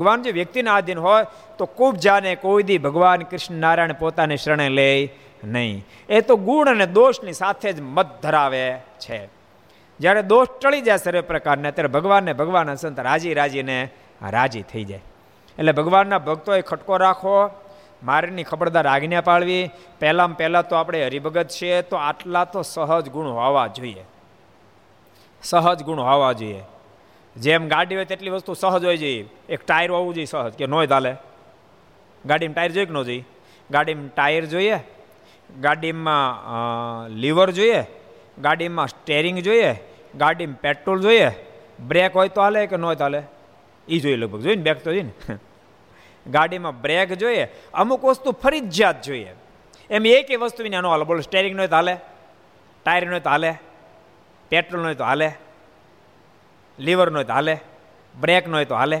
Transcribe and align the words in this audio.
ભગવાન 0.00 0.22
જે 0.22 0.30
વ્યક્તિના 0.30 0.74
આધીન 0.74 0.98
હોય, 0.98 1.26
તો 1.58 1.66
ખૂબ 1.66 1.96
જાને 1.96 2.34
કોઈ 2.34 2.62
દી 2.62 2.78
ભગવાન 2.78 3.22
કૃષ્ણ 3.22 3.54
નારાયણ 3.54 3.92
પોતાની 3.92 4.36
શરણે 4.36 4.68
લે 4.68 5.12
નહીં. 5.44 5.86
એ 6.08 6.20
તો 6.20 6.36
ગુણ 6.36 6.68
અને 6.68 6.86
દોષની 6.86 7.32
સાથે 7.32 7.72
જ 7.72 7.80
મત 7.80 8.06
ધરાવે 8.22 8.76
છે. 9.00 9.28
જ્યારે 10.00 10.22
દોષ 10.22 10.48
ટળી 10.48 10.80
જાય 10.80 10.96
સર્વે 10.96 11.20
પ્રકારને, 11.20 11.70
ત્યારે 11.70 11.88
ભગવાનને 11.88 12.32
ભગવાન 12.32 12.74
સંત 12.74 13.00
રાજી 13.00 13.34
રાજીને 13.34 13.88
રાજી 14.22 14.62
થઈ 14.62 14.84
જાય. 14.84 15.00
એટલે 15.58 15.72
ભગવાનના 15.72 16.18
ભક્તોએ 16.18 16.60
ખટકો 16.60 16.96
રાખો, 16.96 17.50
મારીની 18.02 18.42
ખબરદાર 18.42 18.86
આજ્ઞા 18.86 19.20
પાળવી. 19.20 19.70
પહેલાં 20.00 20.36
પહેલાં 20.36 20.68
તો 20.68 20.76
આપણે 20.76 21.06
હરિભગત 21.06 21.48
છીએ, 21.48 21.82
તો 21.82 21.96
આટલા 21.96 22.44
તો 22.44 22.62
સહજ 22.62 23.08
ગુણ 23.08 23.26
હોવા 23.26 23.66
જોઈએ. 23.66 24.04
સહજ 25.42 25.82
ગુણ 25.82 26.00
હોવા 26.00 26.32
જોઈએ. 26.32 26.62
જેમ 27.36 27.68
ગાડી 27.68 27.94
હોય 27.94 28.04
તેટલી 28.04 28.30
વસ્તુ 28.30 28.54
સહજ 28.54 28.84
હોય 28.84 28.96
જોઈએ 28.96 29.28
એક 29.48 29.66
ટાયર 29.66 29.90
હોવું 29.90 30.14
જોઈએ 30.14 30.24
સહજ, 30.24 30.52
કે 30.52 30.66
નોય 30.66 30.86
ચાલે. 30.86 31.16
ગાડીમાં 32.26 32.54
ટાયર 32.54 32.72
જોઈએ 32.72 32.86
કે 32.86 32.92
ન 32.92 33.02
જોઈએ? 33.02 33.24
ગાડીમાં 33.70 34.08
ટાયર 34.08 34.44
જોઈએ, 34.44 34.78
ગાડીમાં 35.60 37.08
લીવર 37.08 37.50
જોઈએ, 37.50 37.84
ગાડીમાં 38.38 38.86
સ્ટેરિંગ 38.86 39.38
જોઈએ, 39.38 39.76
ગાડીમાં 40.16 40.56
પેટ્રોલ 40.56 41.02
જોઈએ, 41.02 41.30
બ્રેક 41.80 42.16
હોય 42.16 42.28
તો 42.28 42.40
હાલે 42.40 42.66
કે 42.66 42.76
ન 42.76 42.94
ચાલે? 42.94 43.22
એ 43.88 43.98
જોઈએ 43.98 44.16
લગભગ 44.16 44.40
જોઈએ 44.40 44.56
ને? 44.56 44.62
બેક 44.62 44.84
તો 44.84 44.92
જોઈએ 44.92 45.02
ને? 45.02 45.38
ગાડીમાં 46.30 46.80
બ્રેક 46.80 47.18
જોઈએ, 47.18 47.48
અમુક 47.74 48.04
વસ્તુ 48.04 48.32
ફરજિયાત 48.32 49.02
જોઈએ. 49.02 49.34
એમ 49.90 50.06
એક 50.06 50.40
વસ્તુ 50.40 50.64
ન 50.68 50.86
હાલે. 50.86 51.04
બોલો, 51.04 51.20
સ્ટેરિંગ 51.20 51.56
નહીં 51.56 51.68
તો 51.68 51.76
હાલે, 51.76 51.96
ટાયર 52.84 53.08
નહીં 53.08 53.22
તો 53.22 53.30
હાલે, 53.30 53.54
પેટ્રોલ 54.48 54.82
નહીં 54.82 54.96
તો 54.96 55.04
હાલે. 55.04 55.32
લીવર 56.78 57.10
ન 57.10 57.14
હોય 57.14 57.24
તો 57.24 57.32
હાલે 57.32 57.60
બ્રેક 58.20 58.48
ન 58.48 58.54
હોય 58.54 58.64
તો 58.64 58.74
હાલે. 58.74 58.96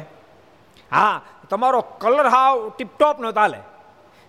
હા, 0.92 1.20
તમારો 1.50 1.80
કલર 1.80 2.26
હાવ 2.26 2.68
ટીપટોપ 2.68 3.20
નો 3.20 3.32
તો 3.32 3.40
હાલે. 3.40 3.58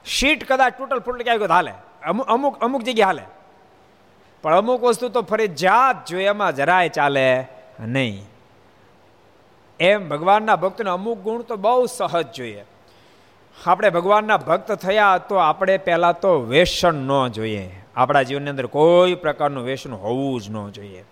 શીટ 0.05 0.51
કદાચ 0.51 0.73
ટોટલ 0.77 0.99
ફૂટલ 0.99 1.23
ક્યાંય 1.23 1.39
તો 1.39 1.54
હાલે. 1.54 1.71
અમુક 2.05 2.27
અમુક 2.27 2.59
અમુક 2.59 2.81
જગ્યાએ 2.81 3.05
હાલે. 3.05 3.23
પણ 4.41 4.57
અમુક 4.57 4.84
વસ્તુ 4.84 5.09
તો 5.09 5.21
ફરજિયાત 5.21 6.05
જોઈએ 6.05 6.26
એમાં 6.26 6.55
જરાય 6.55 6.89
ચાલે 6.89 7.48
નહીં. 7.79 8.26
એમ 9.79 10.09
ભગવાનના 10.09 10.55
ભક્તને 10.55 10.89
અમુક 10.89 11.20
ગુણ 11.20 11.41
તો 11.41 11.55
બહુ 11.55 11.85
સહજ 11.85 12.32
જોઈએ. 12.35 12.65
આપણે 13.67 13.89
ભગવાનના 13.89 14.37
ભક્ત 14.37 14.71
થયા 14.71 15.17
તો 15.17 15.35
આપણે 15.35 15.77
પહેલાં 15.77 16.20
તો 16.20 16.41
વેસન 16.41 16.95
ન 16.95 17.27
જોઈએ. 17.27 17.84
આપણા 17.95 18.21
જીવનની 18.21 18.49
અંદર 18.49 18.65
કોઈ 18.65 19.15
પ્રકારનું 19.15 19.63
વેસન 19.63 19.93
હોવું 19.93 20.41
જ 20.41 20.49
ન 20.49 20.70
જોઈએ. 20.70 21.04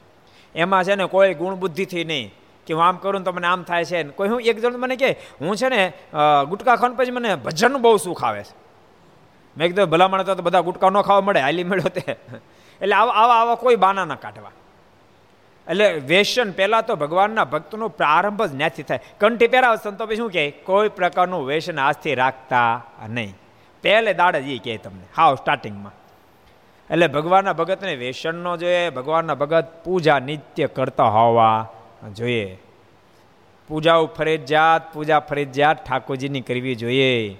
એમાં 0.56 0.84
છે 0.88 0.96
ને 0.96 1.06
કોઈ 1.14 1.34
ગુણ 1.42 1.56
બુદ્ધિથી 1.62 2.06
નહીં. 2.12 2.28
કે 2.68 2.74
હું 2.74 2.84
આમ 2.88 2.98
કરું 3.04 3.24
તો 3.24 3.32
મને 3.32 3.48
આમ 3.48 3.64
થાય 3.64 3.86
છે 3.86 4.04
કોઈ 4.18 4.30
હું 4.32 4.40
એક 4.42 4.58
જણ 4.64 4.78
મને 4.84 4.96
કહે, 5.02 5.10
હું 5.42 5.56
છે 5.60 5.68
ને 5.70 5.82
ગુટકા 6.50 6.76
ખાવાનું 6.76 6.98
પછી 6.98 7.16
મને 7.18 7.32
ભજનનું 7.46 7.82
બહુ 7.82 7.98
સુખ 8.06 8.24
આવે 8.24 8.44
છે. 8.44 8.54
મેં 9.56 9.66
કીધું, 9.70 9.90
ભલામણ 9.94 10.24
તો 10.24 10.44
બધા 10.48 10.66
ગુટકા 10.68 10.90
ન 10.90 11.02
ખાવા 11.02 11.26
મળે, 11.28 11.42
હાલી 11.46 11.66
મળ્યો 11.72 11.92
તે. 11.98 12.04
એટલે 12.82 12.96
આવા 12.96 13.16
આવા 13.22 13.38
આવા 13.42 13.58
કોઈ 13.64 13.78
બાના 13.84 14.06
ના 14.06 14.20
કાઢવા. 14.24 14.54
એટલે 15.68 15.86
વેસન 16.10 16.50
પહેલાં 16.58 16.86
તો 16.88 16.94
ભગવાનના 16.96 17.46
ભક્તનો 17.54 17.88
પ્રારંભ 18.00 18.42
જ 18.50 18.52
ન્યાથી 18.56 18.88
થાય. 18.90 19.02
કંઠી 19.20 19.52
પહેરાવે 19.54 19.78
સંતો 19.84 20.04
પછી 20.08 20.20
શું 20.22 20.32
કહે? 20.32 20.44
કોઈ 20.68 20.90
પ્રકારનું 20.98 21.46
વેસન 21.46 21.80
આજથી 21.80 22.16
રાખતા 22.16 22.72
નહીં. 23.10 23.34
પહેલે 23.84 24.12
દાડે 24.14 24.40
જ 24.42 24.50
એ 24.56 24.58
કહે 24.66 24.78
તમને, 24.84 25.06
હાવ 25.18 25.32
સ્ટાર્ટિંગમાં 25.36 25.96
એટલે 26.92 27.08
ભગવાનના 27.08 27.54
ભગતને 27.54 27.96
વેસન 27.96 28.36
ન 28.36 28.56
જોઈએ 28.56 28.90
ભગવાનના 28.90 29.36
ભગત 29.36 29.84
પૂજા 29.84 30.20
નિત્ય 30.20 30.68
કરતા 30.68 31.04
હોવા 31.04 31.68
જોઈએ. 32.14 32.58
પૂજાઓ 33.68 34.06
ફરજિયાત, 34.06 34.94
પૂજા 34.94 35.20
ફરજિયાત 35.20 35.86
ઠાકોરજીની 35.86 36.42
કરવી 36.42 36.76
જોઈએ. 36.76 37.38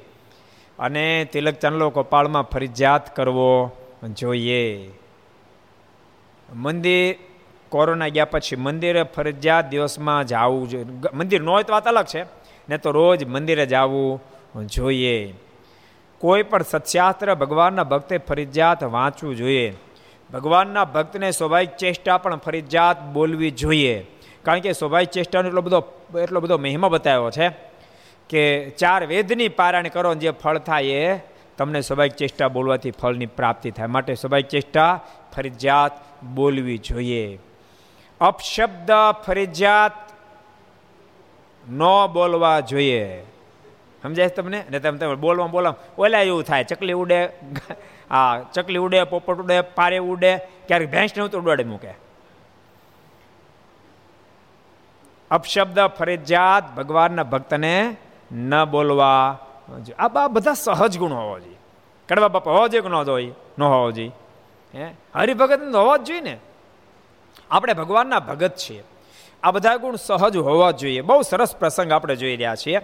અને 0.80 1.28
તિલક 1.32 1.54
ચાંદલો 1.54 1.90
કપાળમાં 1.90 2.44
ફરજિયાત 2.44 3.16
કરવો 3.16 3.72
જોઈએ. 4.04 4.92
મંદિર 6.54 7.16
કોરોના 7.70 8.08
ગયા 8.08 8.26
પછી 8.26 8.56
મંદિરે 8.56 9.04
ફરજિયાત 9.04 9.70
દિવસમાં 9.70 10.28
જવું 10.28 10.70
જોઈએ. 10.70 10.86
મંદિર 11.14 11.42
ન 11.42 11.50
હોય 11.50 11.64
તો 11.64 11.74
વાત 11.74 11.88
અલગ 11.88 12.06
છે. 12.06 12.24
ને 12.70 12.78
તો 12.78 12.92
રોજ 12.92 13.26
મંદિરે 13.26 13.66
જવું 13.66 14.24
જોઈએ. 14.66 15.34
કોઈ 16.26 16.44
પણ 16.44 16.64
સત્શાસ્ત્ર 16.64 17.36
ભગવાનના 17.36 17.84
ભક્તે 17.84 18.18
ફરજિયાત 18.18 18.84
વાંચવું 18.84 19.36
જોઈએ. 19.36 19.74
ભગવાનના 20.34 20.86
ભક્તને 20.86 21.32
સ્વાભાવિક 21.32 21.70
ચેષ્ટા 21.78 22.18
પણ 22.18 22.36
ફરજિયાત 22.38 23.04
બોલવી 23.04 23.52
જોઈએ. 23.52 24.06
કારણ 24.44 24.60
કે 24.60 24.72
સ્વાભાવિક 24.72 25.10
ચેષ્ટાનો 25.10 25.48
એટલો 25.48 25.62
બધો 25.62 25.82
એટલો 26.20 26.40
બધો 26.40 26.58
મહિમા 26.58 26.88
બતાવ્યો 26.88 27.30
છે 27.32 27.50
કે 28.30 28.70
ચાર 28.70 29.06
વેદની 29.06 29.48
પારાયણ 29.48 29.88
કરો 29.88 30.16
જે 30.16 30.32
ફળ 30.32 30.58
થાય 30.58 30.84
એ 30.84 31.20
તમને 31.58 31.82
સ્વાભાવિક 31.82 32.12
ચેષ્ટા 32.12 32.48
બોલવાથી 32.48 32.92
ફળની 32.92 33.26
પ્રાપ્તિ 33.26 33.72
થાય. 33.72 33.88
માટે 33.88 34.16
સ્વાભાવિક 34.16 34.48
ચેષ્ટા 34.48 35.02
ફરજિયાત 35.36 36.26
બોલવી 36.26 36.78
જોઈએ. 36.78 37.40
અપશબ્દ 38.22 38.92
ફરજિયાત 39.28 39.92
ન 41.70 41.82
બોલવા 42.14 42.60
જોઈએ. 42.60 43.24
સમજાય 44.06 44.28
તમને? 44.28 44.64
ને 44.70 44.80
તમે 44.80 44.98
તમે 44.98 45.16
બોલવા 45.16 45.48
બોલવા 45.48 45.76
ઓલા 45.98 46.20
એવું 46.20 46.44
થાય, 46.44 46.64
ચકલી 46.64 46.94
ઉડે 46.94 47.30
આ 48.12 48.40
ચકલી 48.40 48.78
ઉડે, 48.78 49.04
પોપટ 49.04 49.38
ઉડે, 49.38 49.62
પારે 49.62 49.98
ઉડે, 49.98 50.38
ક્યારેક 50.38 50.92
ભેંસ 50.92 51.18
ને 51.18 51.28
તો 51.28 51.40
ઉડાડે 51.40 51.64
મૂકે. 51.64 51.94
અપશબ્દ 55.32 55.80
ફરજિયાત 55.80 56.76
ભગવાનના 56.76 57.24
ભક્તને 57.24 57.96
ન 58.32 58.66
બોલવા 58.66 59.40
આ 60.00 60.08
બધા 60.08 60.54
સહજ 60.54 60.98
ગુણ 60.98 61.14
હોવા 61.14 61.40
જોઈએ. 61.40 61.56
કડવા 62.10 62.28
બાપા 62.28 62.52
હોવા 62.52 62.68
જોઈએ 62.68 62.82
કે 62.82 62.90
ન 62.90 63.04
જોઈએ 63.04 63.34
ન 63.60 63.64
હોવો 63.64 63.92
જોઈએ. 63.92 64.12
હે? 64.76 64.94
હરિભગત 65.16 65.76
હોવા 65.76 65.98
જ 65.98 66.04
જોઈએ 66.04 66.22
ને. 66.22 66.38
આપણે 67.52 67.74
ભગવાનના 67.74 68.20
ભગત 68.20 68.56
છીએ. 68.56 68.84
આ 69.44 69.52
બધા 69.52 69.76
ગુણ 69.76 69.96
સહજ 69.96 70.38
હોવા 70.38 70.72
જોઈએ. 70.72 71.02
બહુ 71.02 71.22
સરસ 71.22 71.56
પ્રસંગ 71.56 71.92
આપણે 71.92 72.16
જોઈ 72.16 72.36
રહ્યા 72.36 72.56
છીએ. 72.56 72.80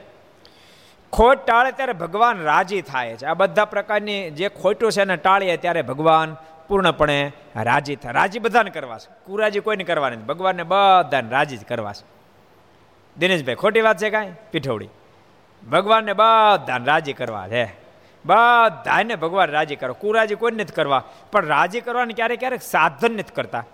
ખોટ 1.14 1.46
ટાળે 1.46 1.72
ત્યારે 1.72 1.94
ભગવાન 1.94 2.42
રાજી 2.42 2.82
થાય 2.82 3.16
છે. 3.16 3.26
આ 3.26 3.34
બધા 3.34 3.66
પ્રકારની 3.66 4.32
જે 4.32 4.50
ખોટું 4.50 4.92
છે 4.92 5.02
એને 5.02 5.16
ટાળીએ 5.16 5.58
ત્યારે 5.58 5.82
ભગવાન 5.82 6.38
પૂર્ણપણે 6.68 7.32
રાજી 7.56 7.96
થાય. 7.96 8.14
રાજી 8.14 8.40
બધાને 8.40 8.70
કરવા 8.70 8.98
છે. 8.98 9.14
કુરાજી 9.26 9.60
કોઈને 9.60 9.84
કરવા 9.84 10.10
નથી. 10.10 10.22
ભગવાનને 10.22 10.64
બધાને 10.64 11.30
રાજી 11.30 11.58
જ 11.58 11.66
કરવા 11.66 11.94
છે. 11.94 12.06
દિનેશભાઈ, 13.18 13.56
ખોટી 13.56 13.82
વાત 13.82 13.98
છે 13.98 14.10
કાંઈ? 14.10 14.34
પીઠોડી. 14.52 14.90
ભગવાનને 15.72 16.14
બધાને 16.14 16.86
રાજી 16.86 17.14
કરવા 17.14 17.48
છે. 17.48 17.66
બધાને 18.26 19.16
ભગવાન 19.16 19.50
રાજી 19.50 19.76
કરો. 19.76 19.94
કુરાજી 19.94 20.36
કોઈને 20.36 20.64
નથી 20.64 20.74
કરવા. 20.74 21.04
પણ 21.32 21.46
રાજી 21.46 21.82
કરવાની 21.82 22.14
ક્યારેક 22.14 22.40
ક્યારેક 22.40 22.62
સાધન 22.62 23.12
નથી 23.12 23.34
કરતા. 23.36 23.66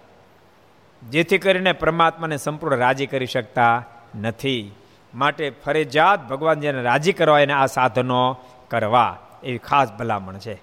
જેથી 1.10 1.38
કરીને 1.38 1.72
પરમાત્માને 1.72 2.38
સંપૂર્ણ 2.38 2.78
રાજી 2.78 3.08
કરી 3.08 3.26
શકતા 3.26 3.84
નથી. 4.22 4.72
માટે 5.18 5.50
ફરજિયાત 5.50 6.28
ભગવાન 6.28 6.60
જેને 6.60 6.82
રાજી 6.82 7.14
કરવા 7.14 7.40
એને 7.40 7.54
આ 7.54 7.66
સાધનો 7.66 8.38
કરવા. 8.68 9.18
એવી 9.44 9.58
ખાસ 9.58 9.92
ભલામણ 9.92 10.38
છે. 10.38 10.62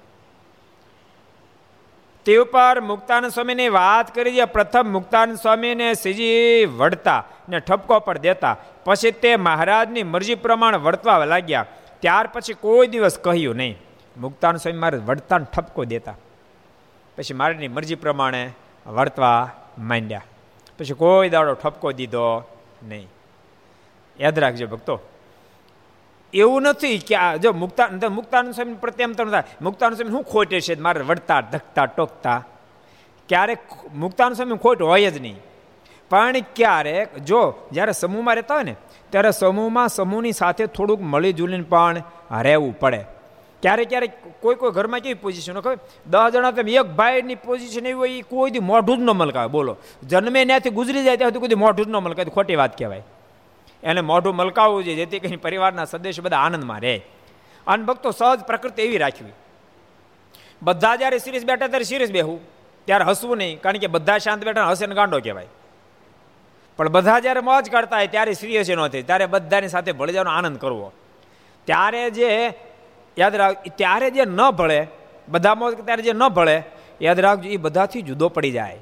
તે 2.24 2.36
ઉપર 2.36 2.80
મુક્તાન 2.80 3.28
સ્વામીની 3.28 3.68
વાત 3.68 4.14
કરી 4.14 4.44
પ્રથમ 4.52 4.86
મુક્તાન 4.92 5.34
સ્વામીને 5.34 5.94
સીજી 5.94 6.64
વળતા 6.64 7.24
ને 7.48 7.60
ઠપકો 7.60 8.00
પર 8.00 8.18
દેતા. 8.18 8.56
પછી 8.84 9.10
તે 9.10 9.36
મહારાજની 9.36 10.02
મરજી 10.02 10.34
પ્રમાણે 10.34 10.76
વર્તવા 10.76 11.24
લાગ્યા. 11.24 11.66
ત્યાર 12.00 12.26
પછી 12.26 12.52
કોઈ 12.52 12.86
દિવસ 12.86 13.18
કહ્યું 13.18 13.56
નહીં. 13.56 13.78
મુક્તાન 14.16 14.56
સ્વામી 14.56 14.78
મારે 14.78 14.98
વળતા 14.98 15.38
ઠપકો 15.38 15.84
દેતા. 15.84 16.14
પછી 17.16 17.34
મારીની 17.34 17.68
મરજી 17.68 17.94
પ્રમાણે 17.94 18.50
વર્તવા 18.86 19.50
માંડ્યા. 19.78 20.20
પછી 20.78 20.94
કોઈ 20.94 21.28
દાડો 21.28 21.54
ઠપકો 21.54 21.92
દીધો 21.92 22.50
નહીં. 22.82 23.08
યાદ 24.20 24.38
રાખજો 24.38 24.66
ભક્તો. 24.66 25.00
એવું 26.34 26.62
નથી 26.62 26.98
કે 26.98 27.14
આ 27.14 27.36
જો 27.36 27.52
મુક્તા 27.52 28.08
મુક્તાનંદ 28.08 28.54
સ્વામી 28.54 29.04
તમને 29.04 29.30
થાય 29.30 29.42
મુક્તાનંદ 29.62 29.96
સ્વામી 29.96 30.10
શું 30.10 30.24
ખોટે 30.24 30.60
છે? 30.60 30.80
મારે 30.80 31.00
વળતા, 31.00 31.40
ધકતા, 31.40 31.86
ટોકતા. 31.86 32.44
ક્યારેક 33.28 33.58
મુક્તાનંદ 33.94 34.36
સ્વામી 34.36 34.56
ખોટ 34.56 34.82
હોય 34.82 35.10
જ 35.10 35.20
નહીં. 35.20 35.36
પણ 36.10 36.34
ક્યારેક 36.56 37.18
જો 37.18 37.54
જ્યારે 37.72 37.92
સમૂહમાં 37.92 38.34
રહેતા 38.34 38.54
હોય 38.54 38.64
ને, 38.64 38.76
ત્યારે 39.10 39.30
સમૂહમાં 39.30 39.88
સમૂહની 39.88 40.32
સાથે 40.32 40.66
થોડુંક 40.66 41.00
મળી 41.00 41.32
જુલીને 41.32 41.62
પણ 41.62 42.02
રહેવું 42.42 42.78
પડે. 42.78 43.04
ક્યારેક 43.62 43.88
ક્યારેક 43.88 44.12
કોઈ 44.40 44.54
કોઈ 44.54 44.70
ઘરમાં 44.70 45.00
કેવી 45.00 45.14
પોઝિશન 45.14 45.60
ખબર? 45.60 45.78
દસ 46.06 46.32
જણા 46.32 46.50
તમે 46.50 46.72
એક 46.72 46.82
ભાઈની 46.82 47.34
પોઝિશન 47.34 47.80
એવી 47.80 47.92
હોય 47.92 48.10
એ 48.10 48.20
કોઈ 48.20 48.50
દી 48.50 48.58
મોઢું 48.58 48.98
જ 48.98 49.00
ન 49.00 49.10
મલકાવે. 49.10 49.48
બોલો. 49.48 49.76
જન્મે 50.02 50.44
ત્યાંથી 50.44 50.70
ગુજરી 50.70 51.04
જાય 51.04 51.16
ત્યાં 51.16 51.32
કોઈ 51.32 51.54
મોઢું 51.54 51.86
જ 51.86 51.88
ન 51.88 51.96
મલકાવે. 51.96 52.30
ખોટી 52.30 52.56
વાત 52.56 52.78
કહેવાય. 52.78 53.02
એને 53.84 54.00
મોઢું 54.00 54.36
મલકાવવું 54.36 54.84
જોઈએ, 54.84 54.96
જેથી 54.96 55.18
કરીને 55.18 55.36
પરિવારના 55.36 55.84
સદસ્ય 55.84 56.22
બધા 56.22 56.38
આનંદમાં 56.38 56.80
રહે. 56.80 57.02
અને 57.66 57.84
ભક્તો 57.84 58.10
સહજ 58.10 58.40
પ્રકૃતિ 58.40 58.82
એવી 58.82 58.98
રાખવી. 58.98 59.32
બધા 60.62 60.96
જ્યારે 60.96 61.18
સિરિયસ 61.18 61.44
બેઠા 61.44 61.66
ત્યારે 61.66 61.84
સિરિયસ 61.84 62.10
બેહવું. 62.10 62.40
ત્યારે 62.84 63.04
હસવું 63.04 63.36
નહીં, 63.36 63.60
કારણ 63.60 63.76
કે 63.76 63.86
બધા 63.86 64.18
શાંત 64.18 64.44
બેઠા 64.44 64.68
હસે 64.68 64.86
ને 64.86 64.94
ગાંડો 64.94 65.20
કહેવાય. 65.20 65.46
પણ 66.76 66.88
બધા 66.88 67.20
જ્યારે 67.20 67.40
મોજ 67.40 67.70
કરતા 67.70 67.96
હોય 67.96 68.06
ત્યારે 68.06 68.32
સિરિયસ 68.32 68.70
ન 68.70 68.88
થાય, 68.88 69.02
ત્યારે 69.02 69.26
બધાની 69.26 69.68
સાથે 69.68 69.92
ભળી 69.92 70.18
આનંદ 70.18 70.56
કરવો. 70.56 70.92
ત્યારે 71.64 72.10
જે, 72.10 72.52
યાદ 73.18 73.36
રાખ, 73.36 73.56
ત્યારે 73.74 74.10
જે 74.10 74.24
ન 74.24 74.50
ભળે, 74.50 74.86
બધા 75.28 75.54
મોજ, 75.54 75.74
ત્યારે 75.74 76.02
જે 76.02 76.12
ન 76.12 76.28
ભળે, 76.28 76.62
યાદ 77.02 77.20
રાખજો, 77.20 77.48
એ 77.48 77.56
બધાથી 77.56 78.02
જુદો 78.02 78.28
પડી 78.28 78.50
જાય. 78.50 78.78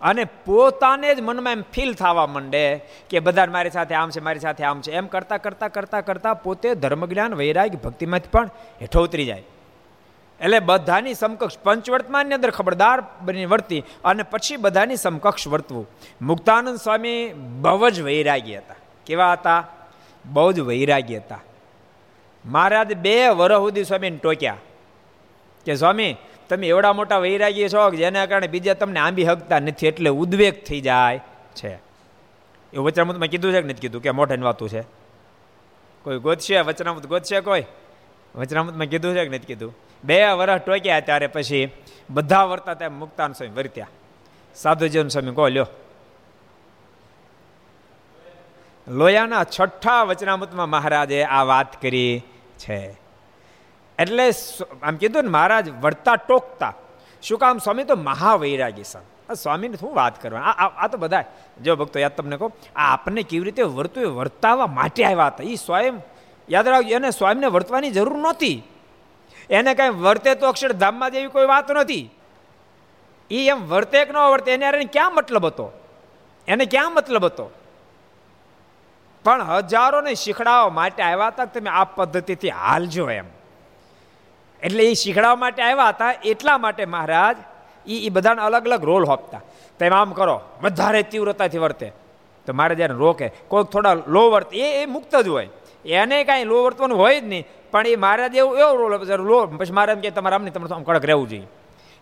અને 0.00 0.24
પોતાને 0.24 1.14
જ 1.14 1.20
મનમાં 1.20 1.52
એમ 1.52 1.62
ફીલ 1.72 1.94
થવા 1.94 2.26
માંડે 2.26 2.80
કે 3.10 3.18
બધા 3.18 3.46
મારી 3.46 3.70
સાથે 3.70 3.94
આમ 3.94 4.10
છે, 4.10 4.20
મારી 4.20 4.40
સાથે 4.40 4.64
આમ 4.64 4.80
છે. 4.80 4.92
એમ 4.92 5.06
કરતાં 5.06 5.42
કરતાં 5.42 5.72
કરતાં 5.72 6.04
કરતાં 6.04 6.42
પોતે 6.42 6.74
ધર્મજ્ઞાન 6.74 7.34
વૈરાગ 7.34 7.76
ભક્તિમાંથી 7.76 8.28
પણ 8.32 8.50
હેઠો 8.80 9.02
ઉતરી 9.02 9.24
જાય. 9.24 9.42
એટલે 10.40 10.58
બધાની 10.58 11.14
સમકક્ષ 11.14 11.58
પંચવર્તમાનની 11.58 12.34
અંદર 12.34 12.50
ખબરદાર 12.50 13.02
બની 13.20 13.46
વર્તી 13.46 13.84
અને 14.04 14.22
પછી 14.22 14.56
બધાની 14.56 14.96
સમકક્ષ 14.96 15.48
વર્તવું. 15.48 15.86
મુક્તાનંદ 16.22 16.76
સ્વામી 16.76 17.32
બહુ 17.34 17.90
જ 17.90 18.00
વૈરાગી 18.00 18.56
હતા. 18.56 18.74
કેવા 19.06 19.32
હતા? 19.32 19.68
બહુ 20.24 20.52
જ 20.52 20.60
વૈરાગી 20.60 21.16
હતા. 21.16 21.40
મહારાજ 22.46 22.96
બે 22.96 23.28
વરહ 23.28 23.58
સુધી 23.58 23.84
સ્વામીને 23.84 24.16
ટોક્યા 24.16 24.56
કે, 25.64 25.74
સ્વામી 25.74 26.16
તમે 26.48 26.68
એવડા 26.68 26.92
મોટા 26.92 27.18
વૈરાગી 27.18 27.68
છો 27.68 27.90
કે 27.90 27.96
જેના 27.96 28.26
કારણે 28.26 28.46
બીજા 28.46 28.74
તમને 28.74 29.00
આંબી 29.00 29.24
હકતા 29.24 29.58
નથી 29.58 29.86
એટલે 29.86 30.10
ઉદ્વેગ 30.10 30.64
થઈ 30.64 30.80
જાય 30.80 31.20
છે. 31.54 31.74
એવું 32.72 32.86
વચનામૃતમાં 32.86 33.28
કીધું 33.28 33.52
છે 33.52 33.62
કે 33.62 33.68
નથી 33.68 33.80
કીધું? 33.80 34.02
કે 34.02 34.10
મોઢે 34.10 34.36
વાતું 34.36 34.68
છે. 34.68 34.80
કોઈ 36.02 36.18
ગોતશે? 36.18 36.60
વચનામૃત 36.60 37.06
ગોતશે 37.06 37.40
કોઈ? 37.40 37.64
વચનામૃતમાં 38.34 38.86
કીધું 38.86 39.14
છે 39.14 39.22
કે 39.22 39.28
નથી 39.28 39.46
કીધું? 39.46 39.74
બે 40.04 40.32
વર્ષ 40.32 40.62
ટોક્યા 40.62 41.00
ત્યારે 41.00 41.26
પછી 41.26 41.70
બધા 42.10 42.42
વર્તા 42.42 42.74
ત્યાં 42.74 42.98
મુક્તાન 42.98 43.32
સ્વામી 43.32 43.52
વર્ત્યા. 43.52 43.88
સાધુજીવન 44.54 45.08
સ્વામી 45.08 45.30
કહો, 45.30 45.48
લ્યો. 45.48 45.66
લોયાના 48.88 49.44
છઠ્ઠા 49.44 50.02
વચનામૃતમાં 50.02 50.70
મહારાજે 50.70 51.24
આ 51.24 51.42
વાત 51.42 51.82
કરી 51.82 52.22
છે. 52.58 53.05
એટલે 53.98 54.24
આમ 54.82 54.96
કીધું 54.96 55.24
ને 55.24 55.30
મહારાજ 55.30 55.66
વર્તા 55.84 56.16
ટોકતા. 56.18 56.74
શું 57.22 57.38
કામ 57.38 57.58
સ્વામી? 57.58 57.84
તો 57.84 57.96
મહાવૈરાગી 58.08 58.84
સન 58.84 59.04
સ્વામીને 59.34 59.76
શું 59.76 59.94
વાત 59.94 60.14
કરવા 60.22 60.52
આ 60.82 60.86
તો 60.88 60.98
બધા, 60.98 61.24
જો 61.62 61.76
ભક્તો 61.76 61.98
યાદ 61.98 62.14
તમને 62.16 62.36
કહો, 62.36 62.48
આ 62.76 62.86
આપણને 62.92 63.22
કેવી 63.22 63.46
રીતે 63.48 63.62
વર્તાવા 64.18 64.68
માટે 64.78 65.02
આવ્યા 65.04 65.26
હતા. 65.26 65.44
એ 65.44 65.54
સ્વયં 65.56 65.96
યાદ 66.48 66.68
રાખજો, 66.68 66.92
એને 66.96 67.10
સ્વામીને 67.10 67.48
વર્તવાની 67.56 67.90
જરૂર 67.90 68.18
નહોતી. 68.18 68.56
એને 69.50 69.72
કાંઈ 69.74 69.98
વર્તે 70.04 70.34
તો 70.34 70.48
અક્ષરધામમાં 70.48 71.10
જેવી 71.10 71.32
કોઈ 71.34 71.48
વાત 71.50 71.70
નથી 71.72 72.04
એ 73.30 73.38
એમ 73.50 73.60
વર્તે 73.68 73.98
કે 74.04 74.12
ન 74.12 74.18
વર્તે, 74.32 74.50
એને 74.54 74.66
એને 74.66 74.86
ક્યાં 74.86 75.14
મતલબ 75.14 75.46
હતો? 75.46 75.66
એને 76.48 76.64
ક્યાં 76.64 76.94
મતલબ 76.94 77.24
હતો? 77.24 77.46
પણ 79.24 79.42
હજારોને 79.52 80.12
શીખડાવવા 80.14 80.76
માટે 80.78 81.02
આવ્યા 81.02 81.32
હતા 81.32 81.48
તમે 81.54 81.70
આ 81.70 81.86
પદ્ધતિથી 81.96 82.54
હાલજો 82.58 83.06
એમ. 83.10 83.28
એટલે 84.62 84.84
એ 84.84 84.94
શીખડાવવા 84.94 85.36
માટે 85.36 85.62
આવ્યા 85.62 85.88
હતા, 85.88 86.14
એટલા 86.24 86.58
માટે 86.58 86.84
મહારાજ 86.84 87.36
એ 87.86 88.06
એ 88.06 88.08
બધાને 88.08 88.42
અલગ 88.42 88.64
અલગ 88.64 88.84
રોલ 88.84 89.04
હોપતા. 89.04 89.40
તમે 89.78 89.88
આમ 89.88 90.12
કરો, 90.12 90.40
વધારે 90.62 91.02
તીવ્રતાથી 91.02 91.58
વર્તે. 91.58 91.92
તો 92.46 92.52
મારે 92.52 92.74
જ્યારે 92.74 92.94
રોકે, 92.94 93.28
કોઈક 93.28 93.66
થોડા 93.66 93.94
લો 93.94 94.30
વર્ત, 94.30 94.54
એ 94.54 94.82
એ 94.82 94.86
મુક્ત 94.86 95.16
જ 95.16 95.28
હોય. 95.28 95.48
એને 95.84 96.24
કાંઈ 96.24 96.44
લો 96.44 96.64
વર્તવાનું 96.64 96.98
હોય 96.98 97.20
જ 97.20 97.24
નહીં, 97.24 97.46
પણ 97.70 97.86
એ 97.86 97.96
મહારાજ 97.96 98.34
એવું, 98.34 98.58
એવો 98.58 98.76
રોલ 98.76 99.16
લો. 99.16 99.46
પછી 99.46 99.72
મારે 99.72 99.92
એમ 99.92 100.00
કે, 100.00 100.10
તમારે 100.10 100.34
આમને 100.34 100.50
તમારે 100.50 100.74
આમ 100.74 100.82
કડક 100.82 101.04
રહેવું 101.04 101.28
જોઈએ. 101.28 101.46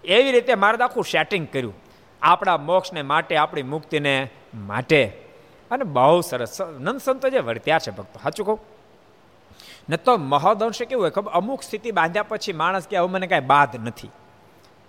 એવી 0.04 0.32
રીતે 0.32 0.54
મારે 0.54 0.84
આખું 0.84 1.04
સેટિંગ 1.04 1.48
કર્યું. 1.52 1.74
આપણા 2.22 2.56
મોક્ષને 2.56 3.02
માટે, 3.02 3.36
આપણી 3.36 3.62
મુક્તિને 3.62 4.28
માટે. 4.54 5.06
અને 5.70 5.84
બહુ 5.84 6.20
સરસ 6.20 6.60
નંદ 6.60 7.00
સંતો 7.00 7.28
જે 7.28 7.38
વર્ત્યા 7.38 7.78
છે 7.78 7.90
ભક્તો, 7.90 8.20
સાચું 8.22 8.46
કહું? 8.46 8.60
ને 9.88 9.96
તો 9.96 10.16
મહદઅંશે 10.16 10.84
કેવું 10.84 11.02
હોય 11.04 11.10
ખબર? 11.10 11.31
અમુક 11.31 11.62
સ્થિતિ 11.62 11.90
બાંધ્યા 11.90 12.22
પછી 12.22 12.52
માણસ 12.52 12.86
કે, 12.86 12.96
હવે 12.96 13.06
મને 13.06 13.26
કાંઈ 13.26 13.40
બાધ 13.40 13.76
નથી. 13.86 14.10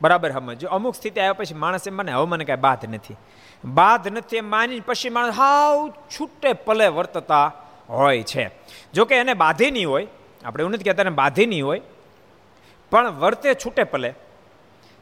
બરાબર 0.01 0.31
સમજો 0.31 0.67
અમુક 0.67 0.95
સ્થિતિ 0.95 1.19
આવ્યા 1.19 1.33
પછી 1.33 1.53
માણસ 1.53 1.87
એમ 1.87 1.95
મને, 1.97 2.11
હવે 2.11 2.25
મને 2.25 2.45
કાંઈ 2.45 2.61
બાધ 2.61 2.85
નથી. 2.85 3.17
બાધ 3.65 4.07
નથી 4.07 4.37
એમ 4.37 4.49
માની 4.49 4.79
પછી 4.79 5.09
માણસ 5.09 5.35
હાવ 5.35 5.89
છૂટે 5.89 6.53
પલે 6.53 6.87
વર્તતા 6.87 7.51
હોય 7.89 8.23
છે. 8.23 8.51
જોકે 8.93 9.15
એને 9.15 9.33
બાધી 9.33 9.71
નહીં 9.71 9.89
હોય, 9.89 10.07
આપણે 10.45 10.61
એવું 10.61 10.73
નથી 10.73 10.83
કહેતા 10.83 11.01
એને 11.01 11.09
બાધી 11.09 11.45
નહીં 11.45 11.65
હોય, 11.65 11.81
પણ 12.91 13.07
વર્તે 13.07 13.53
છૂટે 13.53 13.83
પલે. 13.83 14.13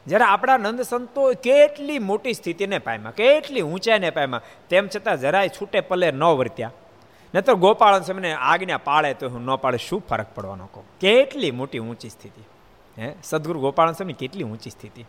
જ્યારે 0.08 0.26
આપણા 0.26 0.58
નંદ 0.58 0.82
સંતો 0.82 1.34
કેટલી 1.34 2.00
મોટી 2.00 2.34
સ્થિતિને 2.34 2.80
પામ્યા, 2.80 3.12
કેટલી 3.12 3.62
ઊંચાઈને 3.62 4.10
પામ્યા, 4.10 4.42
તેમ 4.70 4.88
છતાં 4.88 5.18
જરાય 5.18 5.50
છૂટે 5.50 5.80
પલે 5.80 6.12
ન 6.12 6.24
વર્ત્યા. 6.24 6.72
ન 7.34 7.42
તો 7.42 7.56
ગોપાલ 7.56 8.02
સમયને 8.02 8.34
આજ્ઞા 8.34 8.78
પાળે 8.78 9.14
તો 9.14 9.30
હું 9.30 9.42
ન 9.42 9.56
પાડે, 9.56 9.78
શું 9.78 10.04
ફરક 10.10 10.26
પડવાનો 10.36 10.66
કહું? 10.66 10.84
કેટલી 11.02 11.52
મોટી 11.52 11.80
ઊંચી 11.80 12.10
સ્થિતિ. 12.10 12.44
હે? 13.02 13.14
સદગુરુ 13.24 13.60
ગોપાલ 13.60 13.92
સ્વામી 13.92 14.14
કેટલી 14.14 14.44
ઊંચી 14.44 14.70
સ્થિતિ. 14.70 15.06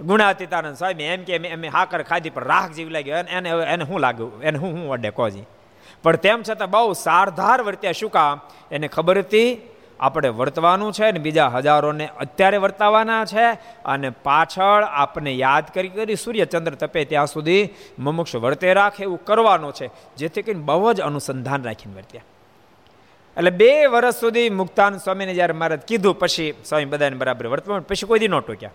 ગુણાતીતાનંદ 0.00 0.76
સ્વામી 0.76 1.02
એમ 1.02 1.24
કે 1.24 1.36
એમ 1.36 1.64
હાકર 1.70 2.02
ખાધી, 2.02 2.30
પણ 2.30 2.44
રાખ 2.44 2.70
જેવી 2.70 2.90
લાગ્યો 2.90 3.16
એને 3.16 3.48
એને 3.48 3.84
શું 3.84 4.00
લાગ્યું 4.00 4.42
એને 4.42 4.58
હું 4.58 4.72
હું 4.72 4.92
અડે 4.92 5.10
કોજી? 5.10 5.44
પણ 6.02 6.16
તેમ 6.16 6.42
છતાં 6.42 6.70
બહુ 6.70 6.92
સારધાર 6.92 7.62
વર્ત્યા 7.62 7.92
શું 7.92 8.10
કામ? 8.10 8.40
એને 8.70 8.88
ખબર 8.88 9.18
હતી 9.18 9.69
આપણે 10.00 10.28
વર્તવાનું 10.28 10.92
છે 10.92 11.10
ને 11.12 11.18
બીજા 11.18 11.48
હજારોને 11.48 12.06
અત્યારે 12.18 12.56
વર્તાવાના 12.56 13.24
છે 13.24 13.46
અને 13.84 14.10
પાછળ 14.10 14.82
આપણે 14.84 15.32
યાદ 15.34 15.64
કરી 15.74 15.88
કરી 15.88 16.16
સૂર્યચંદ્ર 16.16 16.74
તપે 16.74 17.04
ત્યાં 17.04 17.26
સુધી 17.26 17.68
મમુક્ષ 17.98 18.36
વર્તે 18.36 18.74
રાખે 18.74 19.02
એવું 19.02 19.24
કરવાનું 19.24 19.72
છે. 19.72 19.90
જેથી 20.16 20.42
કરીને 20.42 20.62
બહુ 20.62 20.92
જ 20.92 21.00
અનુસંધાન 21.00 21.62
રાખીને 21.64 21.94
વર્ત્યા. 21.96 22.22
એટલે 23.36 23.50
બે 23.50 23.86
વર્ષ 23.86 24.14
સુધી 24.14 24.50
મુક્તાન 24.50 24.98
સ્વામીને 24.98 25.34
જ્યારે 25.34 25.52
મારે 25.52 25.76
કીધું, 25.76 26.18
પછી 26.18 26.54
સ્વામી 26.64 26.84
બધાને 26.84 27.16
બરાબર 27.16 27.46
વર્તવાનું 27.46 27.86
પછી 27.86 28.06
કોઈ 28.06 28.18
દી 28.18 28.28
ન 28.28 28.40
ટોક્યા 28.40 28.70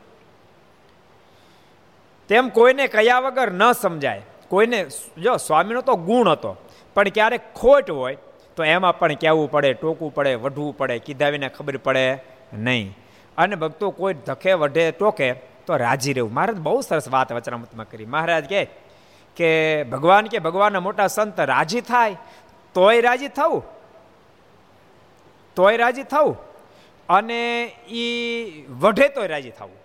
તેમ 2.30 2.50
કોઈને 2.50 2.88
કયા 2.88 3.20
વગર 3.20 3.52
ન 3.52 3.72
સમજાય. 3.72 4.22
કોઈને 4.50 4.80
જો 5.24 5.38
સ્વામીનો 5.38 5.82
તો 5.82 5.96
ગુણ 5.96 6.30
હતો, 6.30 6.58
પણ 6.96 7.10
ક્યારેક 7.10 7.54
ખોટ 7.56 7.92
હોય 7.92 8.18
તો 8.56 8.64
એમાં 8.64 9.00
પણ 9.00 9.14
કહેવું 9.14 9.52
પડે, 9.52 9.74
ટોકવું 9.74 10.14
પડે, 10.14 10.36
વઢવું 10.36 10.78
પડે 10.78 11.00
કીધા 11.00 11.30
વિના 11.30 11.48
ખબર 11.48 11.78
પડે 11.78 12.18
નહીં. 12.54 12.98
અને 13.38 13.56
ભક્તો 13.56 13.90
કોઈ 13.90 14.14
ધખે 14.14 14.54
વઢે, 14.54 14.92
ટોકે, 14.92 15.34
તો 15.34 15.78
રાજી 15.78 16.14
રહેવું. 16.14 16.34
મહારાજ 16.34 16.58
બહુ 16.58 16.82
સરસ 16.82 17.10
વાત 17.10 17.32
વચનામતમાં 17.32 17.90
કરી. 17.90 18.06
મહારાજ 18.06 18.50
કહે 18.50 18.68
કે 19.36 19.84
ભગવાન 19.84 20.26
કે 20.26 20.40
ભગવાનના 20.40 20.80
મોટા 20.80 21.08
સંત 21.08 21.40
રાજી 21.40 21.82
થાય, 21.82 22.16
તોય 22.74 23.02
રાજી 23.02 23.28
થવું. 23.28 23.64
તોય 25.56 25.78
રાજી 25.78 26.04
થવું. 26.04 26.38
અને 27.10 27.64
એ 27.88 28.66
વઢે 28.70 29.08
તોય 29.08 29.28
રાજી 29.28 29.50
થવું. 29.50 29.76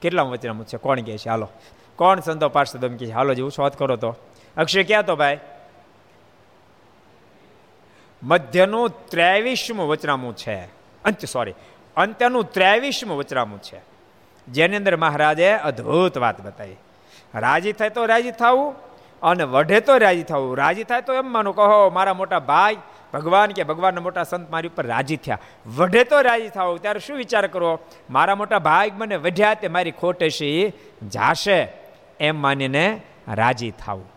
કેટલા 0.00 0.22
વચનામત 0.22 0.66
છે? 0.66 0.76
કોણ 0.76 1.00
કહે 1.00 1.18
છે? 1.18 1.28
હાલો. 1.28 1.48
કોણ 1.96 2.20
સંતો 2.20 2.48
પાર્ષદ 2.48 2.84
એમ 2.84 2.96
છે? 2.96 3.10
હાલો 3.10 3.34
જેવું 3.34 3.50
શોધ 3.50 3.72
કરો 3.72 3.96
તો. 3.96 4.16
અક્ષય, 4.56 4.82
ક્યાં 4.82 5.06
તો 5.06 5.16
ભાઈ? 5.16 5.38
મધ્યનું 8.22 9.08
ત્રેવીસમું 9.08 9.88
વચનામું 9.88 10.36
છે. 10.36 10.58
અંત 11.04 11.24
સોરી 11.24 11.54
અંત્યનું 11.96 12.52
ત્રેવીસમું 12.52 13.16
વચરામું 13.18 13.60
છે. 13.62 13.80
જેની 14.48 14.76
અંદર 14.76 14.96
મહારાજે 14.96 15.50
અદ્ભુત 15.52 16.18
વાત 16.18 16.40
બતાવી. 16.40 16.76
રાજી 17.34 17.72
થાય 17.72 17.90
તો 17.90 18.04
રાજી 18.06 18.30
થવું 18.30 18.74
અને 19.22 19.44
વઢે 19.44 19.80
તો 19.80 19.98
રાજી 19.98 20.22
થવું 20.22 20.56
રાજી 20.56 20.84
થાય 20.84 21.02
તો 21.02 21.14
એમ 21.14 21.32
માનું 21.32 21.54
કહો 21.56 21.90
મારા 21.90 22.14
મોટા 22.14 22.38
ભાઈ 22.38 22.76
ભગવાન 23.12 23.50
કે 23.50 23.62
ભગવાનના 23.64 24.00
મોટા 24.00 24.24
સંત 24.24 24.50
મારી 24.50 24.68
ઉપર 24.68 24.86
રાજી 24.86 25.16
થયા. 25.16 25.38
વઢે 25.76 26.04
તો 26.04 26.20
રાજી 26.20 26.48
થાવ 26.48 26.76
ત્યારે 26.76 27.00
શું 27.00 27.16
વિચાર 27.16 27.46
કરો? 27.46 27.78
મારા 28.10 28.34
મોટા 28.34 28.58
ભાઈ 28.58 28.90
મને 28.94 29.16
વઢ્યા 29.16 29.54
તે 29.54 29.68
મારી 29.68 29.90
ખોટે 29.90 30.30
છે 30.30 30.50
જાશે. 31.08 31.68
એમ 32.20 32.36
માનીને 32.36 33.00
રાજી 33.28 33.70
થાવું 33.70 34.08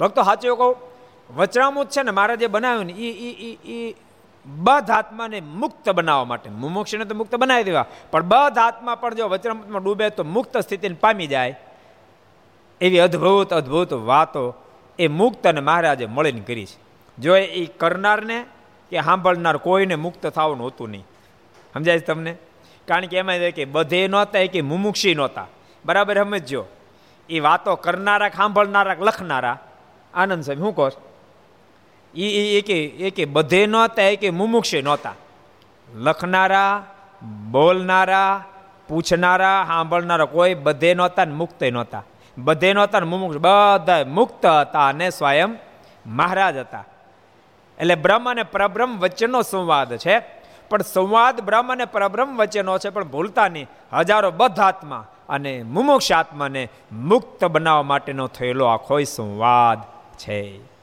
ભક્તો, 0.00 0.22
સાચું 0.22 0.56
કહું? 0.56 0.93
વચરામૃત 1.30 1.90
છે 1.90 2.02
ને, 2.02 2.10
મારા 2.10 2.34
જે 2.34 2.46
બનાવ્યું 2.46 2.84
ને 2.84 2.92
એ 2.92 3.08
એ 3.64 3.94
બધ 4.46 4.90
આત્માને 4.90 5.40
મુક્ત 5.40 5.90
બનાવવા 5.90 6.24
માટે. 6.24 6.50
મુમુક્ષને 6.50 7.04
તો 7.04 7.14
મુક્ત 7.14 7.36
બનાવી 7.36 7.64
દેવા. 7.64 7.86
પણ 8.10 8.22
બધ 8.22 8.58
આત્મા 8.58 8.94
પણ 8.94 9.14
જો 9.14 9.28
વચરામૃતમાં 9.28 9.82
ડૂબે 9.82 10.10
તો 10.10 10.24
મુક્ત 10.24 10.56
સ્થિતિને 10.56 10.94
પામી 10.94 11.26
જાય. 11.26 11.60
એવી 12.80 12.98
અદ્ભુત 12.98 13.54
અદ્ભુત 13.54 13.92
વાતો 13.92 14.54
એ 14.98 15.08
મુક્ત 15.08 15.46
અને 15.46 15.60
મહારાજે 15.60 16.06
મળીને 16.06 16.40
કરી 16.40 16.66
છે. 16.66 16.78
જો 17.18 17.36
એ 17.36 17.66
કરનારને 17.66 18.44
કે 18.90 19.00
સાંભળનાર 19.00 19.56
કોઈને 19.56 19.94
મુક્ત 19.94 20.26
થવાનું 20.26 20.64
હોતું 20.64 20.90
નહીં. 20.90 21.04
સમજાય 21.74 21.98
છે 21.98 22.04
તમને? 22.04 22.36
કારણ 22.88 23.06
કે 23.06 23.16
એમાં 23.16 23.38
કે 23.38 23.64
બધે 23.64 24.08
નહોતા 24.08 24.46
કે 24.46 24.60
મુમુક્ષી 24.60 25.14
નહોતા. 25.14 25.46
બરાબર 25.84 26.24
સમજજો? 26.24 26.64
એ 27.28 27.40
વાતો 27.40 27.76
કરનારા 27.76 28.28
સાંભળનારા 28.28 28.96
લખનારા. 29.00 29.58
આનંદ 30.14 30.44
સાહેબ 30.44 30.58
શું 30.58 30.76
કહો 30.76 30.90
એ 32.22 32.60
કે 32.60 32.84
એ 32.84 33.10
કે 33.10 33.24
બધે 33.24 33.66
નહોતા 33.66 34.02
એ 34.02 34.16
કે 34.16 34.30
મુમુક્ષે 34.30 34.82
નહોતા. 34.82 35.14
લખનારા, 35.94 36.84
બોલનારા, 37.50 38.44
પૂછનારા, 38.88 39.64
સાંભળનારા 39.66 40.24
કોઈ 40.24 40.54
બધે 40.54 40.94
નહોતા 40.94 41.24
ને 41.24 41.34
મુક્ત 41.34 41.62
નહોતા. 41.62 42.02
બધે 42.38 42.72
નહોતા 42.72 43.00
ને 43.00 43.06
મુમુક્ષ, 43.06 43.38
બધા 43.38 44.04
મુક્ત 44.06 44.46
હતા 44.46 44.86
અને 44.86 45.10
સ્વયં 45.10 45.48
મહારાજ 46.06 46.56
હતા. 46.56 46.84
એટલે 47.78 47.94
બ્રહ્મ 47.94 48.30
અને 48.30 48.42
પરબ્રહ્મ 48.42 48.98
વચ્ચેનો 48.98 49.42
સંવાદ 49.42 49.96
છે. 49.96 50.18
પણ 50.70 50.82
સંવાદ 50.82 51.40
બ્રહ્મ 51.40 51.72
અને 51.72 51.84
પરબ્રહ્મ 51.84 52.36
વચ્ચેનો 52.36 52.78
છે, 52.78 52.88
પણ 52.88 53.04
ભૂલતા 53.04 53.48
નહીં. 53.48 53.66
હજારો 53.92 54.30
બધ 54.30 54.60
આત્મા 54.60 55.06
અને 55.28 55.62
મુમુક્ષ 55.62 56.12
આત્માને 56.12 56.68
મુક્ત 56.92 57.44
બનાવવા 57.44 57.82
માટેનો 57.82 58.26
થયેલો 58.26 58.64
આખો 58.64 59.02
સંવાદ 59.02 59.78
છે. 60.18 60.73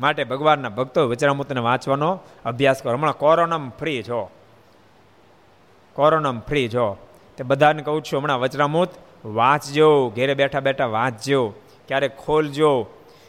માટે 0.00 0.24
ભગવાનના 0.24 0.68
ભક્તો 0.68 1.08
વચરામૃતને 1.08 1.60
વાંચવાનો 1.60 2.20
અભ્યાસ 2.44 2.82
કરો. 2.82 2.92
હમણાં 2.92 3.18
કોરોનમ 3.18 3.70
ફ્રી 3.70 4.02
છો. 4.02 4.30
કોરોનમ 5.94 6.40
ફ્રી 6.40 6.68
છો. 6.68 7.08
તે 7.36 7.44
બધાને 7.44 7.82
કહું 7.82 8.02
છું, 8.02 8.20
હમણાં 8.20 8.40
વચરામૃત 8.40 8.90
વાંચજો, 9.24 10.08
ઘેરે 10.08 10.34
બેઠા 10.34 10.60
બેઠા 10.60 10.86
વાંચજો, 10.86 11.54
ક્યારેક 11.88 12.16
ખોલજો. 12.16 12.86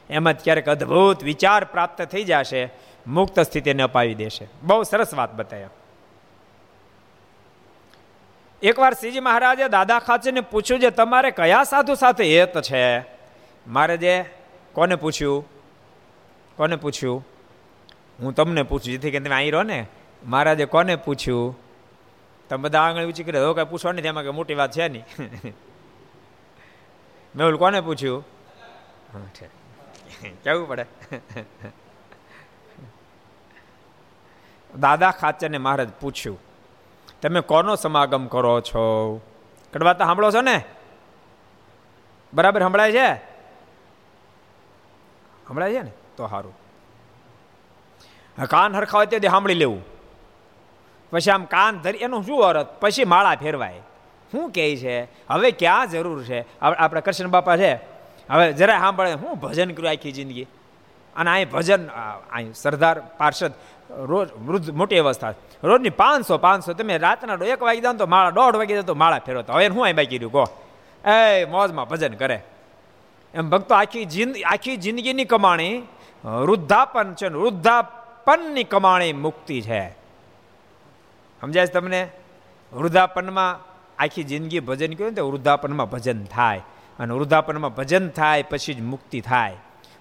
એમાં 0.10 0.34
ક્યારેક 0.34 0.70
અદ્ભુત 0.70 1.24
વિચાર 1.24 1.64
પ્રાપ્ત 1.64 2.02
થઈ 2.02 2.24
જશે, 2.24 2.70
મુક્ત 3.08 3.40
સ્થિતિને 3.40 3.84
અપાવી 3.84 4.16
દેશે. 4.16 4.48
બહુ 4.64 4.84
સરસ 4.84 5.14
વાત 5.14 5.34
બતાવ્યા 5.34 5.70
એકવાર 8.64 8.94
શ્રીજી 8.94 9.20
મહારાજે 9.20 9.68
દાદા 9.68 10.00
ખાચરને 10.00 10.42
પૂછ્યું, 10.42 10.82
જે 10.82 10.90
તમારે 10.90 11.32
કયા 11.32 11.64
સાધુ 11.64 11.96
સાથે 11.96 12.40
હેત 12.40 12.62
છે? 12.62 13.00
મારે 13.68 13.98
જે 13.98 14.26
કોને 14.74 14.96
પૂછ્યું? 14.96 15.61
કોને 16.62 16.76
પૂછ્યું? 16.76 17.26
હું 18.20 18.34
તમને 18.34 18.64
પૂછું, 18.64 18.86
જેથી 18.86 19.12
કે 19.12 19.20
તમે 19.20 19.36
અહીં 19.36 19.52
રહો 19.52 19.64
ને. 19.64 19.88
મહારાજે 20.26 20.66
કોને 20.66 20.96
પૂછ્યું? 20.96 21.58
તમે 22.50 22.62
બધા 22.62 22.82
આંગળી 22.82 23.06
ઊંચી 23.06 23.24
કરી 23.24 23.38
હવે 23.38 23.54
કાંઈ 23.54 23.68
પૂછવા 23.68 23.92
નહીં 23.92 24.04
તેમાં 24.04 24.24
કે 24.24 24.30
મોટી 24.30 24.54
વાત 24.54 24.72
છે 24.72 24.88
નહીં. 24.88 25.06
મેં 27.36 27.56
કોને 27.56 27.82
પૂછ્યું? 27.82 28.26
કેવું 30.44 30.68
પડે? 30.68 30.86
દાદા 34.80 35.12
ખાચરને 35.12 35.58
મહારાજ 35.58 35.90
પૂછ્યું, 36.02 36.40
તમે 37.22 37.42
કોનો 37.42 37.76
સમાગમ 37.76 38.28
કરો 38.28 38.62
છો? 38.62 39.22
કડવા 39.74 39.94
તો 39.94 40.06
સાંભળો 40.06 40.32
છો 40.32 40.42
ને? 40.42 40.64
બરાબર 42.34 42.62
સંભળાય 42.62 42.92
છે? 42.92 43.16
સંભળાય 45.48 45.74
છે 45.74 45.82
ને? 45.82 45.92
તો 46.22 46.28
સારું 46.28 46.54
કાન 48.50 48.76
હરખા 48.76 48.98
હોય 48.98 49.06
તે 49.06 49.28
સાંભળી 49.28 49.54
લેવું. 49.54 49.82
પછી 51.12 51.32
આમ 51.32 51.44
કાન 51.46 51.80
ધરી, 51.80 51.98
એનું 51.98 52.24
શું 52.26 52.44
અરત 52.44 52.80
પછી 52.80 53.06
માળા 53.06 53.36
ફેરવાય. 53.36 53.82
શું 54.32 54.52
કહે 54.52 54.76
છે? 54.76 54.96
હવે 55.04 55.52
ક્યાં 55.52 55.90
જરૂર 55.90 56.24
છે? 56.24 56.60
આપણે 56.60 57.02
કૃષ્ણ 57.02 57.28
બાપા 57.28 57.58
છે. 57.58 57.74
હવે 58.30 58.54
જરા 58.54 58.80
સાંભળે, 58.80 59.14
હું 59.14 59.40
ભજન 59.40 59.72
કર્યું 59.72 59.92
આખી 59.92 60.12
જિંદગી? 60.12 60.48
અને 61.16 61.32
અહીં 61.32 61.50
ભજન 61.52 61.88
અહીં 62.32 62.54
સરદાર 62.54 63.00
પાર્ષદ, 63.18 63.52
રોજ 63.92 64.34
વૃદ્ધ 64.34 64.72
મોટી 64.72 64.98
અવસ્થા. 64.98 65.34
રોજની 65.64 65.90
પાંચસો 65.90 66.38
પાંચસો, 66.38 66.74
તમે 66.74 66.98
રાતના 66.98 67.46
એક 67.46 67.62
વાગી 67.62 67.82
દો 67.82 67.94
તો 67.94 68.06
માળા, 68.06 68.30
દોઢ 68.30 68.56
વાગી 68.56 68.76
દો 68.76 68.82
તો 68.82 68.96
માળા 68.96 69.20
ફેરવતા. 69.20 69.54
હવે 69.54 69.68
હું 69.68 69.84
અહીં 69.84 69.96
બાકી 69.96 70.18
રહ્યું 70.18 70.32
કહો? 70.32 70.46
એ, 71.12 71.46
મોજમાં 71.46 71.90
ભજન 71.90 72.14
કરે. 72.14 72.40
એમ 73.34 73.50
ભક્તો 73.50 73.76
આખી 73.76 74.06
જિંદગી 74.06 74.44
આખી 74.44 74.78
જિંદગીની 74.78 75.26
કમાણી 75.26 75.84
વૃદ્ધાપન 76.26 77.14
છે 77.14 77.28
વૃદ્ધાપનની 77.28 78.64
કમાણી 78.64 79.14
મુક્તિ 79.14 79.62
છે. 79.62 79.90
સમજાય 81.42 81.68
છે 81.68 81.72
તમને? 81.72 82.08
વૃદ્ધાપનમાં 82.74 83.60
આખી 84.00 84.24
જિંદગી 84.24 84.60
ભજન 84.60 84.94
કહ્યું 84.94 85.16
તો 85.16 85.30
વૃદ્ધાપનમાં 85.30 85.90
ભજન 85.90 86.24
થાય. 86.24 86.62
અને 87.00 87.14
વૃદ્ધાપનમાં 87.14 87.76
ભજન 87.76 88.10
થાય 88.10 88.44
પછી 88.44 88.74
જ 88.74 88.82
મુક્તિ 88.82 89.22
થાય. 89.22 89.58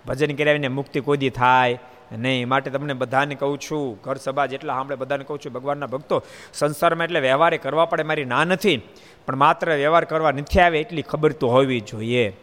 ભજન 0.07 0.37
કરાવીને 0.37 0.69
મુક્તિ 0.69 1.01
કોદી 1.01 1.31
થાય 1.31 1.79
નહીં. 2.13 2.49
માટે 2.49 2.71
તમને 2.71 2.93
બધાને 2.93 3.35
કહું 3.35 3.59
છું, 3.59 4.01
ઘર 4.03 4.17
સભા 4.17 4.47
જેટલા 4.47 4.75
સાંભળે 4.75 4.97
બધાને 4.97 5.25
કહું 5.25 5.39
છું, 5.39 5.53
ભગવાનના 5.53 5.87
ભક્તો, 5.87 6.23
સંસારમાં 6.55 7.05
એટલે 7.05 7.21
વ્યવહારે 7.21 7.59
કરવા 7.59 7.85
પડે 7.85 8.03
મારી 8.03 8.25
ના 8.25 8.45
નથી. 8.45 8.83
પણ 9.27 9.37
માત્ર 9.37 9.75
વ્યવહાર 9.75 10.05
કરવા 10.05 10.31
નથી 10.31 10.61
આવે 10.61 10.81
એટલી 10.81 11.03
ખબર 11.03 11.33
તો 11.33 11.49
હોવી 11.49 11.81
જોઈએ. 11.81 12.37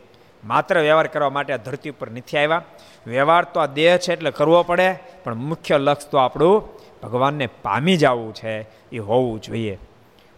માત્ર 0.47 0.81
વ્યવહાર 0.81 1.07
કરવા 1.07 1.29
માટે 1.29 1.53
આ 1.53 1.57
ધરતી 1.57 1.89
ઉપર 1.89 2.11
નથી 2.11 2.37
આવ્યા. 2.37 2.61
વ્યવહાર 3.07 3.43
તો 3.43 3.59
આ 3.59 3.65
દેહ 3.65 3.97
છે 3.97 4.13
એટલે 4.13 4.31
કરવો 4.31 4.63
પડે, 4.63 4.99
પણ 5.23 5.35
મુખ્ય 5.35 5.77
લક્ષ્ય 5.77 6.09
તો 6.09 6.17
આપણું 6.17 6.63
ભગવાનને 7.03 7.47
પામી 7.47 7.97
જવું 7.97 8.33
છે, 8.33 8.67
એ 8.91 8.97
હોવું 8.97 9.41
જોઈએ. 9.41 9.79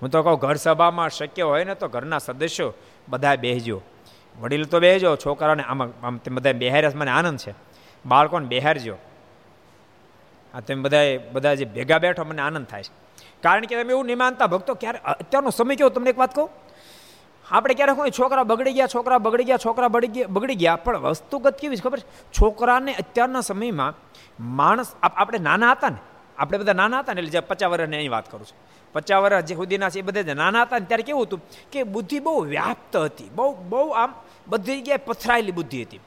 હું 0.01 0.10
તો 0.10 0.24
કહું, 0.24 0.39
ઘર 0.39 0.56
સભામાં 0.56 1.10
શક્ય 1.10 1.42
હોય 1.42 1.63
ને 1.63 1.75
તો 1.75 1.88
ઘરના 1.88 2.18
સદસ્યો 2.18 2.74
બધા 3.10 3.36
બેહજો. 3.36 3.82
વડીલ 4.42 4.66
તો 4.66 4.80
બેહજો, 4.80 5.16
છોકરાને 5.16 5.63
આમાં, 5.63 6.08
આમ 6.08 6.18
તે 6.18 6.32
બધા 6.32 6.51
બેહાર્યા 6.51 6.92
મને 6.96 7.12
આનંદ 7.12 7.39
છે. 7.39 7.54
બાળકોને 8.06 8.46
બેહારજો. 8.46 8.96
આ 10.54 10.60
તમે 10.60 10.75
બધા 10.75 11.00
બધા 11.32 11.56
જે 11.56 11.66
ભેગા 11.66 11.98
બેઠો, 11.98 12.24
મને 12.24 12.42
આનંદ 12.42 12.66
થાય 12.66 12.84
છે. 12.84 12.94
કારણ 13.42 13.62
કે 13.62 13.84
તમે 13.84 13.92
એવું 13.92 14.06
નહીં 14.06 14.18
માનતા, 14.18 14.48
ભક્તો, 14.48 14.74
ક્યારે, 14.74 14.98
અત્યારનો 14.98 15.50
સમય 15.50 15.75
કેવો? 15.75 15.89
તમને 15.89 16.10
એક 16.10 16.18
વાત 16.18 16.36
કહું? 16.36 16.50
આપણે 17.51 17.74
ક્યારેક 17.74 17.96
કોઈ 17.96 18.12
છોકરા 18.12 18.44
બગડી 18.44 18.74
ગયા, 18.74 18.88
છોકરા 18.88 19.18
બગડી 19.18 19.44
ગયા, 19.44 19.58
છોકરા 19.58 19.88
બગડી 19.88 20.08
ગયા 20.08 20.27
બગડી 20.27 20.56
ગયા, 20.56 20.75
પણ 20.75 20.98
વસ્તુગત 20.98 21.58
કેવી 21.62 21.77
છે 21.77 21.82
ખબર 21.82 22.00
છોકરાને 22.39 22.96
અત્યારના 22.96 23.41
સમયમાં 23.41 23.94
માણસ 24.39 24.96
આપણે 25.03 25.38
નાના 25.38 25.72
હતા 25.72 25.89
ને, 25.89 25.98
આપણે 26.38 26.58
બધા 26.58 26.74
નાના 26.74 27.00
હતા 27.00 27.13
ને, 27.13 27.22
એટલે 27.22 27.32
જે 27.32 27.41
પચાસ 27.41 27.72
વર્ષની 27.72 27.98
અહીં 27.98 28.12
વાત 28.12 28.32
કરું 28.32 28.46
છું. 28.46 28.58
પચાસ 28.94 29.24
વર્ષ 29.24 29.46
જે 29.46 29.56
સુધીના 29.56 29.89
છે 29.89 30.00
એ 30.00 30.01
બધા 30.01 30.34
નાના 30.34 30.65
હતા 30.65 30.79
ને, 30.79 30.86
ત્યારે 30.86 31.03
કેવું 31.03 31.25
હતું 31.25 31.41
કે 31.72 31.84
બુદ્ધિ 31.84 32.20
બહુ 32.20 32.46
વ્યાપ્ત 32.46 32.96
હતી. 32.96 33.29
બહુ 33.36 33.56
બહુ 33.70 33.89
આમ 33.91 34.13
બધી 34.48 34.82
જગ્યાએ 34.82 34.98
પથરાયેલી 34.98 35.51
બુદ્ધિ 35.51 35.84
હતી. 35.84 36.01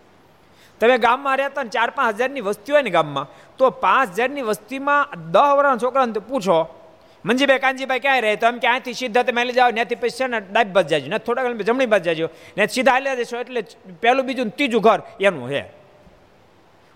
તમે 0.81 0.99
ગામમાં 0.99 1.37
રહેતા 1.39 1.63
ને, 1.63 1.69
ચાર 1.69 1.91
પાંચ 1.91 2.17
હજારની 2.17 2.41
વસ્તી 2.41 2.73
હોય 2.73 2.83
ને 2.83 2.91
ગામમાં, 2.91 3.27
તો 3.59 3.71
પાંચ 3.71 4.15
હજારની 4.15 4.43
વસ્તીમાં 4.43 5.07
દસ 5.31 5.51
વર્ષના 5.57 5.77
છોકરાને 5.77 6.19
પૂછો 6.19 6.82
મંજીભાઈ 7.25 7.63
કાનજીભાઈ 7.65 8.05
ક્યાં 8.05 8.23
રહે? 8.25 8.37
તો 8.37 8.47
એમ 8.47 8.59
કે 8.59 8.95
સીધા 9.01 9.25
તમે 9.27 9.45
લઈ 9.45 9.57
જાઓ 9.59 9.71
ત્યાંથી 9.77 10.01
પછી 10.03 10.19
છે 10.19 10.27
ને 10.33 10.41
ડાબી 10.41 10.75
બાજુ 10.77 10.89
જાજો, 10.93 11.09
ને 11.13 11.19
થોડાક 11.27 11.63
જમણી 11.69 11.91
બાજુ 11.95 12.07
જાજો. 12.11 12.27
ને 12.57 12.67
સીધા 12.75 12.95
હાલ્યા 12.97 13.21
જશો 13.21 13.37
એટલે 13.45 13.61
પહેલું 14.03 14.27
બીજું 14.27 14.51
ત્રીજું 14.57 14.83
ઘર 14.87 15.01
એનું 15.21 15.49
છે. 15.53 15.63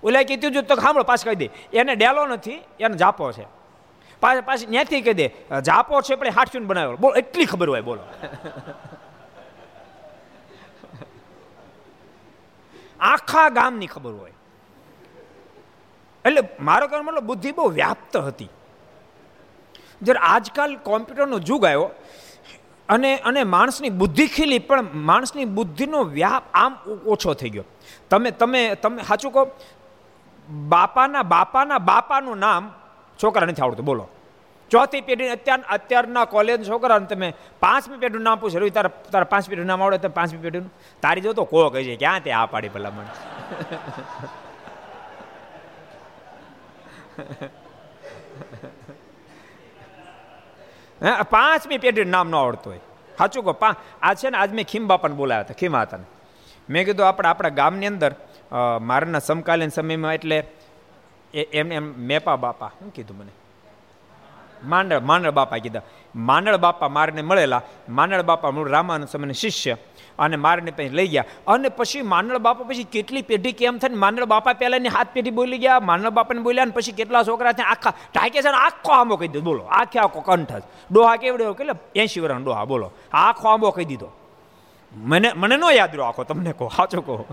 ઓલા 0.02 0.25
કે 0.28 0.35
ત્રીજું 0.42 0.64
તો 0.66 0.75
સાંભળો 0.83 1.04
પાછ 1.11 1.23
કહી 1.26 1.38
દે. 1.42 1.49
એને 1.73 1.92
ડેલો 1.97 2.26
નથી, 2.26 2.61
એને 2.80 2.97
જાપો 3.02 3.33
છે. 3.37 3.47
પાછ, 4.23 4.42
પાછી 4.49 4.68
ત્યાંથી 4.73 5.02
કહી 5.06 5.16
દે, 5.21 5.26
જાપો 5.68 6.02
છે 6.02 6.14
પણ 6.21 6.35
હાથસુન 6.38 6.66
બનાવ્યો 6.66 6.97
બોલો, 6.97 7.14
એટલી 7.23 7.47
ખબર 7.47 7.68
હોય, 7.68 7.83
બોલો. 7.88 8.02
આખા 13.12 13.49
ગામની 13.59 13.90
ખબર 13.95 14.12
હોય. 14.21 14.35
એટલે 16.25 16.40
મારો 16.59 16.85
કહેવાનો 16.88 17.11
મતલબ 17.11 17.26
બુદ્ધિ 17.30 17.50
બહુ 17.52 17.71
વ્યાપ્ત 17.78 18.14
હતી. 18.28 18.52
જ્યારે 20.03 20.21
આજકાલ 20.33 20.73
કોમ્પ્યુટરનો 20.88 21.38
યુગ 21.50 21.62
આવ્યો, 21.65 21.88
અને 22.88 23.11
અને 23.29 23.41
માણસની 23.55 23.93
બુદ્ધિ 24.00 24.26
ખીલી, 24.35 24.62
પણ 24.69 24.87
માણસની 25.11 25.47
બુદ્ધિનો 25.59 26.00
વ્યાપ 26.19 26.45
આમ 26.62 26.73
ઓછો 27.12 27.35
થઈ 27.41 27.53
ગયો. 27.55 27.67
તમે 28.11 28.29
તમે 28.41 28.61
તમે 28.83 28.99
સાચું 29.09 29.33
કહો, 29.37 29.43
બાપાના 30.75 31.25
બાપાના, 31.35 31.81
બાપાનું 31.91 32.38
નામ 32.47 32.62
છોકરા 33.19 33.49
નથી 33.50 33.65
આવડતું. 33.67 33.88
બોલો. 33.91 34.05
ચોથી 34.71 35.03
પેઢી 35.09 35.31
અત્યાર, 35.35 35.61
અત્યારના 35.76 36.26
કોલેજ 36.35 36.61
છોકરાને 36.69 37.07
તમે 37.11 37.29
પાંચમી 37.65 38.00
પેઢીનું 38.03 38.26
નામ 38.29 38.38
પૂછે, 38.41 38.59
રવિ 38.62 38.73
તારા 38.79 38.95
તારા 39.12 39.33
પાંચ 39.35 39.45
પેઢીનું 39.50 39.71
નામ 39.73 39.83
આવડે 39.83 39.99
તો 40.07 40.11
પાંચમી 40.19 40.43
પેઢીનું? 40.47 40.73
તારી 41.03 41.25
જો 41.26 41.33
તો 41.38 41.45
કો 41.53 41.71
કહી 41.75 41.85
છે? 41.88 41.95
ક્યાં 42.03 42.23
તે 42.25 42.31
આ 42.38 42.47
પાડી 42.55 42.73
ભલામણ? 42.75 43.09
પાંચમી 51.35 51.79
પેઢી 51.85 52.09
નામ 52.17 52.29
ન 52.31 52.35
આવડતું 52.35 52.73
હોય. 52.73 52.83
સાચું 53.19 53.43
કહો, 53.45 53.53
પા 53.53 53.75
આ 54.03 54.15
છે 54.15 54.31
ને 54.31 54.38
આજ 54.38 54.50
મેં 54.59 54.67
ખીમ 54.73 54.85
બાપાને 54.91 55.17
બોલાવ્યા 55.21 55.47
હતા 55.47 55.59
ખીમા 55.62 55.85
હતા 55.87 56.00
મેં 56.69 56.85
કીધું, 56.87 57.07
આપણે 57.09 57.29
આપણા 57.29 57.55
ગામની 57.61 57.91
અંદર 57.93 58.12
મારાના 58.91 59.26
સમકાલીન 59.29 59.73
સમયમાં 59.79 60.15
એટલે 60.19 60.38
એમ 61.61 61.73
એમ 61.79 61.87
મેપા 62.11 62.37
બાપા, 62.37 62.71
શું 62.79 62.91
કીધું 62.97 63.17
મને? 63.19 63.33
માંડળ 64.65 65.01
માંડળ 65.01 65.31
બાપા 65.31 65.59
કીધા, 65.59 65.83
માંડળ 66.15 66.57
બાપા 66.57 66.89
મારને 66.89 67.23
મળેલા, 67.23 67.63
માંડળ 67.89 68.23
બાપા 68.23 68.51
મૂળ 68.51 68.69
રામાનુ 68.69 69.07
સમયના 69.07 69.33
શિષ્ય 69.33 69.77
અને 70.19 70.37
મારને 70.37 70.71
પછી 70.71 70.89
લઈ 70.89 71.09
ગયા. 71.09 71.25
અને 71.47 71.69
પછી 71.69 72.03
માંડળ 72.03 72.39
બાપા 72.39 72.65
પછી 72.65 72.85
કેટલી 72.85 73.23
પેઢી 73.23 73.53
કેમ 73.53 73.79
થઈને 73.79 73.97
માંડળ 73.97 74.25
બાપા 74.25 74.53
પહેલાની 74.53 74.89
હાથ 74.89 75.09
પેઢી 75.13 75.31
બોલી 75.31 75.59
ગયા, 75.59 75.81
માંડળ 75.81 76.11
બાપાને 76.11 76.41
બોલ્યા 76.41 76.63
અને 76.63 76.73
પછી 76.73 76.93
કેટલા 76.93 77.23
છોકરા 77.23 77.53
ત્યાં 77.53 77.71
આખા 77.71 77.93
ઢાકે 78.15 78.43
છે 78.43 78.49
આખો 78.49 78.93
આંબો 78.93 79.17
કહી 79.17 79.29
દીધો. 79.29 79.45
બોલો, 79.45 79.63
આખે 79.63 79.99
આખો 79.99 80.21
કંઠ 80.21 80.63
ડોહા 80.91 81.17
કેવડે 81.17 81.45
કેટલે? 81.45 81.73
એસી 81.95 82.21
વર્ષ 82.21 82.43
ડોહા, 82.43 82.65
બોલો. 82.65 82.93
આખો 83.13 83.49
આંબો 83.49 83.71
કહી 83.71 83.85
દીધો. 83.85 84.13
મને 84.97 85.33
મને 85.33 85.57
ન 85.57 85.65
યાદ 85.73 85.91
રહ્યો 85.91 86.05
આખો, 86.05 86.25
તમને 86.25 86.53
કહો, 86.53 86.69
સાચો 86.77 87.01
કહો. 87.01 87.27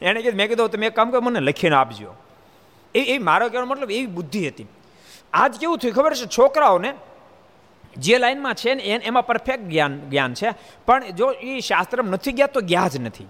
એણે 0.00 0.22
કીધું, 0.22 0.36
મેં 0.36 0.48
કીધું, 0.48 0.70
તમે 0.70 0.86
એક 0.86 0.96
કામ 0.96 1.10
કરો, 1.10 1.20
મને 1.20 1.40
લખીને 1.40 1.74
આપજો. 1.74 2.14
એ 2.94 3.00
એ 3.00 3.18
મારો 3.18 3.48
કહેવાનો 3.48 3.70
મતલબ 3.70 3.90
એવી 3.90 4.06
બુદ્ધિ 4.06 4.48
હતી. 4.48 4.66
આજ 5.32 5.58
કેવું 5.58 5.78
થયું 5.78 5.94
ખબર 5.94 6.14
છે? 6.14 6.26
છોકરાઓને 6.38 6.94
જે 7.96 8.18
લાઈનમાં 8.18 8.54
છે 8.54 8.74
ને 8.74 8.82
એમાં 8.82 9.26
પરફેક્ટ 9.26 9.64
જ્ઞાન 9.64 10.10
જ્ઞાન 10.10 10.34
છે. 10.34 10.50
પણ 10.86 11.10
જો 11.10 11.30
એ 11.30 11.60
શાસ્ત્રમાં 11.60 12.12
નથી 12.12 12.32
ગયા 12.32 12.46
તો 12.46 12.60
ગયા 12.60 12.88
જ 12.88 13.00
નથી. 13.00 13.26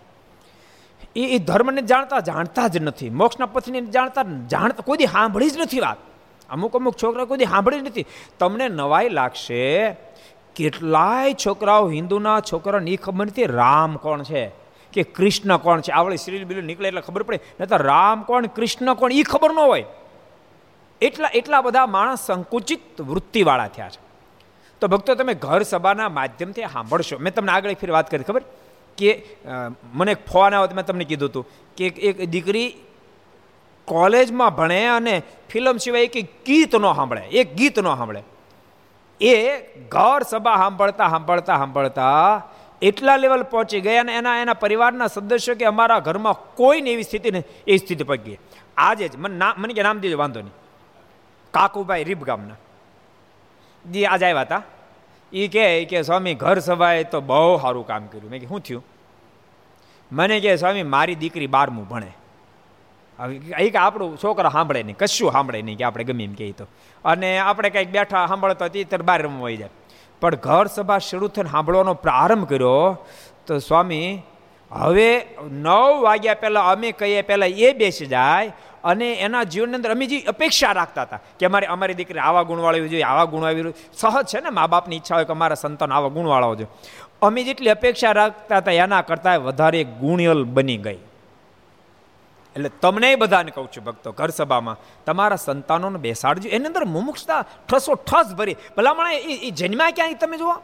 એ 1.17 1.21
એ 1.21 1.39
ધર્મને 1.39 1.83
જાણતા 1.83 2.21
જાણતા 2.21 2.69
જ 2.69 2.77
નથી. 2.77 3.11
મોક્ષના 3.11 3.47
પથને 3.47 3.81
જાણતા 3.81 4.23
જાણતા 4.47 4.83
કોઈ 4.87 4.97
સાંભળી 4.99 5.51
જ 5.51 5.59
નથી 5.59 5.81
વાત. 5.81 5.97
અમુક 6.51 6.77
અમુક 6.77 6.95
છોકરા 7.03 7.25
કોઈ 7.25 7.39
સાંભળી 7.39 7.81
જ 7.81 7.83
નથી. 7.83 8.07
તમને 8.39 8.69
નવાઈ 8.69 9.09
લાગશે 9.09 9.97
કેટલાય 10.57 11.35
છોકરાઓ 11.35 11.91
હિન્દુના 11.91 12.41
છોકરાને 12.41 12.91
એ 12.91 12.97
ખબર 12.97 13.27
નથી 13.27 13.45
રામ 13.45 13.97
કોણ 13.97 14.23
છે 14.23 14.51
કે 14.93 15.03
કૃષ્ણ 15.03 15.57
કોણ 15.57 15.81
છે. 15.81 15.93
આવડે 15.93 16.17
સિરિયલ 16.17 16.45
બિલ 16.45 16.65
નીકળે 16.65 16.89
એટલે 16.89 17.01
ખબર 17.01 17.23
પડે. 17.23 17.41
નહીં 17.61 17.69
તો 17.69 17.77
રામ 17.77 18.23
કોણ, 18.23 18.47
કૃષ્ણ 18.47 18.95
કોણ 18.95 19.13
એ 19.13 19.23
ખબર 19.23 19.53
ન 19.53 19.59
હોય. 19.59 19.85
એટલા 21.03 21.31
એટલા 21.35 21.61
બધા 21.61 21.87
માણસ 21.97 22.27
સંકુચિત 22.27 23.01
વૃત્તિવાળા 23.01 23.71
થયા 23.75 23.93
છે. 23.95 24.01
તો 24.83 24.89
ભક્તો, 24.89 25.15
તમે 25.15 25.35
ઘર 25.45 25.63
સભાના 25.63 26.09
માધ્યમથી 26.09 26.73
સાંભળશો. 26.73 27.17
મેં 27.19 27.35
તમને 27.35 27.53
આગળ 27.53 27.81
ફેર 27.83 27.91
વાત 27.91 28.11
કરી, 28.11 28.29
ખબર? 28.29 28.45
કે 28.99 29.11
મને 29.95 30.13
એક 30.13 30.23
ફોન 30.31 30.55
આવ્યો 30.55 30.77
મેં 30.79 30.87
તમને 30.87 31.05
કીધું 31.05 31.29
હતું 31.29 31.45
કે 31.77 31.87
એક 32.09 32.19
દીકરી 32.31 32.69
કોલેજમાં 33.89 34.53
ભણે 34.57 34.81
અને 34.87 35.15
ફિલ્મ 35.51 35.77
સિવાય 35.77 36.11
એક 36.13 36.29
ગીત 36.47 36.75
ન 36.77 36.87
સાંભળે, 36.93 37.23
એક 37.33 37.55
ગીત 37.57 37.79
ન 37.81 37.89
સાંભળે. 37.91 38.23
એ 39.21 39.35
ઘર 39.91 40.23
સભા 40.31 40.57
સાંભળતા 40.57 41.09
સાંભળતા 41.09 41.57
સાંભળતા 41.57 42.43
એટલા 42.83 43.17
લેવલ 43.17 43.43
પહોંચી 43.43 43.81
ગયા 43.81 44.01
અને 44.01 44.13
એના 44.17 44.37
એના 44.39 44.59
પરિવારના 44.63 45.07
સદસ્યો 45.07 45.55
કે 45.55 45.65
અમારા 45.65 46.01
ઘરમાં 46.07 46.37
કોઈને 46.55 46.91
એવી 46.91 47.07
સ્થિતિ 47.09 47.31
નહીં, 47.31 47.47
એ 47.67 47.77
સ્થિતિ 47.77 48.05
પગી 48.05 48.39
આજે 48.77 49.07
જ, 49.09 49.15
મને 49.17 49.53
મને 49.59 49.73
કે 49.75 49.83
નામ 49.83 50.01
દીધું 50.01 50.19
વાંધો 50.19 50.41
નહીં. 50.41 50.57
કાકુભાઈ 51.55 52.05
રીબ 52.05 52.25
ગામના 52.25 52.55
જે, 53.91 54.07
આજે 54.07 54.27
આવ્યા 54.27 54.41
હતા. 54.41 54.63
એ 55.33 55.49
કહે 55.49 55.85
કે 55.85 56.03
સ્વામી, 56.03 56.35
ઘર 56.35 56.59
સભાએ 56.59 57.05
તો 57.05 57.21
બહુ 57.21 57.59
સારું 57.59 57.87
કામ 57.87 58.07
કર્યું. 58.07 58.31
મેં 58.31 58.41
કે 58.41 58.47
શું 58.47 58.61
થયું? 58.61 58.85
મને 60.13 60.41
કહે, 60.41 60.57
સ્વામી, 60.57 60.83
મારી 60.83 61.15
દીકરી 61.15 61.47
બારમું 61.47 61.89
ભણે. 61.89 62.13
એ 63.59 63.71
કે 63.71 63.79
આપણું 63.79 64.19
છોકરા 64.25 64.51
સાંભળે 64.51 64.83
નહીં. 64.83 64.97
કશું 64.97 65.33
સાંભળે 65.33 65.63
નહીં 65.63 65.77
કે 65.77 65.85
આપણે 65.85 66.05
ગમે 66.05 66.25
એમ 66.25 66.35
કહે 66.35 66.53
તો. 66.53 66.67
અને 67.05 67.39
આપણે 67.39 67.71
કંઈક 67.71 67.91
બેઠા 67.91 68.27
સાંભળતા 68.27 68.65
હતી 68.65 68.85
ત્યારે 68.85 69.05
બાર 69.05 69.23
રમવા 69.23 69.51
જાય. 69.51 69.69
પણ 70.21 70.35
ઘર 70.35 70.67
સભા 70.67 70.99
શરૂ 70.99 71.29
થઈને 71.29 71.51
સાંભળવાનો 71.51 71.95
પ્રારંભ 71.95 72.49
કર્યો 72.49 73.07
તો 73.47 73.59
સ્વામી 73.59 74.23
હવે 74.81 75.09
નવ 75.51 76.03
વાગ્યા 76.03 76.41
પહેલાં 76.43 76.73
અમે 76.73 76.93
કહીએ, 76.93 77.23
પહેલાં 77.23 77.51
એ 77.51 77.73
બેસી 77.73 78.07
જાય 78.07 78.53
અને 78.85 79.09
એના 79.25 79.45
જીવનની 79.45 79.79
અંદર 79.79 79.91
અમે 79.91 80.07
જે 80.07 80.25
અપેક્ષા 80.33 80.73
રાખતા 80.73 81.05
હતા 81.07 81.21
કે 81.39 81.47
અમારે, 81.47 81.67
અમારી 81.67 81.95
દીકરી 81.95 82.19
આવા 82.19 82.45
ગુણવાળી 82.51 82.89
જોઈએ, 82.89 83.05
આવા 83.05 83.31
ગુણવાળી 83.33 83.75
સહજ 83.93 84.25
છે 84.31 84.41
ને 84.41 84.51
મા 84.51 84.67
બાપની 84.67 84.97
ઈચ્છા 84.97 85.15
હોય 85.15 85.29
કે 85.31 85.33
અમારા 85.33 85.55
સંતાન 85.55 85.93
આવા 85.93 86.09
ગુણવાળા 86.09 86.47
હોય 86.47 86.69
અમે 87.23 87.45
જેટલી 87.45 87.71
અપેક્ષા 87.71 88.13
રાખતા 88.13 88.59
હતા 88.59 88.77
એના 88.85 89.03
કરતાં 89.03 89.43
વધારે 89.47 89.85
ગુણિયલ 89.85 90.45
બની 90.45 90.77
ગઈ. 90.77 91.01
એટલે 92.57 92.69
તમને 92.81 93.17
બધાને 93.17 93.51
કહું 93.51 93.69
છું 93.73 93.85
ભક્તો, 93.85 94.13
ઘર 94.13 94.31
સભામાં 94.31 94.77
તમારા 95.07 95.37
સંતાનોને 95.37 95.99
બેસાડજો. 95.99 96.49
એની 96.49 96.67
અંદર 96.67 96.85
મુમુક્ષતા 96.85 97.43
ઠસો 97.69 97.95
ઠસ 97.95 98.35
ભરી. 98.35 98.57
ભલામણ 98.77 99.13
એ 99.47 99.51
જન્મ્યા 99.51 99.91
ક્યાંય 99.91 100.15
તમે 100.15 100.37
જુઓ? 100.39 100.57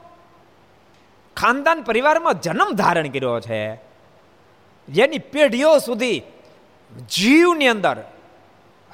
ખાનદાન 1.36 1.78
પરિવારમાં 1.84 2.40
જન્મ 2.40 2.70
ધારણ 2.74 3.08
કર્યો 3.08 3.40
છે. 3.40 3.87
જેની 4.88 5.18
પેઢીઓ 5.18 5.78
સુધી 5.78 6.22
જીવની 7.08 7.68
અંદર 7.68 7.96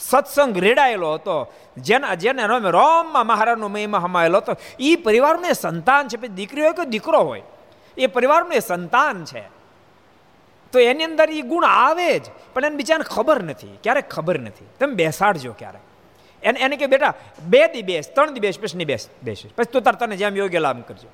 સત્સંગ 0.01 0.59
રેડાયેલો 0.59 1.15
હતો. 1.15 1.53
જેના, 1.79 2.15
જેને 2.15 2.43
રમે 2.43 2.71
રોમમાં 2.71 3.27
મહારાજનો 3.27 3.69
મહિમા 3.69 3.99
હમાયેલો 3.99 4.37
હતો. 4.39 4.57
એ 4.81 4.97
પરિવારનું 4.97 5.47
એ 5.47 5.53
સંતાન 5.53 6.09
છે. 6.09 6.29
દીકરી 6.29 6.61
હોય 6.61 6.73
કે 6.73 6.85
દીકરો 6.85 7.21
હોય? 7.21 7.43
એ 7.97 8.07
પરિવારનું 8.07 8.53
એ 8.53 8.59
સંતાન 8.59 9.25
છે. 9.25 9.43
તો 10.73 10.79
એની 10.79 11.05
અંદર 11.05 11.31
એ 11.31 11.41
ગુણ 11.41 11.65
આવે 11.65 12.19
જ. 12.19 12.23
પણ 12.55 12.65
એને 12.65 12.77
બિચારાને 12.77 13.05
ખબર 13.05 13.43
નથી. 13.43 13.79
ક્યારેક 13.83 14.11
ખબર 14.11 14.39
નથી. 14.39 14.67
તમે 14.81 14.95
બેસાડજો 14.95 15.53
ક્યારેક. 15.53 15.83
એને 16.45 16.61
એને 16.61 16.77
કે 16.77 16.87
બેટા, 16.87 17.15
બે 17.49 17.69
દી 17.69 17.83
બેસ, 17.83 18.09
ત્રણ 18.15 18.31
દી 18.31 18.41
બેસ, 18.41 18.59
પછી 18.59 18.77
નહીં 18.77 18.87
બેસ, 18.87 19.09
બેસીશ. 19.23 19.53
પછી 19.55 19.73
તું 19.73 19.83
તાર 19.83 19.95
તને 19.95 20.17
જેમ 20.17 20.37
યોગ્ય 20.37 20.59
લાભ 20.59 20.83
કરજો. 20.83 21.09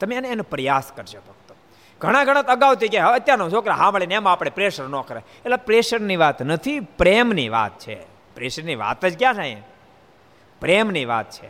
તમે 0.00 0.14
એને, 0.14 0.28
એનો 0.28 0.42
પ્રયાસ 0.42 0.92
કરજો 0.96 1.18
ભક્તો 1.18 1.41
ઘણા 2.02 2.24
ઘણા 2.24 2.44
અગાઉથી 2.54 2.88
કે 2.88 2.98
અત્યારનો 2.98 3.50
છોકરા 3.50 3.76
સાંભળે 3.76 4.06
ને 4.06 4.14
એમાં 4.14 4.32
આપણે 4.32 4.50
પ્રેશર 4.50 4.86
ન 4.88 4.96
કરે 5.00 5.20
એટલે 5.44 5.58
પ્રેશરની 5.68 6.16
વાત 6.16 6.42
નથી, 6.42 6.80
પ્રેમની 7.00 7.48
વાત 7.48 7.78
છે. 7.78 7.96
પ્રેશરની 8.36 8.74
વાત 8.74 9.04
જ 9.04 9.18
ક્યાં 9.18 9.34
થાય? 9.34 9.62
પ્રેમની 10.62 11.04
વાત 11.04 11.30
છે. 11.30 11.48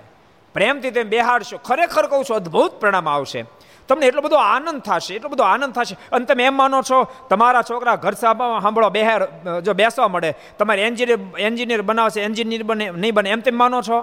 પ્રેમથી 0.54 0.90
તમે 0.90 1.08
બેહાડશો, 1.14 1.56
ખરેખર 1.58 2.04
કહું 2.06 2.24
છું, 2.24 2.36
અદ્ભુત 2.36 2.72
પરિણામ 2.80 3.08
આવશે. 3.08 3.44
તમને 3.88 4.06
એટલો 4.06 4.22
બધો 4.22 4.36
આનંદ 4.36 4.80
થશે, 4.80 5.14
એટલો 5.14 5.28
બધો 5.28 5.44
આનંદ 5.44 5.72
થશે. 5.74 5.96
અને 6.12 6.24
તમે 6.24 6.44
એમ 6.44 6.56
માનો 6.56 6.82
છો, 6.82 6.98
તમારા 7.30 7.62
છોકરા 7.62 7.96
ઘર 7.96 8.12
સાંભળો 8.12 8.90
બેહાર 8.90 9.22
જો 9.60 9.72
બેસવા 9.72 10.08
મળે, 10.08 10.34
તમારે 10.58 10.80
એન્જિનિયર 10.82 11.18
એન્જિનિયર 11.38 11.82
બનાવશે 11.82 12.20
એન્જિનિયર 12.20 12.62
બને, 12.62 12.90
નહીં 12.92 13.14
બને, 13.14 13.30
એમ 13.30 13.40
તેમ 13.40 13.56
માનો 13.56 13.80
છો? 13.82 13.98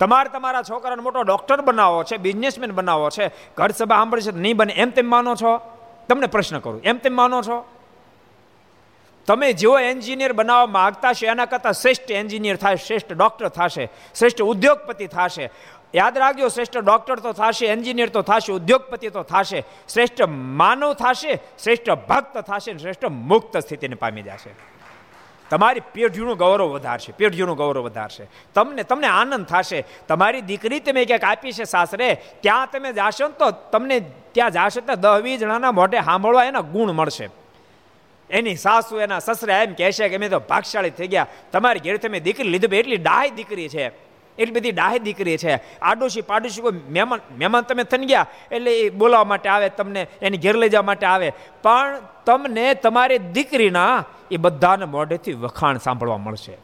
તમારે 0.00 0.28
તમારા 0.28 0.62
છોકરાને 0.62 1.02
મોટો 1.02 1.22
ડૉક્ટર 1.22 1.60
બનાવો 1.60 2.02
છે 2.02 2.16
બિઝનેસમેન 2.16 2.72
બનાવો 2.72 3.10
છે, 3.10 3.28
ઘર 3.56 3.70
સભા 3.70 3.96
સાંભળે 3.96 4.22
છે 4.22 4.32
નહીં 4.36 4.56
બને, 4.56 4.72
એમ 4.72 4.90
તેમ 4.90 5.06
માનો 5.06 5.34
છો? 5.36 5.52
તમને 6.08 6.26
પ્રશ્ન 6.26 6.58
કરું. 6.58 6.82
એમ 6.82 6.96
તેમ 6.96 7.16
માનો 7.16 7.42
છો? 7.42 7.64
તમે 9.26 9.52
જેવો 9.52 9.78
એન્જિનિયર 9.78 10.32
બનાવવા 10.32 10.66
માગતા 10.66 11.12
છો, 11.12 11.26
એના 11.26 11.44
કરતાં 11.44 11.72
શ્રેષ્ઠ 11.72 12.10
એન્જિનિયર 12.10 12.56
થાય, 12.56 12.76
શ્રેષ્ઠ 12.76 13.12
ડૉક્ટર 13.12 13.48
થશે, 13.48 13.88
શ્રેષ્ઠ 14.14 14.42
ઉદ્યોગપતિ 14.42 15.06
થશે. 15.06 15.50
યાદ 15.94 16.18
રાખજો, 16.18 16.48
શ્રેષ્ઠ 16.48 16.78
ડૉક્ટર 16.78 17.18
તો 17.18 17.32
થશે, 17.32 17.66
એન્જિનિયર 17.66 18.08
તો 18.08 18.22
થશે, 18.22 18.52
ઉદ્યોગપતિ 18.52 19.08
તો 19.08 19.22
થશે. 19.22 19.64
શ્રેષ્ઠ 19.88 20.22
માનવ 20.28 20.92
થશે, 20.94 21.34
શ્રેષ્ઠ 21.34 21.90
ભક્ત 21.90 22.38
થશે 22.38 22.78
શ્રેષ્ઠ 22.78 23.04
મુક્ત 23.04 23.56
સ્થિતિને 23.56 23.94
પામી 23.94 24.22
જશે. 24.22 24.50
તમારી 25.50 25.80
પેઢીનું 25.80 26.36
ગૌરવ 26.36 26.66
વધારશે, 26.66 27.12
પેઢીનું 27.12 27.56
ગૌરવ 27.56 27.82
વધારશે. 27.82 28.26
તમને 28.54 28.82
તમને 28.82 29.06
આનંદ 29.06 29.46
થશે. 29.46 29.84
તમારી 30.08 30.40
દીકરી 30.40 30.80
તમે 30.80 31.04
ક્યાંક 31.04 31.24
આપી 31.24 31.52
છે 31.52 31.64
સાસરે, 31.64 32.22
ત્યાં 32.40 32.68
તમે 32.72 32.92
જાશો 32.92 33.28
ને 33.28 33.34
તો 33.38 33.50
તમને 33.50 34.00
ત્યાં 34.34 34.54
જાશે 34.58 34.80
તો 34.88 34.94
દહ 35.04 35.16
વીસ 35.24 35.40
જણાના 35.42 35.74
મોઢે 35.80 36.04
સાંભળવા 36.10 36.46
એના 36.50 36.64
ગુણ 36.74 36.92
મળશે. 36.98 37.26
એની 38.30 38.56
સાસુ, 38.56 38.94
એના 39.04 39.20
સસરા 39.26 39.60
એમ 39.64 39.74
કહેશે 39.74 40.08
કે 40.08 40.18
મેં 40.22 40.30
તો 40.30 40.40
ભાગશાળી 40.50 40.96
થઈ 40.98 41.10
ગયા. 41.14 41.28
તમારી 41.52 41.84
ઘેર 41.86 41.96
તમે 42.04 42.18
દીકરી 42.26 42.52
લીધી 42.54 42.80
એટલી 42.82 43.00
ડાહી 43.06 43.36
દીકરી 43.38 43.68
છે. 43.68 43.84
એટલી 44.38 44.56
બધી 44.56 44.72
ડાહી 44.72 44.98
દીકરી 44.98 45.36
છે. 45.38 45.54
આડોશી 45.82 46.24
પાડોશી 46.30 46.64
કોઈ 46.66 46.80
મહેમાન 46.94 47.20
મહેમાન 47.40 47.64
તમે 47.68 47.84
થઈ 47.84 48.06
ગયા, 48.12 48.26
એટલે 48.50 48.72
એ 48.80 48.90
બોલાવવા 48.90 49.30
માટે 49.32 49.48
આવે, 49.48 49.68
તમને 49.78 50.02
એની 50.22 50.42
ઘેર 50.44 50.56
લઈ 50.56 50.68
જવા 50.68 50.86
માટે 50.90 51.06
આવે. 51.06 51.28
પણ 51.62 51.96
તમને 52.26 52.66
તમારી 52.74 53.20
દીકરીના 53.36 54.04
એ 54.30 54.36
બધાને 54.36 54.86
મોઢેથી 54.96 55.36
વખાણ 55.44 55.78
સાંભળવા 55.78 56.18
મળશે. 56.18 56.56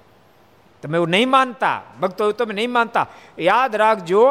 તમે 0.83 0.97
એવું 0.99 1.11
નહીં 1.11 1.31
માનતા, 1.31 1.79
ભક્તો 2.01 2.33
તમે 2.33 2.55
નહીં 2.55 2.73
માનતા. 2.73 3.07
યાદ 3.39 3.77
રાખજો 3.77 4.23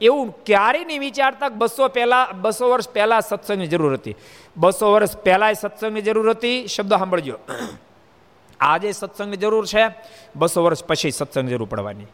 એવું 0.00 0.44
ક્યારેય 0.44 0.84
નહીં 0.84 1.00
વિચારતા 1.00 1.48
બસો 1.48 1.88
પહેલાં 1.88 2.40
બસો 2.40 2.70
વર્ષ 2.70 2.88
પહેલાં 2.88 3.20
સત્સંગની 3.20 3.66
જરૂર 3.66 3.92
હતી. 3.94 4.16
બસો 4.56 4.92
વર્ષ 4.92 5.16
પહેલાં 5.16 5.54
સત્સંગની 5.54 6.02
જરૂર 6.02 6.30
હતી. 6.30 6.66
શબ્દ 6.66 6.90
સાંભળજો. 6.90 7.38
આજે 8.60 8.92
સત્સંગની 8.92 9.36
જરૂર 9.36 9.66
છે. 9.66 9.84
બસો 10.36 10.64
વર્ષ 10.64 10.84
પછી 10.84 11.10
સત્સંગ 11.10 11.48
જરૂર 11.48 11.68
પડવાની. 11.68 12.06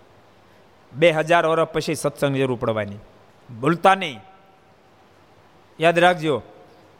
બે 0.92 1.10
હજાર 1.10 1.46
વર્ષ 1.46 1.68
પછી 1.68 1.94
સત્સંગ 1.94 2.36
જરૂર 2.36 2.58
પડવાની. 2.60 2.96
ભૂલતા 3.60 3.94
નહીં. 3.94 4.20
યાદ 5.80 5.98
રાખજો, 5.98 6.42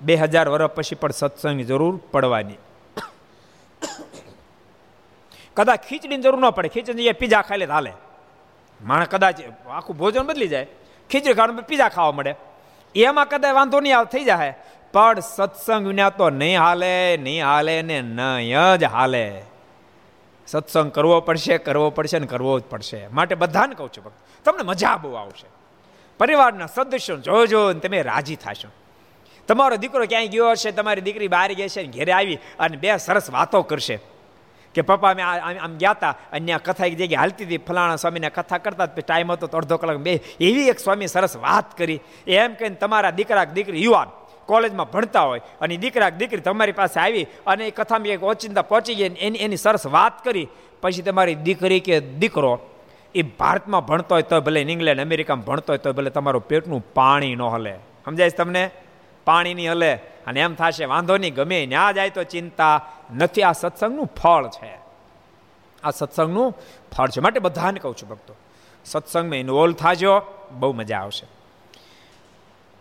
બે 0.00 0.14
હજાર 0.14 0.48
વર્ષ 0.48 0.70
પછી 0.70 0.94
પણ 0.94 1.10
સત્સંગની 1.10 1.64
જરૂર 1.64 2.00
પડવાની. 2.12 2.54
કદાચ 5.54 5.80
ખીચડીની 5.80 6.22
જરૂર 6.22 6.38
ન 6.38 6.50
પડે. 6.50 6.68
ખીચડી 6.68 7.12
પીઝા 7.12 7.42
ખાઈ 7.42 7.58
લે 7.58 7.64
હાલે. 7.64 7.92
માણસ 8.80 9.08
કદાચ 9.08 9.40
આખું 9.68 9.96
ભોજન 9.96 10.26
બદલી 10.26 10.48
જાય, 10.48 10.66
ખીચડી 11.10 11.34
ખાવાનું 11.34 11.64
પીઝા 11.70 11.88
ખાવા 11.88 12.16
મળે. 12.18 12.32
એમાં 12.94 13.26
કદાચ 13.28 13.54
વાંધો 13.58 13.80
નહીં 13.80 13.96
આવે 13.98 14.08
થઈ 14.14 14.24
જાય 14.24 14.54
પણ 14.94 15.20
સત્સંગ 15.20 15.84
વિના 15.90 16.10
તો 16.10 16.30
નહીં 16.30 16.60
હાલે 16.60 17.16
નહીં 17.16 17.44
હાલે 17.46 17.82
ને 17.82 17.98
નહીં 18.02 18.78
જ 18.80 18.84
હાલે. 18.84 19.24
સત્સંગ 20.48 20.90
કરવો 20.96 21.20
પડશે 21.20 21.58
કરવો 21.58 21.90
પડશે 21.90 22.18
ને 22.18 22.26
કરવો 22.26 22.58
જ 22.60 22.64
પડશે. 22.70 23.00
માટે 23.08 23.34
બધાને 23.34 23.74
કહું 23.74 23.92
છું 23.92 24.04
ભક્ત, 24.04 24.18
તમને 24.44 24.62
મજા 24.62 24.96
બહુ 25.02 25.14
આવશે. 25.14 25.48
પરિવારના 26.20 26.66
સદસ્યો 26.66 27.16
જોજો 27.26 27.72
ને 27.72 27.80
તમે 27.80 28.02
રાજી 28.02 28.36
થશો. 28.36 28.68
તમારો 29.48 29.76
દીકરો 29.76 30.04
ક્યાંય 30.06 30.30
ગયો 30.34 30.50
હશે, 30.50 30.70
તમારી 30.72 31.04
દીકરી 31.08 31.28
બહાર 31.28 31.50
ગઈ 31.54 31.68
છે 31.68 31.82
ઘેરે 31.96 32.12
આવી 32.12 32.38
અને 32.58 32.76
બે 32.82 32.88
સરસ 32.98 33.30
વાતો 33.30 33.62
કરશે. 33.62 33.96
કે 34.76 34.84
પપ્પા, 34.84 35.12
અમે 35.14 35.22
આમ 35.64 35.78
ગયા 35.80 35.96
હતા 35.96 36.14
અને 36.36 36.52
આ 36.52 36.60
કથા 36.66 36.88
એક 36.90 36.98
જગ્યાએ 37.00 37.20
હાલતી 37.22 37.46
હતી. 37.48 37.64
ફલાણા 37.68 38.02
સ્વામીને 38.02 38.30
કથા 38.36 38.60
કરતા 38.64 38.88
ટાઈમ 38.92 39.32
હતો 39.32 39.48
તો 39.48 39.56
અડધો 39.62 39.80
કલાક 39.80 40.04
બે. 40.06 40.14
એવી 40.48 40.68
એક 40.72 40.84
સ્વામી 40.84 41.08
સરસ 41.08 41.34
વાત 41.46 41.74
કરી. 41.78 41.98
એમ 42.26 42.54
કહીને 42.60 42.78
તમારા 42.84 43.16
દીકરા 43.18 43.48
દીકરી 43.56 43.84
યુવાન 43.86 44.14
કોલેજમાં 44.46 44.90
ભણતા 44.92 45.24
હોય 45.30 45.42
અને 45.60 45.74
દીકરા 45.84 46.10
દીકરી 46.20 46.44
તમારી 46.48 46.76
પાસે 46.80 46.98
આવી 47.00 47.26
અને 47.46 47.66
એ 47.66 47.72
કથામાં 47.78 48.14
એક 48.16 48.22
ઓચિંતા 48.22 48.68
પહોંચી 48.70 48.96
ગઈ 48.98 49.10
એની 49.26 49.42
એની 49.46 49.64
સરસ 49.64 49.86
વાત 49.96 50.24
કરી. 50.24 50.46
પછી 50.82 51.02
તમારી 51.02 51.38
દીકરી 51.46 51.80
કે 51.80 52.00
દીકરો 52.22 52.52
એ 53.14 53.22
ભારતમાં 53.40 53.86
ભણતો 53.88 54.14
હોય 54.14 54.26
તો 54.30 54.40
ભલે 54.46 54.60
ઇંગ્લેન્ડ, 54.62 55.00
અમેરિકામાં 55.00 55.46
ભણતો 55.48 55.72
હોય 55.72 55.82
તો 55.84 55.92
ભલે 55.92 56.10
તમારું 56.10 56.44
પેટનું 56.50 56.82
પાણી 56.94 57.34
ન 57.34 57.42
હલે. 57.54 57.74
સમજાય 58.04 58.36
તમને? 58.40 58.64
પાણીની 59.26 59.68
હલે. 59.68 59.94
અને 59.94 60.40
એમ 60.40 60.54
થશે, 60.54 60.84
વાંધો 60.84 61.16
નહીં, 61.16 61.34
ગમે 61.34 61.66
ત્યાં 61.66 61.94
જાય 61.94 62.10
તો 62.10 62.22
ચિંતા 62.22 62.86
નથી. 63.16 63.42
આ 63.42 63.52
સત્સંગનું 63.52 64.06
ફળ 64.06 64.46
છે. 64.46 64.78
આ 65.84 65.90
સત્સંગનું 65.90 66.54
ફળ 66.96 67.08
છે. 67.08 67.20
માટે 67.20 67.40
બધાને 67.40 67.80
કહું 67.80 67.96
છું 67.96 68.08
ભક્તો, 68.08 68.34
સત્સંગમાં 68.84 69.36
ઇન્વોલ્વ 69.36 69.74
થાજો, 69.74 70.22
બહુ 70.50 70.72
મજા 70.72 70.98
આવશે. 70.98 71.26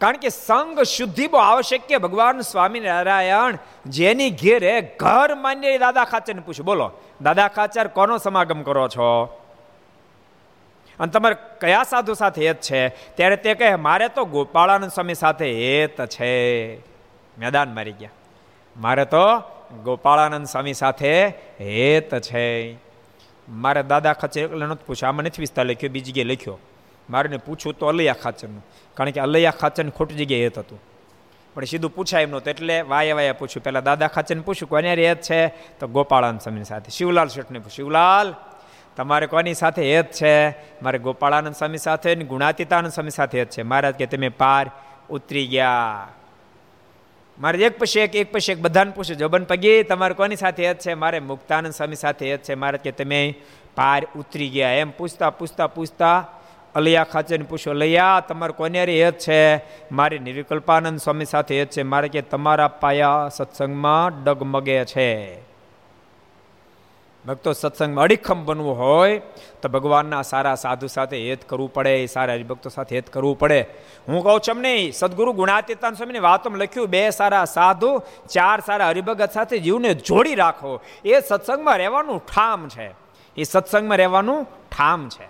કારણ 0.01 0.17
કે 0.17 0.29
સંગ 0.29 0.81
શુદ્ધિ 0.81 1.27
બહુ 1.27 1.39
આવશ્યક 1.39 1.81
કે 1.87 1.97
ભગવાન 1.97 2.41
સ્વામિનારાયણ 2.41 3.57
જેની 3.85 4.29
ઘેરે 4.29 4.95
ઘર 4.99 5.35
માન્ય 5.35 5.77
દાદા 5.77 6.03
ખાચરને 6.03 6.41
પૂછ્યું. 6.41 6.65
બોલો, 6.65 6.91
દાદા 7.21 7.47
ખાચર 7.47 7.87
કોનો 7.87 8.17
સમાગમ 8.17 8.61
કરો 8.61 8.87
છો? 8.87 9.41
અને 10.99 11.11
તમારે 11.11 11.35
કયા 11.61 11.83
સાધુ 11.83 12.13
સાથે 12.13 12.47
હેત 12.47 12.61
છે? 12.61 12.89
ત્યારે 12.89 13.35
તે 13.35 13.53
કહે, 13.53 13.75
મારે 13.75 14.07
તો 14.07 14.25
ગોપાળાનંદ 14.25 14.91
સ્વામી 14.91 15.13
સાથે 15.13 15.53
હેત 15.53 16.05
છે. 16.05 16.79
મેદાન 17.39 17.75
મારી 17.75 17.91
ગયા. 17.91 18.09
મારે 18.77 19.05
તો 19.05 19.39
ગોપાળાનંદ 19.83 20.45
સ્વામી 20.45 20.73
સાથે 20.73 21.27
હેત 21.61 22.15
છે. 22.15 22.75
મારે 23.49 23.83
દાદા 23.83 24.13
ખાચર 24.13 24.41
એટલે 24.41 24.65
નથી 24.65 24.83
પૂછ્યું. 24.87 25.09
આમાં 25.09 25.23
નથી 25.23 25.41
વિસ્તાર 25.41 25.65
લખ્યો, 25.65 25.89
બીજી 25.89 26.11
જગ્યાએ 26.11 26.25
લખ્યો. 26.25 26.59
મારે 27.09 27.37
પૂછવું 27.37 27.73
તો 27.73 27.87
અલૈયા 27.87 28.13
ખાચરનું. 28.13 28.65
કારણ 28.93 29.09
કે 29.09 29.19
અલૈયા 29.19 29.51
ખાચર 29.51 29.89
ખોટી 29.89 30.15
જગ્યાએ 30.15 30.43
હેત 30.43 30.57
હતું. 30.57 30.81
પણ 31.53 31.63
સીધું 31.63 31.95
પૂછાય 31.95 32.23
એમ 32.23 32.29
નહોતું 32.29 32.49
એટલે 32.49 32.81
વાયા 32.81 33.15
વાયા 33.15 33.33
પૂછ્યું. 33.33 33.63
પહેલાં 33.63 33.83
દાદા 33.83 34.07
ખાચરને 34.07 34.41
પૂછ્યું, 34.41 34.69
કોને 34.69 35.07
હેત 35.07 35.21
છે? 35.21 35.47
તો 35.47 35.87
ગોપાળાનંદ 35.87 36.39
સ્વામી 36.39 36.63
સાથે. 36.63 36.91
શિવલાલ 36.91 37.27
શેઠને 37.27 37.61
શિવલાલ 37.75 38.35
તમારે 38.97 39.27
કોની 39.27 39.53
સાથે 39.53 39.95
હેત 39.95 40.11
છે? 40.11 40.49
મારે 40.81 40.97
ગોપાળાનંદ 40.97 41.55
સ્વામી 41.55 41.77
સાથે 41.77 42.15
ગુણાતીતાનંદ 42.15 42.91
સ્વામી 42.91 43.09
સાથે 43.09 43.39
હેત 43.39 43.49
છે. 43.49 43.61
મહારાજ 43.61 43.95
કે 43.95 44.05
તમે 44.05 44.29
પાર 44.29 44.71
ઉતરી 45.09 45.47
ગયા. 45.47 46.07
મારે 47.39 47.59
એક 47.59 47.79
પછી 47.79 47.99
એક 47.99 48.15
એક 48.15 48.31
પછી 48.31 48.51
એક 48.51 48.59
બધાને 48.59 48.91
પૂછ્યું 48.91 49.19
જોબન 49.19 49.43
પગી, 49.43 49.83
તમારે 49.83 50.13
કોની 50.13 50.35
સાથે 50.35 50.67
હેત 50.67 50.79
છે? 50.79 50.93
મારે 50.93 51.19
મુક્તાનંદ 51.19 51.73
સ્વામી 51.73 51.95
સાથે 51.95 52.31
હેત 52.31 52.43
છે. 52.43 52.53
મારે 52.53 52.77
કે, 52.77 52.91
તમે 52.91 53.35
પાર 53.75 54.07
ઉતરી 54.15 54.49
ગયા. 54.49 54.71
એમ 54.71 54.91
પૂછતા 54.91 55.29
પૂછતા 55.29 55.67
પૂછતા 55.67 56.27
અલૈયા 56.75 57.03
ખાચરને 57.03 57.45
પૂછો 57.45 57.69
અલૈયા, 57.69 58.23
તમારે 58.27 58.53
કોને 58.53 59.03
હેત 59.03 59.19
છે? 59.19 59.55
મારી 59.91 60.19
નિર્વિકલ્પાનંદ 60.19 60.99
સ્વામી 60.99 61.25
સાથે 61.25 61.59
હેત 61.59 61.69
છે. 61.69 61.83
મારે 61.83 62.07
કે, 62.07 62.21
તમારા 62.21 62.67
પાયા 62.67 63.29
સત્સંગમાં 63.29 64.23
ડગમગે 64.23 64.85
છે. 64.85 65.41
ભક્તો 67.27 67.53
સત્સંગમાં 67.53 68.03
અડીખમ 68.03 68.45
બનવું 68.45 68.77
હોય, 68.77 69.21
તો 69.61 69.69
ભગવાનના 69.69 70.21
સારા 70.21 70.55
સાધુ 70.55 70.87
સાથે 70.87 71.29
હેત 71.29 71.49
કરવું 71.49 71.73
પડે 71.73 72.05
સારા 72.05 72.33
હરિભક્તો 72.33 72.69
સાથે 72.69 72.95
હેત 72.95 73.09
કરવું 73.09 73.39
પડે. 73.39 73.65
હું 74.07 74.23
કહું 74.23 74.39
છું 74.39 74.61
નહીં, 74.61 74.91
સદગુરુ 74.91 75.33
ગુણાતીતાન 75.33 75.93
સ્વામીની 75.93 76.19
વાતોમાં 76.19 76.59
લખ્યું, 76.59 76.87
બે 76.87 77.09
સારા 77.09 77.45
સાધુ, 77.45 78.01
ચાર 78.29 78.59
સારા 78.59 78.87
હરિભગત 78.87 79.31
સાથે 79.31 79.59
જીવને 79.59 79.93
જોડી 79.93 80.35
રાખો. 80.35 80.81
એ 81.05 81.19
સત્સંગમાં 81.19 81.77
રહેવાનું 81.77 82.19
ઠામ 82.19 82.67
છે. 82.67 82.91
એ 83.37 83.43
સત્સંગમાં 83.43 83.97
રહેવાનું 83.97 84.43
ઠામ 84.43 85.09
છે. 85.09 85.27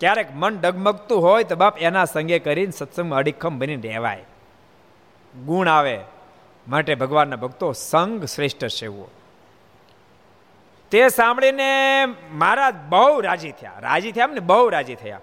ક્યારેક 0.00 0.28
મન 0.34 0.60
ડગમગતું 0.60 1.22
હોય, 1.22 1.44
તો 1.44 1.56
બાપ 1.56 1.78
એના 1.78 2.04
સંગે 2.04 2.38
કરીને 2.38 2.72
સત્સંગમાં 2.72 3.18
અડીખમ 3.18 3.58
બનીને 3.58 3.88
રહેવાય. 3.88 4.24
ગુણ 5.46 5.68
આવે. 5.68 6.00
માટે 6.68 6.94
ભગવાનના 6.94 7.36
ભક્તો 7.36 7.72
સંગ 7.72 8.24
શ્રેષ્ઠ 8.24 8.64
એવો. 8.82 9.10
તે 10.90 11.08
સાંભળીને 11.08 12.04
મહારાજ 12.32 12.74
બહુ 12.88 13.20
રાજી 13.20 13.50
થયા. 13.50 13.72
રાજી 13.80 14.12
થયા 14.12 14.26
ને? 14.26 14.40
બહુ 14.40 14.68
રાજી 14.68 14.94
થયા. 14.94 15.20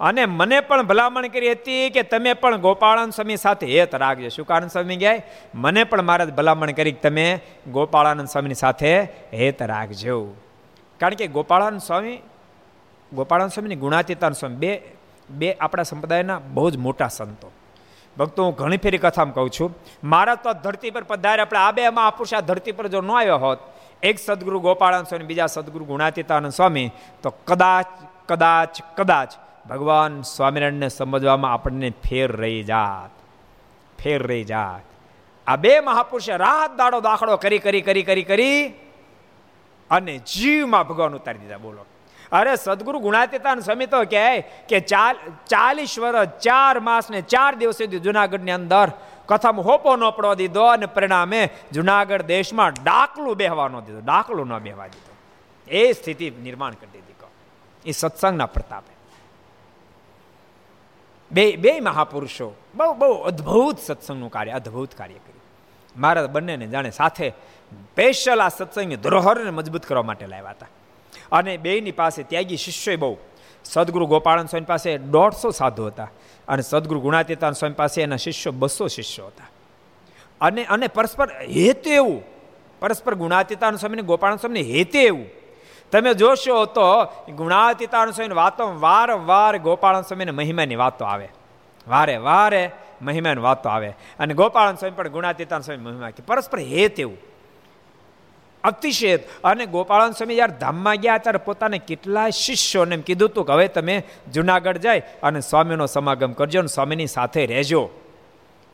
અને 0.00 0.26
મને 0.26 0.60
પણ 0.60 0.82
ભલામણ 0.82 1.26
કરી 1.26 1.52
હતી 1.52 1.90
કે 1.90 2.02
તમે 2.02 2.34
પણ 2.34 2.56
ગોપાળાન 2.56 3.10
સ્વામી 3.10 3.36
સાથે 3.36 3.78
હેત 3.78 3.94
રાખજો. 3.94 4.28
શુકાનંદ 4.28 4.70
સ્વામી 4.70 4.96
ગયા? 4.96 5.22
મને 5.54 5.84
પણ 5.84 6.02
મહારાજ 6.02 6.34
ભલામણ 6.34 6.70
કરી 6.70 6.92
કે 6.92 7.08
તમે 7.08 7.40
ગોપાળાનંદ 7.72 8.28
સ્વામીની 8.28 8.54
સાથે 8.54 9.02
હેત 9.02 9.62
રાખજો. 9.62 10.34
કારણ 11.00 11.14
કે 11.14 11.26
ગોપાળાનંદ 11.26 11.80
સ્વામી, 11.80 12.22
ગોપાળાનંદ 13.12 13.52
સ્વામીની 13.52 13.76
ગુણાતીતાન 13.76 14.32
સ્વામી, 14.32 14.56
બે 14.56 14.82
બે 15.30 15.56
આપણા 15.60 15.82
સંપ્રદાયના 15.82 16.38
બહુ 16.38 16.70
જ 16.70 16.76
મોટા 16.76 17.08
સંતો. 17.08 17.50
ભક્તો, 18.18 18.44
હું 18.44 18.54
ઘણી 18.54 18.76
ફેરી 18.76 18.98
કથામાં 18.98 19.34
કહું 19.34 19.50
છું. 19.50 19.78
મારા 20.04 20.34
તો 20.34 20.52
ધરતી 20.52 20.90
પર 20.90 21.02
પધારે 21.02 21.42
આપણે 21.42 21.58
આ 21.58 21.70
બે 21.70 21.88
મહાપુરુષ 21.88 22.34
આ 22.34 22.40
ધરતી 22.40 22.72
પર 22.72 22.88
જો 22.88 23.00
ન 23.00 23.10
આવ્યો 23.10 23.38
હોત 23.38 23.58
એક 24.02 24.18
સદગુરુ 24.18 24.60
ગોપાળાનંદ 24.60 25.06
સ્વામી, 25.06 25.24
બીજા 25.24 25.46
સદગુરુ 25.46 25.84
ગુણાતીતાનંદ 25.84 26.52
સ્વામી, 26.52 26.90
તો 27.22 27.30
કદાચ 27.30 27.86
કદાચ 28.28 28.80
કદાચ 28.96 29.32
ભગવાન 29.68 30.22
સ્વામિનારાયણને 30.22 30.88
સમજવામાં 30.88 31.52
આપણને 31.52 31.90
ફેર 31.90 32.32
રહી 32.32 32.62
જાત. 32.62 33.10
ફેર 34.02 34.22
રહી 34.22 34.44
જાત. 34.44 34.86
આ 35.46 35.56
બે 35.56 35.80
મહાપુરુષે 35.80 36.36
રાત 36.36 36.76
દાડો 36.76 37.00
દાખલો 37.00 37.36
કરી 37.36 37.58
કરી 37.58 37.80
કરી 37.80 38.02
કરી 38.02 38.22
કરી 38.22 38.74
અને 39.90 40.18
જીવમાં 40.18 40.88
ભગવાન 40.88 41.14
ઉતારી 41.14 41.38
દીધા. 41.38 41.58
બોલો. 41.58 41.86
અરે 42.32 42.56
સદગુરુ 42.56 42.98
ગુણાતીતાન 42.98 43.60
સ્વામી 43.60 43.86
તો 43.86 44.04
કહે 44.04 44.40
કે 44.68 44.80
ચાલ, 44.80 45.16
ચાલીસ 45.46 45.98
વર્ષ 45.98 46.28
ચાર 46.40 46.80
માસ 46.80 47.10
ને 47.10 47.20
ચાર 47.20 47.54
દિવસ 47.54 47.78
સુધી 47.78 47.98
જુનાગઢની 47.98 48.50
અંદર 48.50 48.88
કથામાં 49.30 49.64
હોપો 49.64 49.96
ન 49.96 50.10
પડવા 50.10 50.34
દીધો 50.34 50.62
અને 50.62 50.86
પરિણામે 50.86 51.48
જુનાગઢ 51.72 52.22
દેશમાં 52.22 52.72
ડાકલું 52.72 53.36
બેહવા 53.36 53.68
ન 53.68 53.80
દીધું. 53.80 54.04
ડાકલું 54.04 54.46
ન 54.46 54.58
બેહવા 54.58 54.86
દીધું. 54.86 55.16
એ 55.70 55.92
સ્થિતિ 55.92 56.30
નિર્માણ 56.30 56.72
કરી 56.72 56.88
દીધી 56.92 57.12
કહો. 57.12 57.28
એ 57.86 57.90
સત્સંગના 57.90 58.46
પ્રતાપે. 58.46 59.00
બે 61.30 61.56
બે 61.56 61.80
મહાપુરુષો 61.80 62.54
બહુ 62.74 62.94
બહુ 62.94 63.14
અદ્ભુત 63.14 63.78
સત્સંગનું 63.78 64.30
કાર્ય, 64.30 64.50
અદ્ભુત 64.50 64.94
કાર્ય 64.94 65.14
કર્યું. 65.14 65.40
મારા 66.00 66.26
બંનેને 66.26 66.66
જાણે 66.66 66.90
સાથે 66.90 67.30
સ્પેશિયલ 67.30 68.42
આ 68.42 68.48
સત્સંગની 68.48 68.96
ધરોહરને 68.96 69.50
મજબૂત 69.50 69.86
કરવા 69.86 70.02
માટે 70.02 70.26
લાવ્યા 70.26 70.50
હતા. 70.50 70.66
અને 71.32 71.56
બેની 71.56 71.92
પાસે 71.92 72.22
ત્યાગી 72.22 72.56
શિષ્યોય 72.56 72.96
બહુ 72.96 73.16
સદગુરુ 73.64 74.06
ગોપાળન 74.06 74.46
સ્વામી 74.46 74.64
પાસે 74.64 74.98
દોઢસો 74.98 75.50
સાધુ 75.50 75.86
હતા 75.86 76.10
અને 76.48 76.62
સદગુરુ 76.62 77.00
ગુણાતીતાન 77.00 77.52
સ્વામી 77.52 77.74
પાસે 77.74 78.02
એના 78.02 78.16
શિષ્યો 78.16 78.52
બસો 78.52 78.86
શિષ્યો 78.86 79.26
હતા. 79.26 79.48
અને 80.40 80.64
અને 80.64 80.86
પરસ્પર 80.86 81.28
હેતુ 81.30 81.90
એવું. 81.90 82.22
પરસ્પર 82.80 83.14
ગુણાતીતાન 83.14 83.76
સ્વામીને 83.76 84.02
ગોપાળન 84.02 84.36
સ્વામીને 84.36 84.68
હેતે 84.68 85.02
એવું. 85.02 85.26
તમે 85.92 86.14
જોશો 86.14 86.64
તો 86.64 87.04
ગુણાતીતાન 87.36 88.10
સ્વામીની 88.10 88.34
વાતો 88.34 88.80
વારંવાર 88.80 89.58
ગોપાળન 89.58 90.02
સ્વામીને 90.02 90.30
મહિમાની 90.30 90.76
વાતો 90.76 91.04
આવે. 91.04 91.28
વારે 91.88 92.16
વારે 92.16 92.70
મહિમાની 93.02 93.40
વાતો 93.40 93.68
આવે. 93.68 93.88
અને 94.18 94.34
ગોપાળન 94.34 94.74
સ્વામી 94.74 94.94
પણ 94.96 95.08
ગુણાતીતાન 95.08 95.60
સ્વામી 95.60 95.84
મહિમા 95.84 96.10
પરસ્પર 96.26 96.58
હેત 96.58 97.00
એવું. 97.00 97.29
અતિશય. 98.64 99.16
અને 99.16 99.66
ગોપાળન 99.66 100.10
સ્વામી 100.10 100.34
જ્યારે 100.34 100.54
ધામમાં 100.60 100.96
ગયા 100.96 101.18
ત્યારે 101.18 101.38
પોતાને 101.38 101.78
કેટલા 101.78 102.30
શિષ્યોને 102.30 102.94
એમ 102.94 103.00
કીધું 103.00 103.28
હતું 103.28 103.46
કે 103.46 103.52
હવે 103.52 103.68
તમે 103.68 104.02
જુનાગઢ 104.32 104.76
જાય 104.76 105.02
અને 105.22 105.40
સ્વામીનો 105.40 105.86
સમાગમ 105.86 106.32
કરજો 106.32 106.58
અને 106.58 106.68
સ્વામીની 106.68 107.06
સાથે 107.06 107.46
રહેજો. 107.46 107.90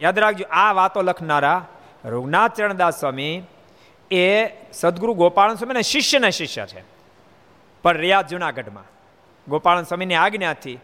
યાદ 0.03 0.19
રાખજો, 0.19 0.45
આ 0.51 0.73
વાતો 0.73 1.03
લખનારા 1.03 1.67
રઘુનાથ 2.05 2.55
ચરણદાસ 2.55 3.01
સ્વામી 3.01 3.43
એ 4.11 4.47
સદગુરુ 4.73 5.15
ગોપાળન 5.15 5.55
સ્વામીના 5.55 5.81
શિષ્યના 5.81 6.31
શિષ્ય 6.31 6.67
છે. 6.67 6.85
પણ 7.83 7.97
રહ્યા 7.97 8.23
જુનાગઢમાં. 8.23 8.85
ગોપાળન 9.49 9.83
સ્વામીની 9.83 10.15
આજ્ઞાથી. 10.15 10.79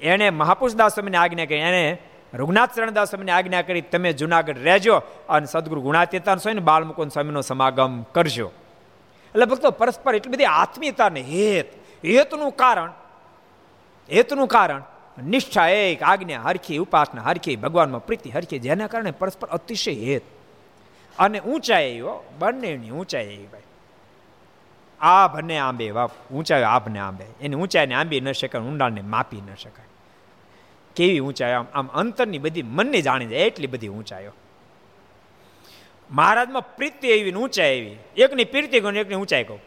એણે 0.00 0.30
મહાપુરુષદાસ 0.30 0.94
સ્વામીની 0.94 1.16
આજ્ઞા 1.16 1.44
કરી 1.44 1.56
એણે 1.56 1.98
રઘુનાથ 2.34 2.74
ચરણદાસ 2.74 3.10
સ્વામીની 3.10 3.32
આજ્ઞા 3.32 3.62
કરી, 3.62 3.80
તમે 3.80 4.12
જુનાગઢ 4.12 4.58
રહેજો 4.58 5.02
અને 5.28 5.46
સદગુરુ 5.46 5.80
ગુણાતીતાન 5.80 6.38
સ્વામી 6.38 6.60
બાલમુકુંદ 6.60 7.10
સ્વામીનો 7.10 7.40
સમાગમ 7.40 8.02
કરજો. 8.02 8.52
એટલે 9.34 9.44
ભક્તો, 9.44 9.70
પરસ્પર 9.70 10.14
એટલી 10.14 10.32
બધી 10.32 10.44
આત્મીયતા 10.44 11.08
ને 11.08 11.20
હેત, 11.20 11.72
હેતનું 12.04 12.52
કારણ 12.52 12.90
હેતનું 14.12 14.48
કારણ, 14.48 14.82
નિષ્ઠા 15.26 15.68
એક, 15.68 16.02
આજ્ઞા 16.02 16.42
હરખી, 16.42 16.78
ઉપાસના 16.78 17.22
હરખી, 17.22 17.56
ભગવાનમાં 17.56 18.06
પ્રીતિ 18.06 18.30
હરખી, 18.30 18.58
જેના 18.58 18.86
કારણે 18.86 19.10
પરસ્પર 19.10 19.48
અતિશય 19.48 19.92
હેત. 19.92 20.22
અને 21.18 21.40
ઊંચાઈ 21.40 22.00
બંનેની 22.38 22.90
ઊંચાઈ 22.90 23.46
ભાઈ. 23.52 23.62
આ 25.00 25.28
ભને 25.28 25.58
આંબે 25.58 25.92
બાપ 25.92 26.10
ઊંચાઈ 26.32 26.62
આભને 26.62 26.98
આંબે. 26.98 27.24
એની 27.40 27.56
ઊંચાઈને 27.56 27.94
આંબી 27.94 28.20
ન 28.20 28.32
શકાય, 28.32 28.62
ઊંડાણને 28.62 29.02
માપી 29.02 29.40
ન 29.40 29.54
શકાય. 29.54 29.91
કેવી 30.96 31.20
ઊંચાઈ? 31.20 31.52
આમ 31.52 31.66
આમ 31.74 31.88
અંતરની 31.94 32.38
બધી 32.38 32.62
મનને 32.62 33.00
જાણી 33.00 33.26
જાય, 33.26 33.40
એટલી 33.40 33.66
બધી 33.66 33.88
ઊંચાઈઓ. 33.88 34.32
મહારાજમાં 36.10 36.76
પ્રીતિ 36.76 37.08
એવી 37.08 37.32
ઊંચાઈ 37.32 37.76
એવી. 37.76 37.96
એકની 38.16 38.44
પ્રીતિ 38.44 38.80
કહું 38.80 38.96
એકની 38.96 39.14
ઊંચાઈ 39.14 39.44
કહું. 39.44 39.60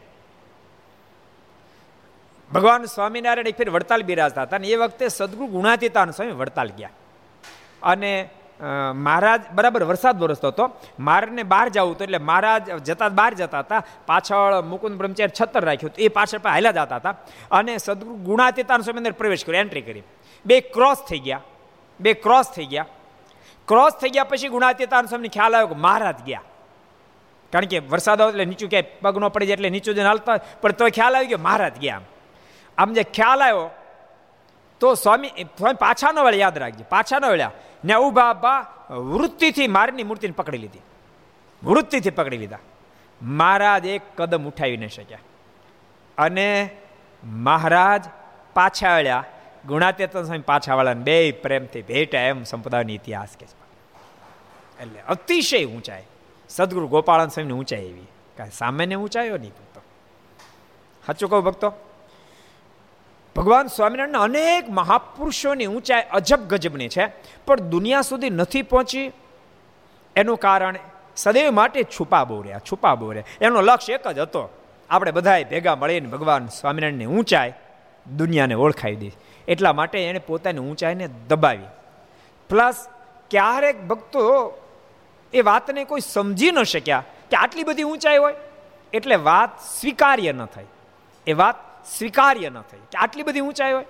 ભગવાન 2.52 2.84
સ્વામિનારાયણ 2.84 3.48
એક 3.48 3.56
ફેર 3.56 3.70
વડતાલ 3.70 4.02
બિરાજતા 4.02 4.42
હતા 4.42 4.56
અને 4.56 4.68
એ 4.68 4.76
વખતે 4.76 5.08
સદગુરુ 5.08 5.46
ગુણાતીતાન 5.46 6.10
સ્વામી 6.10 6.32
વડતાલ 6.32 6.70
ગયા. 6.78 6.90
અને 7.82 8.28
મહારાજ, 8.94 9.40
બરાબર 9.52 9.82
વરસાદ 9.84 10.20
વરસતો 10.20 10.48
હતો. 10.48 10.64
મારાને 10.98 11.42
બહાર 11.42 11.68
જવું 11.68 11.90
હતું 11.90 12.04
એટલે 12.04 12.18
મહારાજ 12.18 12.70
જતા 12.82 13.08
બહાર 13.08 13.34
જતા 13.34 13.58
હતા. 13.58 13.82
પાછળ 14.06 14.62
મુકુંદ 14.62 14.96
બ્રહ્મચારી 14.96 15.34
છત્તર 15.40 15.64
રાખ્યું 15.64 15.92
એ 15.98 16.08
પાછળ 16.08 16.38
હાલ્યા 16.48 16.72
જતા 16.72 16.96
હતા. 16.96 17.14
અને 17.50 17.78
સદગુરુ 17.78 18.16
ગુણાતીતાન 18.16 18.80
સ્વામી 18.80 18.98
અંદર 18.98 19.12
પ્રવેશ 19.12 19.44
કર્યો 19.44 19.60
એન્ટ્રી 19.60 19.82
કરી. 19.82 20.02
બે 20.46 20.60
ક્રોસ 20.60 20.98
થઈ 21.08 21.18
ગયા. 21.18 21.40
બે 22.00 22.12
ક્રોસ 22.12 22.50
થઈ 22.50 22.66
ગયા. 22.66 22.86
ક્રોસ 23.68 23.92
થઈ 23.92 24.08
ગયા 24.08 24.24
પછી 24.24 24.48
ગુણાતીતાન 24.48 25.06
સ્વામીને 25.06 25.28
ખ્યાલ 25.28 25.54
આવ્યો 25.54 25.68
કે 25.68 25.74
મહારાજ 25.74 26.18
ગયા. 26.22 26.42
કારણ 27.52 27.66
કે 27.66 27.78
વરસાદ 27.78 28.20
આવે 28.20 28.30
એટલે 28.30 28.44
નીચું 28.44 28.70
ક્યાંય 28.70 28.98
પગ 29.00 29.18
ન 29.18 29.28
પડી 29.28 29.46
જાય 29.46 29.52
એટલે 29.52 29.70
નીચું 29.70 29.94
જઈને 29.94 30.08
હાલતા 30.08 30.36
પણ 30.60 30.72
તો 30.72 30.88
ખ્યાલ 30.88 31.16
આવ્યો 31.16 31.28
કે 31.28 31.42
મહારાજ 31.42 31.78
ગયા 31.78 32.00
આમ. 32.78 32.92
જે 32.92 33.02
ખ્યાલ 33.02 33.42
આવ્યો, 33.42 33.70
તો 34.80 34.94
સ્વામી 34.94 35.28
સ્વામી 35.58 35.74
પાછા 35.74 36.12
ન 36.12 36.18
વળ્યા 36.18 36.38
યાદ 36.38 36.58
રાખજો 36.58 36.84
પાછા 36.88 37.18
ન 37.18 37.24
વળ્યા. 37.24 37.52
ને 37.84 37.94
ઊભા 37.94 38.32
બા 38.32 38.60
વૃત્તિથી 38.90 39.68
મારની 39.68 40.02
મૂર્તિને 40.02 40.34
પકડી 40.36 40.58
લીધી. 40.58 40.80
વૃત્તિથી 41.64 42.10
પકડી 42.10 42.38
લીધા. 42.38 42.58
મહારાજ 43.22 43.86
એક 43.86 44.02
કદમ 44.16 44.44
ઉઠાવી 44.44 44.76
ન 44.76 44.86
શક્યા. 44.86 45.18
અને 46.18 46.70
મહારાજ 47.24 48.04
પાછા 48.54 48.96
વળ્યા. 48.96 49.24
ગુણાતીતન 49.68 50.22
સ્વામી 50.22 50.38
પાછા 50.38 50.74
વાળાને 50.74 51.02
બે 51.02 51.32
પ્રેમથી 51.32 51.82
ભેટા 51.82 52.20
એમ 52.20 52.44
સંપ્રદાયનો 52.44 52.92
ઇતિહાસ 52.92 53.36
કે 53.36 53.46
એટલે 54.80 55.00
અતિશય 55.08 55.64
ઊંચાઈ. 55.64 56.06
સદગુરુ 56.48 56.88
ગોપાળન 56.88 57.28
સ્વામીની 57.28 57.58
ઊંચાઈ 57.58 57.84
એવી. 57.84 58.08
કાંઈ 58.36 58.50
સામાન્ય 58.50 58.94
ઊંચાઈઓ 58.94 59.36
નહીં 59.36 59.50
ભક્તો 59.50 59.80
સાચું 61.06 61.30
કહું 61.30 61.44
ભક્તો? 61.44 61.72
ભગવાન 63.36 63.66
સ્વામિનારાયણના 63.66 64.22
અનેક 64.22 64.70
મહાપુરુષોની 64.70 65.66
ઊંચાઈ 65.66 66.02
અજબ 66.12 66.40
ગજબની 66.48 66.88
છે, 66.88 67.06
પણ 67.46 67.60
દુનિયા 67.60 68.02
સુધી 68.02 68.30
નથી 68.30 68.62
પહોંચી. 68.62 69.12
એનું 70.16 70.38
કારણ 70.38 70.76
સદૈવ 71.16 71.50
માટે 71.52 71.82
છુપા 71.82 72.24
બોર્યા 72.24 72.58
છુપા 72.58 72.94
બોર્યા 72.94 73.24
એનો 73.40 73.60
લક્ષ્ય 73.60 73.92
એક 73.92 74.08
જ 74.08 74.18
હતો. 74.18 74.42
આપણે 74.90 75.10
બધાએ 75.10 75.44
ભેગા 75.44 75.76
મળીને 75.76 76.08
ભગવાન 76.08 76.46
સ્વામિનારાયણની 76.46 77.06
ઊંચાઈ 77.06 77.52
દુનિયાને 78.16 78.54
ઓળખાવી 78.54 78.96
દીધી 78.96 79.16
એટલા 79.48 79.72
માટે 79.72 79.98
એણે 79.98 80.18
પોતાની 80.18 80.58
ઊંચાઈને 80.58 81.08
દબાવી. 81.28 81.68
પ્લસ 82.48 82.88
ક્યારેક 83.30 83.86
ભક્તો 83.88 84.22
એ 85.32 85.40
વાતને 85.40 85.84
કોઈ 85.84 86.00
સમજી 86.00 86.50
ન 86.50 86.62
શક્યા 86.62 87.04
કે 87.30 87.36
આટલી 87.36 87.64
બધી 87.64 87.82
ઊંચાઈ 87.82 88.16
હોય, 88.16 88.34
એટલે 88.92 89.16
વાત 89.16 89.60
સ્વીકાર્ય 89.60 90.32
ન 90.32 90.44
થઈ. 90.44 90.64
એ 91.26 91.32
વાત 91.32 91.86
સ્વીકાર્ય 91.86 92.50
ન 92.50 92.60
થઈ 92.60 92.78
કે 92.92 92.98
આટલી 92.98 93.22
બધી 93.22 93.40
ઊંચાઈ 93.40 93.72
હોય. 93.72 93.86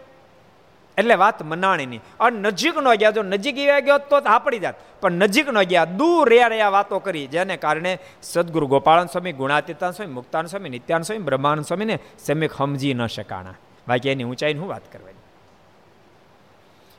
એટલે 0.99 1.15
વાત 1.15 1.43
મનાણી 1.43 1.87
નહીં. 1.87 2.03
અને 2.21 2.39
નજીક 2.39 2.79
ન 2.79 2.95
ગયા, 2.95 3.11
જો 3.11 3.23
નજીક 3.23 3.59
એવા 3.59 3.81
ગયો 3.81 3.99
તો 3.99 4.17
આપડી 4.17 4.59
જાત. 4.59 4.75
પણ 5.01 5.13
નજીક 5.13 5.49
ન 5.49 5.63
ગયા, 5.63 5.85
દૂર 5.85 6.29
રહ્યા 6.29 6.49
રહ્યા 6.49 6.69
વાતો 6.69 6.99
કરી. 6.99 7.27
જેને 7.27 7.57
કારણે 7.57 7.99
સદગુરુ 8.23 8.67
ગોપાળન 8.67 9.07
સ્વામી 9.07 9.33
ગુણાતીતાન 9.33 9.91
સ્વામી 9.91 10.13
મુક્તાન 10.13 10.47
સ્વામી 10.47 10.69
નિત્યાન 10.69 11.03
સ્વામી, 11.03 11.23
બ્રહ્માનંદ 11.23 11.65
સ્વામીને 11.65 11.99
સમ્યક 12.19 12.53
સમજી 12.53 12.95
ન 12.95 13.07
શકાણા. 13.07 13.55
બાકી 13.89 14.09
એની 14.09 14.25
ઊંચાઈની 14.25 14.61
હું 14.61 14.69
વાત 14.69 14.93
કરવાની. 14.93 15.23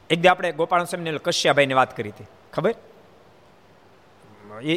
એક 0.10 0.22
દી 0.22 0.28
આપણે 0.28 0.52
ગોપાલ 0.52 0.84
સ્વામીને 0.84 1.18
કશ્યાભાઈને 1.18 1.74
વાત 1.74 1.98
કરી 1.98 2.10
હતી. 2.10 2.26
ખબર? 2.54 2.76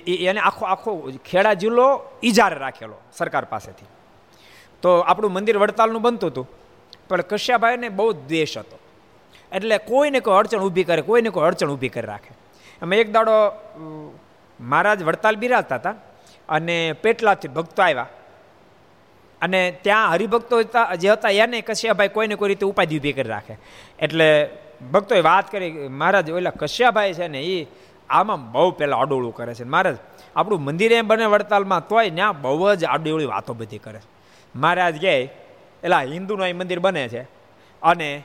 એને 0.07 0.40
આખો 0.40 0.66
આખો 0.66 1.12
ખેડા 1.31 1.55
જિલ્લો 1.55 2.03
ઈજારે 2.25 2.57
રાખેલો 2.57 2.96
સરકાર 3.12 3.44
પાસેથી. 3.44 3.87
તો 4.83 4.99
આપણું 4.99 5.33
મંદિર 5.33 5.59
વડતાલનું 5.59 6.03
બનતું 6.03 6.31
હતું. 6.31 6.49
પણ 7.09 7.20
કશ્યાભાઈને 7.20 7.88
બહુ 7.88 8.12
દ્વેષ 8.12 8.59
હતો. 8.59 8.79
એટલે 9.53 9.79
કોઈને 9.79 10.20
કોઈ 10.20 10.38
અડચણ 10.38 10.61
ઊભી 10.61 10.85
કરે, 10.85 11.03
કોઈને 11.03 11.29
કોઈ 11.29 11.46
અડચણ 11.46 11.70
ઊભી 11.70 11.88
કરી 11.88 12.07
રાખે. 12.07 12.35
અમે 12.83 12.96
એક 12.96 13.12
દાડો 13.12 13.33
મહારાજ 14.61 15.03
વડતાલ 15.03 15.37
બિરાજતા 15.37 15.75
હતા 15.75 15.94
અને 16.49 16.92
પેટલાથી 16.92 17.49
ભક્તો 17.49 17.83
આવ્યા. 17.83 18.07
અને 19.40 19.79
ત્યાં 19.83 20.11
હરિભક્તો 20.11 20.62
જે 20.96 21.09
હતા 21.11 21.29
એને 21.29 21.61
કશ્યાભાઈ 21.61 22.09
કોઈને 22.09 22.35
કોઈ 22.35 22.48
રીતે 22.48 22.66
ઉપાધિ 22.66 22.98
ઊભી 22.98 23.12
કરી 23.12 23.29
રાખે. 23.29 23.57
એટલે 23.98 24.48
ભક્તોએ 24.92 25.20
વાત 25.20 25.53
કરી, 25.53 25.88
મહારાજ, 25.88 26.31
ઓલા 26.31 26.50
કશ્યાભાઈ 26.50 27.12
છે 27.12 27.29
ને 27.29 27.40
એ 27.40 27.66
આમાં 28.11 28.53
બહુ 28.53 28.70
પહેલાં 28.70 29.00
અડોળું 29.00 29.35
કરે 29.35 29.55
છે. 29.55 29.64
મહારાજ, 29.64 29.96
આપણું 30.37 30.61
મંદિર 30.61 30.92
એમ 30.92 31.07
બને 31.07 31.24
વડતાલમાં 31.24 31.88
તોય 31.88 32.11
ત્યાં 32.11 32.42
બહુ 32.42 32.74
જ 32.74 32.85
આડોળી 32.85 33.24
વાતો 33.24 33.55
બધી 33.55 33.79
કરે 33.79 34.00
મહારાજ 34.57 35.00
કહે, 35.00 35.29
એલા, 35.83 36.03
હિન્દુનું 36.03 36.44
અહીં 36.44 36.57
મંદિર 36.57 36.79
બને 36.79 37.09
છે 37.09 37.22
અને 37.83 38.22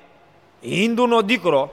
હિન્દુનો 0.66 1.22
દીકરો, 1.22 1.70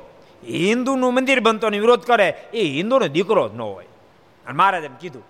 હિન્દુનું 0.49 1.15
મંદિર 1.15 1.41
બનતો 1.41 1.69
વિરોધ 1.69 2.01
કરે, 2.01 2.35
એ 2.55 2.63
હિન્દુનો 2.63 3.09
દીકરો 3.09 3.49
જ 3.49 3.55
ન 3.55 3.61
હોય. 3.61 3.85
અને 4.47 4.57
મહારાજ 4.57 4.85
એમ 4.85 4.95
કીધું. 5.01 5.23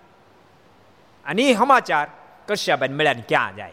અને 1.27 1.43
એ 1.43 1.55
સમાચાર 1.55 2.09
કશ્યાભાઈ 2.49 2.89
મળ્યા 2.89 3.15
ક્યાં 3.29 3.57
જાય? 3.57 3.73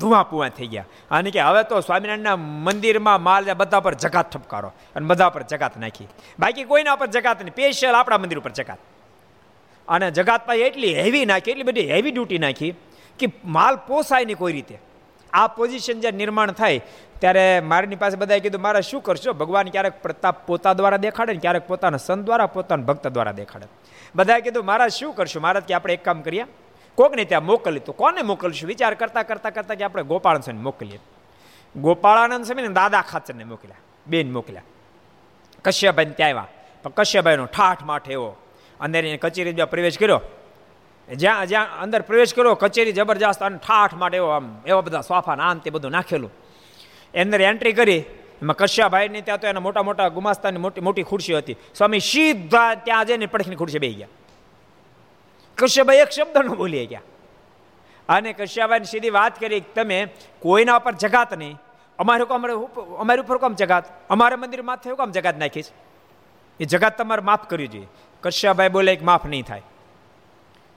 ધુઆ 0.00 0.22
પુઆ 0.22 0.48
થઈ 0.48 0.66
ગયા. 0.66 0.84
અને 1.10 1.30
કે 1.30 1.40
હવે 1.40 1.62
તો 1.70 1.80
સ્વામિનારાયણના 1.80 2.36
મંદિરમાં 2.36 3.22
માલ 3.22 3.54
બધા 3.54 3.80
પર 3.80 3.94
જકાત 3.94 4.30
ઠપકારો 4.30 4.72
અને 4.96 5.06
બધા 5.06 5.30
પર 5.30 5.42
જકાત 5.42 5.76
નાખી. 5.76 6.08
બાકી 6.38 6.64
કોઈના 6.64 6.96
પર 6.96 7.06
જકાત 7.06 7.42
નહીં. 7.42 7.54
સ્પેશિયલ 7.54 7.94
આપણા 7.94 8.18
મંદિર 8.18 8.38
ઉપર 8.38 8.50
જકાત 8.50 8.78
અને 9.88 10.10
જગાત 10.10 10.46
પાસે 10.46 10.62
એટલી 10.66 10.94
હેવી 10.94 11.24
નાખી, 11.26 11.50
એટલી 11.50 11.62
બધી 11.62 11.88
હેવી 11.92 12.10
ડ્યુટી 12.10 12.38
નાખી 12.38 12.74
કે 13.18 13.26
માલ 13.44 13.76
પોસાય 13.88 14.24
નહીં 14.24 14.38
કોઈ 14.38 14.52
રીતે. 14.52 14.78
આ 15.32 15.46
પોઝિશન 15.46 16.00
જ્યારે 16.00 16.16
નિર્માણ 16.16 16.50
થાય, 16.50 16.80
ત્યારે 17.20 17.60
મારની 17.60 17.96
પાસે 17.96 18.16
બધાએ 18.16 18.40
કીધું, 18.40 18.60
મારે 18.60 18.80
શું 18.82 19.02
કરશો? 19.02 19.32
ભગવાન 19.32 19.68
ક્યારેક 19.68 20.02
પ્રતાપ 20.02 20.46
પોતા 20.46 20.72
દ્વારા 20.72 20.96
દેખાડે 20.96 21.32
ને 21.32 21.38
ક્યારેક 21.38 21.66
પોતાના 21.68 21.96
સંત 21.96 22.24
દ્વારા, 22.24 22.46
પોતાના 22.46 22.82
ભક્ત 22.82 23.08
દ્વારા 23.08 23.32
દેખાડે. 23.32 23.66
બધાએ 24.14 24.40
કીધું, 24.40 24.64
મારા 24.64 24.88
શું 24.88 25.12
કરશું? 25.14 25.42
મહારાજ 25.42 25.64
કે 25.64 25.74
આપણે 25.74 25.94
એક 25.94 26.04
કામ 26.04 26.22
કરીએ. 26.22 26.46
કોકને 26.98 27.24
ત્યાં 27.24 27.44
મોકલી, 27.44 27.80
તો 27.80 27.92
કોને 27.92 28.22
મોકલશું? 28.22 28.68
વિચાર 28.68 28.94
કરતા 28.94 29.22
કરતા 29.22 29.50
કરતા 29.50 29.74
કે 29.74 29.84
આપણે 29.84 30.02
ગોપાળન 30.02 30.40
સ્વામી 30.40 30.64
મોકલીએ. 30.68 31.00
ગોપાળાનંદ 31.74 32.44
સ્વામીને 32.44 32.74
દાદા 32.74 33.02
ખાચરને 33.02 33.44
મોકલ્યા, 33.44 33.82
બેન 34.06 34.32
મોકલ્યા. 34.32 34.66
કશ્યભાઈને 35.64 36.14
ત્યાં 36.18 36.30
આવ્યા. 36.30 36.82
પણ 36.82 36.92
કશ્યભાઈનો 36.96 37.46
ઠાઠ 37.46 37.82
માઠ 37.82 38.10
એવો. 38.10 38.30
અંદર 38.80 39.00
એને 39.04 39.16
કચેરી 39.16 39.52
જ્યાં 39.52 39.70
પ્રવેશ 39.70 39.98
કર્યો, 39.98 40.20
જ્યાં 41.08 41.46
જ્યાં 41.46 41.80
અંદર 41.82 42.00
પ્રવેશ 42.02 42.34
કર્યો, 42.34 42.54
કચેરી 42.54 42.92
જબરજસ્ત 42.92 43.42
અને 43.42 43.58
ઠાઠ 43.58 43.94
માટે 43.94 44.16
એવો 44.16 44.28
આમ, 44.28 44.46
એવા 44.66 44.80
બધા 44.80 45.00
સોફાને 45.00 45.42
આમ 45.42 45.58
તે 45.58 45.70
બધું 45.70 45.90
નાખેલું. 45.90 46.32
અંદર 47.14 47.40
એન્ટ્રી 47.40 47.72
કરી, 47.72 48.02
એમાં 48.42 48.56
કશ્યાભાઈની 48.56 49.22
ત્યાં 49.22 49.40
તો 49.40 49.46
એના 49.46 49.60
મોટા 49.60 49.82
મોટા 49.82 50.08
ગુમાસ્તાની 50.08 50.58
મોટી 50.58 50.80
મોટી 50.80 51.02
ખુરશી 51.02 51.36
હતી. 51.38 51.56
સ્વામી 51.74 52.00
સીધા 52.00 52.70
ત્યાં 52.86 53.06
જઈને 53.06 53.26
પડખીની 53.26 53.56
ખુરશી 53.56 53.78
બેસી 53.78 53.94
ગયા. 53.94 54.17
કશ્યપભાઈ 55.58 55.96
એક 55.96 56.10
શબ્દ 56.10 56.44
ન 56.44 56.48
બોલી 56.48 56.86
ગયા. 56.86 57.02
અને 58.08 58.32
કશ્યપભાઈ 58.32 58.84
સીધી 58.90 59.10
વાત 59.10 59.40
કરી, 59.40 59.60
તમે 59.60 60.08
કોઈના 60.40 60.76
ઉપર 60.76 60.92
જગાત 60.92 61.34
નહીં. 61.34 61.58
અમારે 61.98 62.24
અમારે 62.24 62.54
અમારી 62.98 63.20
ઉપર 63.20 63.38
કોમ 63.38 63.54
જગાત. 63.54 64.08
અમારા 64.08 64.36
મંદિર 64.36 64.62
માથે 64.62 64.94
કોમ 64.94 65.10
જગાત 65.10 65.38
નાખીશ. 65.38 65.70
એ 66.60 66.64
જગાત 66.64 66.98
તમારે 66.98 67.22
માફ 67.22 67.46
કરવી 67.48 67.66
જોઈએ. 67.66 67.86
કશ્યપભાઈ 68.22 68.68
બોલે, 68.68 68.92
એક 68.92 69.02
માફ 69.02 69.26
નહીં 69.26 69.42
થાય. 69.42 69.62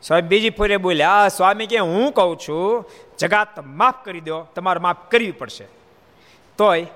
સ્વામી 0.01 0.27
બીજી 0.27 0.49
ફોરે 0.49 0.77
બોલ્યા 0.77 1.27
સ્વામી 1.27 1.65
કે, 1.65 1.77
હું 1.77 2.11
કહું 2.11 2.37
છું, 2.37 2.89
જગાત 3.19 3.59
માફ 3.59 4.05
કરી 4.05 4.21
દો, 4.21 4.41
તમારે 4.41 4.79
માફ 4.79 4.97
કરવી 5.11 5.31
પડશે. 5.31 5.65
તોય 6.57 6.87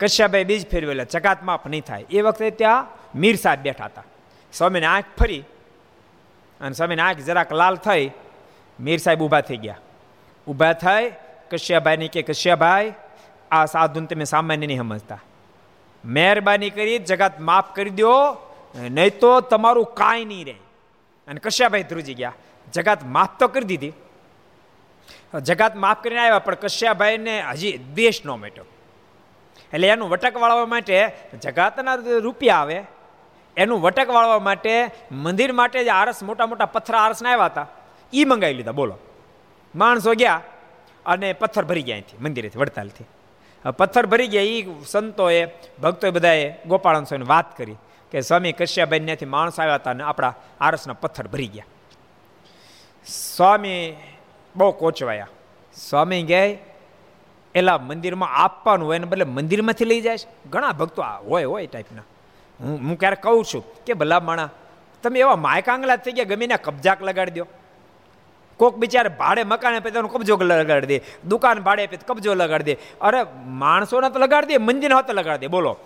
કશ્યાભાઈ 0.00 0.44
બીજ 0.44 0.70
ફેરવેલા, 0.70 1.04
જગાત 1.04 1.42
માફ 1.42 1.66
નહીં 1.66 1.82
થાય. 1.82 2.04
એ 2.10 2.20
વખતે 2.20 2.50
ત્યાં 2.50 2.86
મીર 3.14 3.36
સાહેબ 3.36 3.60
બેઠા 3.60 3.84
હતા. 3.84 4.04
સ્વામીને 4.52 4.86
આંખ 4.86 5.04
ફરી 5.18 5.44
અને 6.60 6.74
સ્વામીને 6.78 7.02
આંખ 7.02 7.22
જરાક 7.28 7.50
લાલ 7.60 7.76
થઈ, 7.86 8.04
મીર 8.78 8.98
સાહેબ 9.04 9.20
ઊભા 9.26 9.44
થઈ 9.48 9.60
ગયા. 9.64 9.80
ઊભા 10.46 10.74
થઈ 10.84 11.04
કશ્યાભાઈની 11.50 12.10
કે 12.14 12.22
કશ્યાભાઈ 12.30 12.92
આ 13.50 13.66
સાધુને 13.74 14.06
તમે 14.10 14.26
સામાન્ય 14.34 14.66
નહીં 14.70 14.82
સમજતા. 14.82 15.20
મહેરબાની 16.04 16.72
કરી 16.76 16.98
જગત 17.10 17.34
માફ 17.48 17.70
કરી 17.76 17.94
દો, 18.00 18.14
નહીં 18.96 19.20
તો 19.20 19.30
તમારું 19.52 19.88
કાંઈ 20.00 20.28
નહીં 20.32 20.46
રહે. 20.48 20.56
અને 21.28 21.40
કશ્યાભાઈ 21.46 21.88
ધ્રુજી 21.90 22.18
ગયા. 22.20 22.36
જગત 22.74 23.00
માફ 23.14 23.34
તો 23.38 23.48
કરી 23.54 23.68
દીધી. 23.72 23.94
જગત 25.48 25.74
માફ 25.84 26.00
કરીને 26.02 26.20
આવ્યા, 26.24 26.44
પણ 26.46 26.60
કશ્યાભાઈને 26.64 27.34
હજી 27.52 27.74
દેશ 27.98 28.20
ન 28.26 28.30
મેટ્યો. 28.44 28.66
એટલે 29.72 29.86
એનું 29.94 30.08
વટક 30.12 30.34
વાળવા 30.42 30.68
માટે 30.74 30.96
જગાતના 31.44 31.96
રૂપિયા 32.26 32.60
આવે 32.62 32.78
એનું 33.58 33.80
વટક 33.80 34.08
વાળવા 34.08 34.38
માટે, 34.38 34.90
મંદિર 35.12 35.52
માટે 35.52 35.84
જે 35.84 35.90
આરસ, 35.90 36.22
મોટા 36.22 36.46
મોટા 36.46 36.66
પથ્થર 36.66 36.94
આરસના 36.94 37.30
આવ્યા 37.30 37.44
હતા. 37.44 37.66
એ 38.12 38.24
મંગાવી 38.24 38.54
લીધા, 38.54 38.72
બોલો. 38.72 38.98
માણસો 39.74 40.14
ગયા 40.14 40.40
અને 41.06 41.32
પથ્થર 41.32 41.64
ભરી 41.64 41.82
ગયા 41.82 41.94
અહીંથી, 41.94 42.16
મંદિરેથી, 42.20 42.58
વડતાલથી. 42.58 43.04
પથ્થર 43.76 44.06
ભરી 44.06 44.28
ગયા 44.28 44.42
એ 44.42 44.66
સંતોએ, 44.86 45.46
ભક્તોએ 45.82 46.10
બધાએ 46.10 46.54
ગોપાળન 46.66 47.04
સ્વામીને 47.04 47.28
વાત 47.28 47.56
કરી 47.56 47.76
કે, 48.10 48.20
સ્વામી 48.20 48.52
કશ્યાભાઈ 48.52 49.00
ત્યાંથી 49.00 49.26
માણસ 49.26 49.60
આવ્યા 49.60 49.74
હતા 49.74 49.90
અને 49.90 50.04
આપણા 50.04 50.34
આરસના 50.60 50.92
પથ્થર 50.92 51.28
ભરી 51.28 51.46
ગયા. 51.46 51.64
સ્વામી 53.06 53.96
બહુ 54.56 54.72
કોચવાયા. 54.72 55.28
સ્વામી 55.74 56.22
ગયા 56.22 56.56
એલા 57.54 57.78
મંદિરમાં 57.78 58.28
આપવાનું 58.28 58.88
હોય 58.88 58.98
ને 58.98 59.04
બદલે 59.04 59.24
મંદિરમાંથી 59.24 59.84
લઈ 59.84 60.00
જાય 60.00 60.16
ઘણા 60.50 60.72
ભક્તો 60.72 61.02
હોય 61.02 61.44
હોય 61.44 61.66
ટાઈપના. 61.66 62.02
હું 62.60 62.88
હું 62.88 62.98
ક્યારેક 62.98 63.22
કહું 63.22 63.44
છું 63.44 63.84
કે 63.86 63.94
ભલા 63.94 64.20
માણા 64.20 64.50
તમે 65.02 65.18
એવા 65.18 65.36
માયકાંગલા 65.36 65.96
થઈ 65.96 66.12
ગયા, 66.12 66.24
ગમે 66.24 66.46
કબજાક 66.46 67.02
લગાડી 67.02 67.30
દો. 67.30 67.46
કોક 68.56 68.76
બિચારે 68.76 69.08
ભાડે 69.08 69.42
મકાન 69.42 69.74
આપે 69.74 69.90
તેનો 69.90 70.08
કબજો 70.08 70.36
લગાડી 70.36 70.86
દે, 70.86 71.02
દુકાન 71.24 71.58
ભાડે 71.58 71.84
આપે 71.84 71.96
કબજો 71.96 72.34
લગાડી 72.34 72.64
દે. 72.64 72.76
અરે, 73.00 73.24
માણસોને 73.46 74.10
તો 74.10 74.18
લગાડી 74.18 74.46
દે, 74.46 74.58
મંદિરને 74.58 74.94
હાથ 74.94 75.10
લગાડી 75.10 75.38
દે, 75.38 75.46
બોલો. 75.46 75.76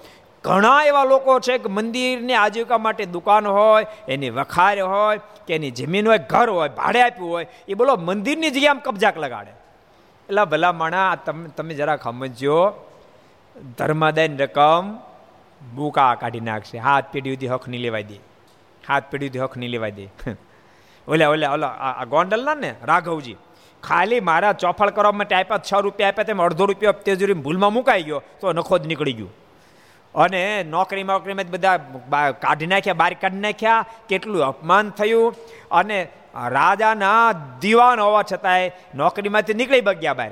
ઘણા 0.45 0.85
એવા 0.85 1.05
લોકો 1.05 1.41
છે 1.41 1.59
કે 1.59 1.69
મંદિરની 1.69 2.35
આજીવિકા 2.35 2.79
માટે 2.79 3.05
દુકાન 3.05 3.47
હોય, 3.47 3.87
એની 4.09 4.31
વખાર 4.31 4.81
હોય, 4.81 5.21
કે 5.47 5.55
એની 5.55 5.71
જમીન 5.71 6.09
હોય, 6.09 6.19
ઘર 6.19 6.51
હોય, 6.51 6.69
ભાડે 6.69 7.03
આપ્યું 7.03 7.31
હોય, 7.31 7.47
એ 7.69 7.75
બોલો 7.75 7.97
મંદિરની 7.97 8.51
જગ્યામાં 8.51 8.83
કબજાક 8.83 9.19
લગાડે. 9.19 9.51
એટલે 10.29 10.45
ભલા 10.45 10.73
માણા 10.73 11.15
તમે 11.15 11.49
તમે 11.49 11.75
જરાક 11.75 12.03
સમજો 12.03 12.89
ધર્માદાયની 13.79 14.37
રકમ 14.37 15.12
બુકા 15.75 16.15
કાઢી 16.15 16.41
નાખશે. 16.41 16.79
હાથ 16.79 17.05
પેઢી 17.13 17.31
સુધી 17.31 17.49
હક 17.49 17.69
નહીં 17.69 17.81
લેવાય 17.81 18.03
દે. 18.03 18.15
હાથ 18.89 19.05
પેઢી 19.11 19.27
સુધી 19.27 19.39
હક 19.39 19.57
નહીં 19.57 19.71
લેવાય 19.71 19.91
દે. 19.91 20.09
ઓલે 21.09 21.25
ઓલે, 21.25 21.47
ઓલા, 21.47 21.69
આ 21.69 22.05
ગોંડલના 22.05 22.55
ને 22.55 22.75
રાઘવજી. 22.83 23.37
ખાલી 23.83 24.21
મારા 24.21 24.53
ચોફળ 24.53 24.91
કરવા 24.91 25.13
માટે 25.13 25.35
આપ્યા, 25.35 25.59
છ 25.59 25.75
રૂપિયા 25.75 26.09
આપ્યા, 26.09 26.25
તેમ 26.25 26.43
અડધો 26.43 26.65
રૂપિયા 26.65 26.93
તેજુરી 26.93 27.33
ભૂલમાં 27.33 27.73
મુકાઈ 27.73 28.03
ગયો, 28.03 28.23
તો 28.41 28.53
નખો 28.53 28.79
જ 28.79 28.87
નીકળી 28.87 29.13
ગયું. 29.13 29.35
અને 30.15 30.63
નોકરી 30.63 31.03
નોકરીમાં 31.03 31.51
બધા 31.51 31.77
કાઢી 32.31 32.67
નાખ્યા, 32.67 32.95
બહાર 32.95 33.15
કાઢી 33.21 33.39
નાખ્યા, 33.39 33.85
કેટલું 34.09 34.43
અપમાન 34.43 34.91
થયું. 34.91 35.35
અને 35.71 36.09
રાજાના 36.49 37.33
દીવાન 37.61 38.01
હોવા 38.01 38.23
છતાંય 38.33 38.71
નોકરીમાંથી 38.95 39.55
નીકળી 39.55 39.81
બગ્યા 39.81 40.15
બહાર. 40.15 40.31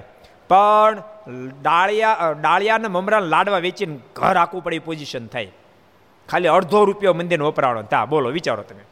પણ 0.50 1.02
ડાળિયા 1.62 2.34
ડાળિયાને 2.40 2.88
મમરા 2.88 3.18
લાડવા 3.18 3.58
વેચીને 3.58 3.98
ઘર 4.14 4.36
આખું 4.36 4.64
પડે 4.64 4.78
પોઝિશન 4.78 5.26
થાય 5.26 5.52
ખાલી 6.28 6.48
અડધો 6.48 6.84
રૂપિયો 6.84 7.14
મંદિરને 7.14 7.44
વપરાવાનો. 7.44 7.82
તા, 7.82 8.04
બોલો, 8.04 8.30
વિચારો 8.30 8.62
તમે. 8.62 8.84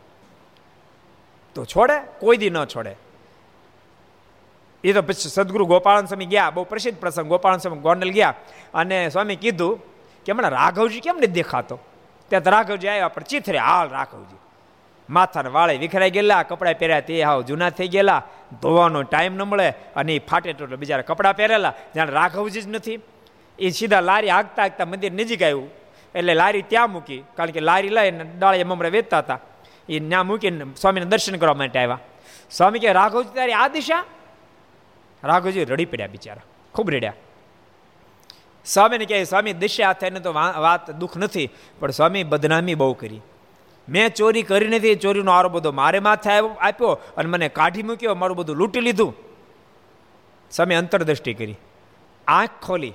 તો 1.54 1.64
છોડે? 1.64 2.02
કોઈ 2.18 2.36
દી 2.36 2.50
ન 2.50 2.64
છોડે. 2.64 2.96
એ 4.84 4.92
તો 4.92 5.02
પછી 5.02 5.14
સદગુરુ 5.14 5.66
ગોપાળન 5.66 6.06
સ્વામી 6.06 6.26
ગયા, 6.26 6.50
બહુ 6.50 6.64
પ્રસિદ્ધ 6.64 6.98
પ્રસંગ. 6.98 7.26
ગોપાળન 7.26 7.58
સ્વામી 7.58 7.80
ગોંડલ 7.80 8.10
ગયા 8.10 8.34
અને 8.74 9.08
સ્વામી 9.08 9.36
કીધું 9.36 9.80
કે, 10.24 10.32
હમણાં 10.32 10.50
રાઘવજી 10.50 11.00
કેમ 11.00 11.16
નથી 11.16 11.26
દેખાતો? 11.26 11.78
ત્યાં 12.28 12.42
રાઘવજી 12.42 12.88
આવ્યા, 12.88 13.08
પણ 13.08 13.22
ચીથરે, 13.22 13.58
હાલ 13.58 13.88
રાઘવજી 13.88 14.36
માથાના 15.10 15.48
વાળે 15.48 15.76
વિખરાઈ 15.76 16.10
ગયેલા, 16.10 16.42
કપડાં 16.42 16.74
પહેર્યા 16.78 17.00
તે 17.00 17.22
હાવ 17.22 17.42
જૂના 17.42 17.70
થઈ 17.70 17.88
ગયેલા, 17.88 18.22
ધોવાનો 18.62 19.02
ટાઈમ 19.02 19.34
ન 19.34 19.42
મળે 19.42 19.68
અને 19.96 20.14
એ 20.14 20.18
ફાટે 20.18 20.52
તો 20.52 20.66
બિચારા 20.66 21.02
કપડાં 21.02 21.36
પહેરેલા. 21.36 21.74
જાણે 21.96 22.12
રાઘવજી 22.12 22.62
જ 22.62 22.68
નથી. 22.68 22.98
એ 23.58 23.70
સીધા 23.70 24.00
લારી 24.00 24.30
આગતા 24.30 24.62
હાંકતા 24.62 24.84
મંદિર 24.84 25.12
નજીક 25.12 25.42
આવ્યું. 25.42 25.70
એટલે 26.14 26.34
લારી 26.34 26.62
ત્યાં 26.62 26.90
મૂકી, 26.90 27.24
કારણ 27.36 27.50
કે 27.50 27.60
લારી 27.60 27.88
લઈને 27.88 28.24
ડાળે 28.38 28.64
મમરા 28.64 28.88
વેચતા 28.88 29.18
હતા. 29.18 29.38
એ 29.88 30.00
ત્યાં 30.00 30.26
મૂકીને 30.26 30.64
સ્વામીને 30.80 31.06
દર્શન 31.06 31.36
કરવા 31.36 31.54
માટે 31.54 31.78
આવ્યા. 31.78 31.98
સ્વામી 32.50 32.78
કે 32.78 32.92
રાઘવજી, 32.92 33.34
તારી 33.34 33.52
આ 33.52 33.68
દિશા? 33.68 34.04
રાઘવજી 35.24 35.64
રડી 35.64 35.84
પડ્યા 35.84 36.06
બિચારા. 36.06 36.42
ખૂબ 36.74 36.90
રડ્યા. 36.90 37.12
સ્વામીને 38.64 39.04
કહે, 39.04 39.24
સ્વામી, 39.24 39.52
દિશા 39.52 39.92
થઈને 39.92 40.20
તો 40.20 40.32
વાત 40.32 40.90
દુઃખ 40.90 41.16
નથી, 41.16 41.50
પણ 41.80 41.90
સ્વામી 41.90 42.24
બદનામી 42.24 42.74
બહુ 42.74 42.92
કરી. 42.92 43.20
મેં 43.88 44.14
ચોરી 44.14 44.42
કરી 44.42 44.68
નથી 44.68 44.94
ચોરીનો 44.94 45.32
આરો 45.32 45.48
બધો 45.48 45.72
મારે 45.72 46.00
માથે 46.00 46.30
આપ્યો 46.30 46.88
અને 47.16 47.28
મને 47.30 47.48
કાઢી 47.48 47.82
મૂક્યો, 47.82 48.14
મારું 48.14 48.36
બધું 48.36 48.56
લૂંટી 48.56 48.80
લીધું. 48.80 49.14
સ્વામી 50.50 50.74
અંતરદ્રષ્ટિ 50.74 51.34
કરી. 51.34 51.56
આંખ 52.26 52.50
ખોલી. 52.62 52.94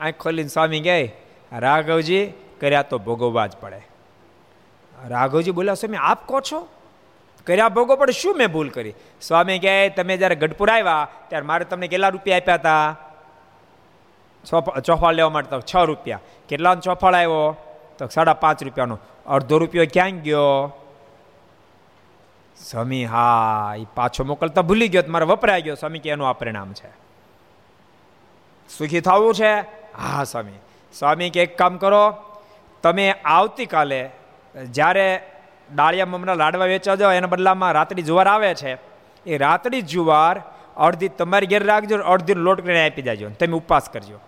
આંખ 0.00 0.14
ખોલીને 0.14 0.48
સ્વામી 0.48 0.80
ગયા 0.80 1.58
રાઘવજી, 1.58 2.26
કર્યા 2.60 2.82
તો 2.82 2.98
ભોગવવા 2.98 3.46
જ 3.46 3.56
પડે. 3.56 3.80
રાઘવજી 5.08 5.50
બોલ્યા, 5.50 5.74
સ્વામી, 5.74 5.96
આપ 6.00 6.28
કહો 6.28 6.40
છો? 6.40 6.68
કર્યા 7.46 7.68
ભોગો 7.68 7.96
પડે, 7.96 8.12
શું 8.12 8.36
મેં 8.36 8.48
ભૂલ 8.48 8.68
કરી? 8.68 8.94
સ્વામી 9.22 9.58
કહે, 9.58 9.88
તમે 9.88 10.16
જ્યારે 10.16 10.34
ગઢપુર 10.34 10.70
આવ્યા, 10.70 11.08
ત્યારે 11.28 11.46
મારે 11.46 11.64
તમને 11.64 11.88
કેટલા 11.88 12.08
રૂપિયા 12.08 12.36
આપ્યા 12.36 12.54
હતા 12.54 12.96
ચોફાળ 14.80 15.14
લેવા 15.14 15.30
માટે 15.30 15.60
છ 15.60 15.76
રૂપિયા. 15.76 16.20
કેટલાનો 16.48 16.80
ચોફાળ 16.80 17.14
આવ્યો? 17.14 17.56
તો 17.98 18.06
સાડા 18.06 18.34
પાંચ 18.34 18.62
રૂપિયાનો. 18.62 18.98
અડધો 19.26 19.58
રૂપિયો 19.58 19.86
ક્યાં 19.92 20.10
ગયો? 20.10 20.80
સ્વામી, 22.70 23.04
હા 23.04 23.74
એ 23.78 23.86
પાછો 23.94 24.24
મોકલતા 24.24 24.62
ભૂલી 24.62 24.88
ગયો 24.88 25.02
મારે 25.08 25.24
વપરાઈ 25.24 25.62
ગયો. 25.62 25.74
સ્વામી, 25.74 25.98
કે 25.98 26.10
એનું 26.10 26.28
આ 26.28 26.32
પરિણામ 26.32 26.72
છે. 26.72 26.88
સુખી 28.78 29.00
થવું 29.00 29.34
છે? 29.34 29.60
હા, 29.98 30.24
સ્વામી. 30.24 30.52
સ્વામી, 30.98 31.30
કે 31.30 31.42
એક 31.42 31.58
કામ 31.58 31.76
કરો, 31.76 32.14
તમે 32.82 33.12
આવતીકાલે 33.12 34.10
જ્યારે 34.70 35.30
ડાળિયા 35.74 36.06
મમરા 36.06 36.34
લાડવા 36.34 36.64
વેચવા 36.64 36.94
જાઓ, 36.94 37.12
એના 37.12 37.26
બદલામાં 37.26 37.72
રાત્રિ 37.72 38.02
જુવાર 38.02 38.28
આવે 38.28 38.54
છે. 38.54 38.78
એ 39.26 39.38
રાત્રિ 39.38 39.82
જુવાર 39.82 40.42
અડધી 40.76 41.08
તમારી 41.08 41.46
ઘેર 41.46 41.64
રાખજો 41.64 41.98
અડધી 41.98 42.34
લોટ 42.34 42.60
કરીને 42.60 42.90
આપી 42.90 43.02
દેજો 43.02 43.28
તમે 43.28 43.52
ઉપવાસ 43.52 43.90
કરજો. 43.90 44.18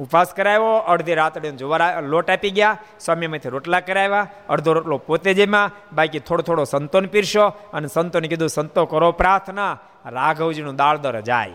ઉપવાસ 0.00 0.34
કરાવ્યો, 0.34 0.76
અડધી 0.76 1.14
રાતડી 1.14 1.50
જુવાર 1.50 2.02
લોટ 2.02 2.30
આપી 2.30 2.50
ગયા 2.50 2.78
સ્વામીમાંથી 3.00 3.48
રોટલા 3.48 3.80
કરાવ્યા, 3.80 4.26
અડધો 4.48 4.72
રોટલો 4.72 4.98
પોતે 4.98 5.34
જેમાં, 5.34 5.70
બાકી 5.92 6.18
થોડો 6.18 6.42
થોડો 6.42 6.64
સંતોને 6.64 7.08
પીરશો 7.08 7.46
અને 7.72 7.88
સંતોને 7.88 8.28
કીધું, 8.28 8.48
સંતો 8.48 8.86
કરો 8.86 9.12
પ્રાર્થના. 9.12 9.78
રાઘવજીનું 10.06 10.76
દાળદર 10.76 11.20
જાય. 11.20 11.50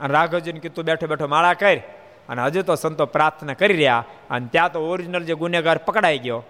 અને 0.00 0.12
રાઘવજીને 0.12 0.60
કીધું 0.60 0.84
બેઠો 0.84 1.06
બેઠો 1.06 1.26
માળા 1.26 1.54
કરી. 1.54 1.82
અને 2.28 2.42
હજુ 2.42 2.62
તો 2.62 2.74
સંતો 2.74 3.06
પ્રાર્થના 3.06 3.52
કરી 3.52 3.74
રહ્યા, 3.74 4.04
અને 4.30 4.46
ત્યાં 4.52 4.72
તો 4.72 4.90
ઓરિજિનલ 4.90 5.24
જે 5.24 5.34
ગુનેગાર 5.34 5.78
પકડાઈ 5.78 6.18
ગયો 6.18 6.42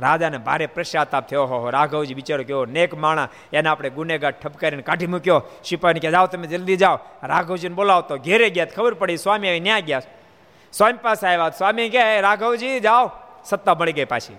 રાજાને 0.00 0.38
ભારે 0.38 0.66
પશ્ચાતાપ 0.66 1.28
થયો. 1.28 1.44
હો 1.44 1.70
રાઘવજી 1.70 2.14
બિચારો 2.14 2.44
કેવો 2.44 2.66
નેક 2.66 2.94
માણા. 2.94 3.28
એને 3.52 3.68
આપણે 3.68 3.90
ગુનેગાર 3.90 4.30
ઠપકારીને 4.30 4.82
કાઢી 4.82 5.06
મૂક્યો. 5.06 5.42
સિપાહીને 5.64 6.00
કે 6.00 6.10
જાઓ 6.10 6.26
તમે 6.26 6.46
જલ્દી 6.46 6.76
જાઓ. 6.76 6.98
રાઘવજીને 7.22 7.74
બોલાવો 7.74 8.00
તો 8.00 8.18
ઘેરે 8.18 8.50
ગયા 8.50 8.64
ખબર 8.64 8.94
પડી? 8.94 9.16
સ્વામી 9.16 9.48
આવી 9.48 9.60
ન્યા 9.60 9.80
ગયા 9.80 10.02
સ્વામી 10.72 10.98
પાસે 11.02 11.26
આવ્યા. 11.26 11.50
સ્વામી 11.50 11.90
કહે 11.90 12.20
રાઘવજી, 12.20 12.80
જાઓ. 12.80 13.10
સત્તા 13.44 13.74
મળી 13.74 13.92
ગઈ 13.92 14.04
પાછી. 14.04 14.36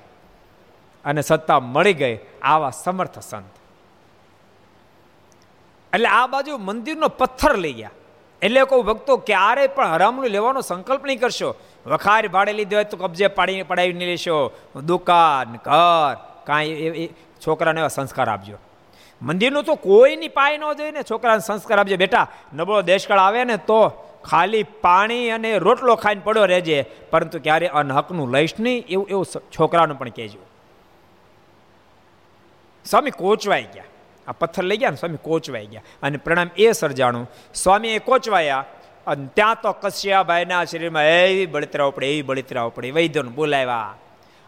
અને 1.06 1.22
સત્તા 1.22 1.60
મળી 1.60 1.94
ગઈ 1.94 2.20
આવા 2.42 2.70
સમર્થ 2.70 3.20
સંત. 3.20 3.56
એટલે 5.94 6.08
આ 6.08 6.28
બાજુ 6.28 6.58
મંદિરનો 6.58 7.08
પથ્થર 7.08 7.58
લઈ 7.58 7.74
ગયા. 7.74 7.90
એટલે 8.42 8.64
કહું, 8.64 8.86
ભક્તો 8.86 9.18
ક્યારેય 9.18 9.68
પણ 9.68 9.88
હરામનું 9.88 10.26
લેવાનો 10.26 10.62
સંકલ્પ 10.62 11.06
નહીં 11.06 11.20
કરશો. 11.20 11.56
વખાર 11.86 12.28
ભાડે 12.28 12.54
લીધો 12.54 12.76
હોય 12.76 12.84
તો 12.84 12.98
કબજે 12.98 13.28
પાડી 13.28 13.64
પડાવીને 13.64 14.06
લેશો. 14.06 14.52
દુકાન, 14.86 15.56
ઘર, 15.56 16.16
કાંઈ 16.44 16.68
એ 16.68 17.08
છોકરાને 17.48 17.80
એવા 17.80 17.88
સંસ્કાર 17.88 18.30
આપજો. 18.30 18.58
મંદિરનું 19.22 19.64
તો 19.64 19.76
કોઈની 19.76 20.28
પાય 20.28 20.58
ન 20.58 20.74
જોઈએ 20.74 20.92
ને 20.92 21.04
છોકરાને 21.04 21.40
સંસ્કાર 21.40 21.80
આપજો. 21.80 21.98
બેટા, 21.98 22.28
નબળો 22.54 22.82
દેશકાળ 22.82 23.20
આવે 23.20 23.44
ને 23.44 23.58
તો 23.58 23.90
ખાલી 24.26 24.64
પાણી 24.64 25.30
અને 25.30 25.58
રોટલો 25.58 25.96
ખાઈને 25.96 26.22
પડ્યો 26.24 26.46
રહેજે. 26.46 26.86
પરંતુ 27.12 27.40
ક્યારે 27.40 27.68
અનહકનું 27.68 28.32
લઈશ 28.32 28.54
નહીં 28.60 28.86
એવું 28.90 29.08
એવું 29.10 29.26
છોકરાનું 29.26 30.00
પણ 30.00 30.10
કહેજો. 30.10 30.40
સ્વામી, 32.86 33.12
કોચવાઈ 33.12 33.64
ગયા. 33.64 33.84
આ 34.28 34.32
પથ્થર 34.32 34.64
લઈ 34.64 34.78
ગયા 34.78 34.90
ને 34.90 34.96
સ્વામી 34.96 35.18
કોચવાઈ 35.22 35.66
ગયા. 35.66 35.82
અને 36.04 36.18
પ્રણામ 36.18 36.50
એ 36.58 36.72
સર્જાણું. 36.72 37.30
સ્વામી 37.54 37.88
એ 37.88 38.00
કોચવાયા 38.00 38.66
અને 39.08 39.28
ત્યાં 39.34 39.62
તો 39.62 39.72
કશ્યાભાઈના 39.72 40.66
શરીરમાં 40.66 41.04
એવી 41.04 41.46
બળતરા 41.46 41.86
ઉપડે, 41.86 42.12
એવી 42.12 42.22
બળતરા 42.22 42.62
ઉપડે. 42.62 42.92
વૈદ્યોને 42.92 43.30
બોલાવ્યા. 43.30 43.96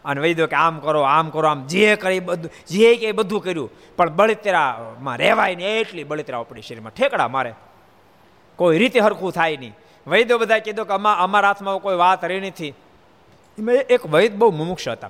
અને 0.06 0.22
વૈદ્યો 0.22 0.48
કે, 0.48 0.56
આમ 0.56 0.80
કરો 0.80 1.02
આમ 1.02 1.30
કરો, 1.30 1.50
આમ 1.50 1.68
જે 1.68 1.96
કરી 1.96 2.20
બધું, 2.20 2.52
જે 2.68 2.96
કે 2.96 3.12
બધું 3.12 3.44
કર્યું. 3.44 3.70
પણ 3.98 4.16
બળતરામાં 4.16 5.18
રહેવાય 5.18 5.56
ને 5.56 5.80
એટલી 5.80 6.04
બળતરા 6.04 6.38
ઉપડી 6.38 6.62
શરીરમાં. 6.62 6.92
ઠેકડા 6.92 7.28
મારે. 7.28 7.54
કોઈ 8.56 8.78
રીતે 8.78 9.00
હરખું 9.00 9.32
થાય 9.32 9.58
નહીં. 9.58 9.76
વૈદ્યો 10.08 10.38
બધા 10.38 10.60
કીધું 10.60 10.86
કે 10.86 10.94
અમારા 10.94 11.48
હાથમાં 11.48 11.78
કોઈ 11.78 11.96
વાત 11.96 12.26
રહી 12.26 12.40
નથી. 12.40 12.70
એમાં 13.60 13.76
એક 13.76 14.06
વૈદ 14.06 14.36
બહુ 14.36 14.52
મુમુક્ષ 14.52 14.88
હતા. 14.88 15.10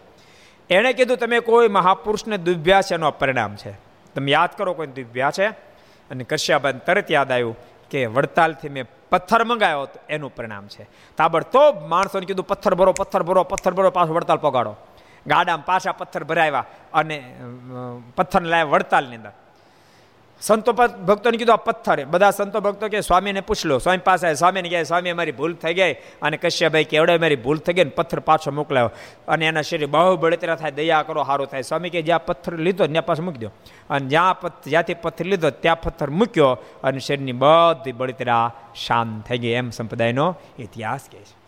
એણે 0.69 0.93
કીધું, 0.93 1.17
તમે 1.17 1.39
કોઈ 1.39 1.67
મહાપુરુષને 1.67 2.37
દુભ્યા 2.37 2.81
છે 2.81 2.93
એનો 2.93 3.11
પરિણામ 3.11 3.55
છે. 3.55 3.88
તમે 4.15 4.31
યાદ 4.31 4.49
કરો 4.57 4.73
કોઈ 4.73 4.87
દિવ્યા 4.87 5.31
છે? 5.31 5.47
અને 6.11 6.23
કશ્યાબાન 6.23 6.77
તરત 6.77 7.11
યાદ 7.11 7.31
આવ્યું 7.31 7.57
કે 7.89 8.05
વડતાલથી 8.05 8.69
મેં 8.69 8.85
પથ્થર 9.09 9.43
મંગાવ્યો 9.43 9.85
તો 9.85 9.99
એનું 10.09 10.35
પરિણામ 10.35 10.67
છે. 10.67 10.83
તાબડતોબ 11.17 11.87
માણસોને 11.87 12.25
કીધું, 12.25 12.47
પથ્થર 12.47 12.75
ભરો 12.75 12.93
પથ્થર 12.93 13.23
ભરો 13.23 13.43
પથ્થર 13.43 13.71
ભરો, 13.71 13.89
પાછો 13.89 14.13
વડતાલ 14.13 14.37
પગાડો. 14.37 14.75
ગાડામાં 15.27 15.65
પાછા 15.65 15.91
પથ્થર 15.91 16.23
ભરાવ્યા 16.23 16.65
અને 16.93 17.35
પથ્થરને 18.15 18.49
લાવ્યા 18.49 18.65
વડતાલની 18.65 19.15
અંદર. 19.15 19.31
સંતો 20.41 20.73
ભક્તોને 20.73 21.37
કીધું, 21.37 21.53
આ 21.53 21.57
પથ્થર 21.57 22.05
બધા 22.05 22.31
સંતો 22.31 22.59
ભક્તો 22.59 22.87
કે 22.87 23.01
સ્વામીને 23.01 23.41
પૂછ 23.41 23.65
લો. 23.65 23.77
સ્વામી 23.77 23.97
પાસે 23.97 24.33
સ્વામીને 24.33 24.69
કહે, 24.69 24.83
સ્વામી 24.83 25.09
અમારી 25.09 25.31
ભૂલ 25.31 25.53
થઈ 25.53 25.73
ગઈ. 25.73 25.93
અને 25.93 26.37
કશ્યભાઈ 26.37 26.83
કેવડે 26.83 27.17
મારી 27.17 27.35
ભૂલ 27.35 27.57
થઈ 27.57 27.73
ગઈ 27.73 27.83
ને 27.83 27.89
પથ્થર 27.89 28.19
પાછો 28.19 28.51
મોકલાયો. 28.51 28.91
અને 29.27 29.45
એના 29.45 29.61
શરીર 29.61 29.87
બહુ 29.87 30.17
બળતરા 30.17 30.55
થાય, 30.55 30.71
દયા 30.71 31.03
કરો, 31.03 31.23
સારું 31.23 31.47
થાય. 31.47 31.61
સ્વામી 31.61 31.89
કે 31.89 32.01
જ્યાં 32.01 32.25
પથ્થર 32.25 32.57
લીધો 32.57 32.87
ત્યાં 32.87 33.05
પાછો 33.05 33.23
મૂકી 33.23 33.37
દો 33.37 33.51
અને 33.89 34.07
જ્યાં 34.07 34.35
જ્યાંથી 34.67 34.93
પથ્થર 34.93 35.25
લીધો, 35.25 35.49
ત્યાં 35.49 35.81
પથ્થર 35.81 36.09
મૂક્યો 36.09 36.57
અને 36.83 36.99
શરીરની 36.99 37.31
બધી 37.31 37.91
બળતરા 37.91 38.53
શાંત 38.75 39.25
થઈ 39.25 39.37
ગઈ. 39.37 39.51
એમ 39.51 39.69
સંપ્રદાયનો 39.69 40.35
ઇતિહાસ 40.59 41.01
કહે 41.11 41.19
છે. 41.19 41.38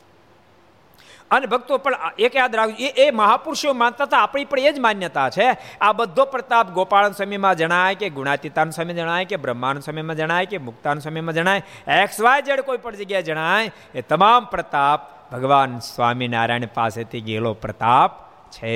અને 1.32 1.46
ભક્તો 1.46 1.78
પણ 1.78 1.94
એક 2.20 2.36
યાદ 2.36 2.56
રાખજો, 2.56 2.76
એ 2.80 3.08
એ 3.08 3.12
મહાપુરુષો 3.12 3.74
માનતા 3.74 4.04
હતા, 4.04 4.18
આપણી 4.18 4.46
પણ 4.46 4.60
એ 4.60 4.72
જ 4.72 4.80
માન્યતા 4.80 5.30
છે. 5.30 5.58
આ 5.82 5.92
બધો 5.92 6.26
પ્રતાપ 6.26 6.70
ગોપાળન 6.70 7.12
સ્વામીમાં 7.12 7.56
જણાય 7.56 7.96
કે 7.96 8.10
ગુણાતીતાન 8.10 8.70
સ્વામી 8.70 8.94
જણાય 8.94 9.26
કે 9.26 9.36
બ્રહ્માનંદ 9.36 9.84
સ્વામીમાં 9.84 10.16
જણાય 10.16 10.46
કે 10.46 10.58
મુક્તાન 10.58 11.00
સ્વામીમાં 11.00 11.34
જણાય. 11.34 11.64
એક્સ 11.88 12.22
વાય 12.22 12.42
જેડ 12.42 12.62
કોઈ 12.62 12.78
પણ 12.78 12.96
જગ્યાએ 12.96 13.22
જણાય, 13.22 13.72
એ 13.96 14.02
તમામ 14.02 14.46
પ્રતાપ 14.46 15.32
ભગવાન 15.32 15.80
સ્વામિનારાયણ 15.80 16.66
પાસેથી 16.74 17.22
ગયેલો 17.22 17.54
પ્રતાપ 17.54 18.32
છે. 18.52 18.76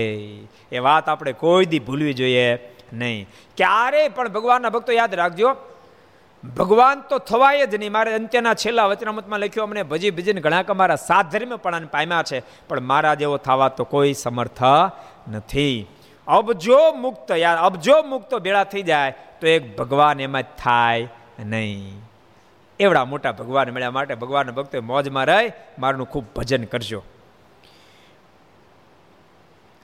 એ 0.72 0.80
વાત 0.80 1.10
આપણે 1.10 1.34
કોઈ 1.34 1.66
દી 1.66 1.80
ભૂલવી 1.80 2.14
જોઈએ 2.14 2.60
નહીં. 2.94 3.30
ક્યારેય 3.58 4.10
પણ 4.10 4.30
ભગવાનના 4.30 4.70
ભક્તો 4.70 4.94
યાદ 4.94 5.16
રાખજો 5.16 5.56
ભગવાન 6.54 7.02
તો 7.02 7.18
થવાય 7.18 7.66
જ 7.66 7.76
નહીં. 7.76 7.92
મારે 7.92 8.14
અંત્યના 8.14 8.54
છેલ્લા 8.54 8.86
વચનામતમાં 8.86 9.40
લખ્યું, 9.40 9.68
અમને 9.68 9.84
ભજી 9.84 10.12
ભજીને 10.12 10.42
ઘણા 10.42 10.64
મારા 10.74 10.96
સાત 10.96 11.32
ધર્મ 11.32 11.56
પણ 11.56 11.86
પામ્યા 11.86 12.24
છે, 12.24 12.68
પણ 12.68 12.80
મારા 12.80 13.14
જેવો 13.14 13.38
થવા 13.38 13.70
તો 13.70 13.84
કોઈ 13.84 14.14
સમર્થ 14.14 14.64
નથી. 15.28 15.88
અબજો 16.28 16.92
મુક્ત 16.92 17.32
યાર 17.32 17.58
અબજો 17.58 18.04
મુક્ત 18.04 18.36
બેળા 18.36 18.64
થઈ 18.64 18.82
જાય, 18.82 19.12
તો 19.42 19.48
એક 19.48 19.78
ભગવાન 19.78 20.20
એમાં 20.20 20.42
જ 20.42 20.46
થાય 20.64 21.08
નહીં. 21.40 22.02
એવડા 22.80 23.06
મોટા 23.06 23.32
ભગવાન 23.32 23.70
મળ્યા 23.70 23.92
માટે 23.92 24.16
ભગવાન 24.16 24.52
ભક્તો 24.52 24.82
મોજમાં 24.82 25.26
રહી 25.26 25.52
મારું 25.80 26.10
ખૂબ 26.10 26.26
ભજન 26.36 26.64
કરજો. 26.64 27.04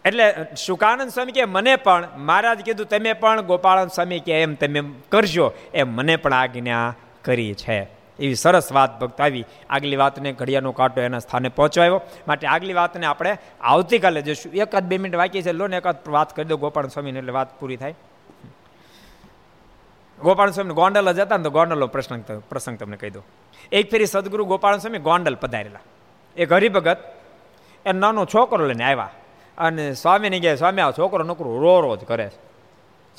એટલે 0.06 0.34
સુકાનંદ 0.66 1.12
સ્વામી 1.12 1.32
કે 1.32 1.46
મને 1.46 1.76
પણ, 1.76 2.08
મહારાજ 2.18 2.62
કીધું, 2.62 2.86
તમે 2.86 3.14
પણ 3.14 3.42
ગોપાળાનંદ 3.42 3.92
સ્વામી 3.92 4.20
કે 4.20 4.42
એમ 4.42 4.56
તમે 4.56 4.82
કરજો. 5.10 5.54
એમ 5.74 5.88
મને 5.88 6.16
પણ 6.16 6.34
આજ્ઞા 6.34 6.96
કરી 7.22 7.54
છે. 7.54 7.80
એવી 8.20 8.36
સરસ 8.36 8.72
વાત 8.72 9.00
ભક્ત 9.00 9.22
આવી. 9.22 9.46
આગલી 9.70 9.96
વાતને 9.96 10.32
ઘડિયાળનો 10.34 10.72
કાંટો 10.72 11.02
એના 11.02 11.20
સ્થાને 11.20 11.50
પહોંચવાયો. 11.50 12.02
માટે 12.28 12.48
આગલી 12.48 12.74
વાતને 12.74 13.06
આપણે 13.06 13.38
આવતીકાલે 13.62 14.22
જશું. 14.22 14.54
એકાદ 14.54 14.84
બે 14.84 14.98
મિનિટ 14.98 15.16
વાંકી 15.16 15.42
છે. 15.42 15.52
લો 15.52 15.68
ને 15.68 15.78
એકાદ 15.78 16.08
વાત 16.08 16.36
કરી 16.36 16.46
દો 16.46 16.58
ગોપાલ 16.58 16.88
સ્વામીને, 16.88 17.20
એટલે 17.20 17.32
વાત 17.32 17.60
પૂરી 17.60 17.78
થાય. 17.78 17.96
ગોપાલ 20.20 20.52
સ્વામી 20.52 20.74
ગોંડલ 20.74 21.12
જ 21.12 21.20
હતા 21.20 21.38
ને, 21.38 21.44
તો 21.44 21.50
ગોંડલનો 21.50 21.88
પ્રસંગ 21.88 22.24
પ્રસંગ 22.50 22.78
તમને 22.78 22.98
કહી 22.98 23.10
દો 23.10 23.24
એક 23.72 23.92
ફેરી 23.92 24.06
સદગુરુ 24.06 24.46
ગોપાલ 24.46 24.78
સ્વામી 24.78 24.98
ગોંડલ 24.98 25.36
પધારેલા. 25.36 25.80
એક 26.38 26.54
હરિભગત 26.54 26.98
એ 27.86 27.92
નાનો 27.92 28.26
છોકરો 28.26 28.66
લઈને 28.66 28.84
આવ્યા. 28.84 29.10
અને 29.58 29.94
સ્વામીને 29.94 30.40
કહે, 30.40 30.56
સ્વામી, 30.56 30.82
આ 30.82 30.92
છોકરો 30.92 31.24
નોકરો 31.24 31.60
રો 31.60 31.82
રો 31.82 31.96
જ 31.96 32.00
કરે 32.00 32.32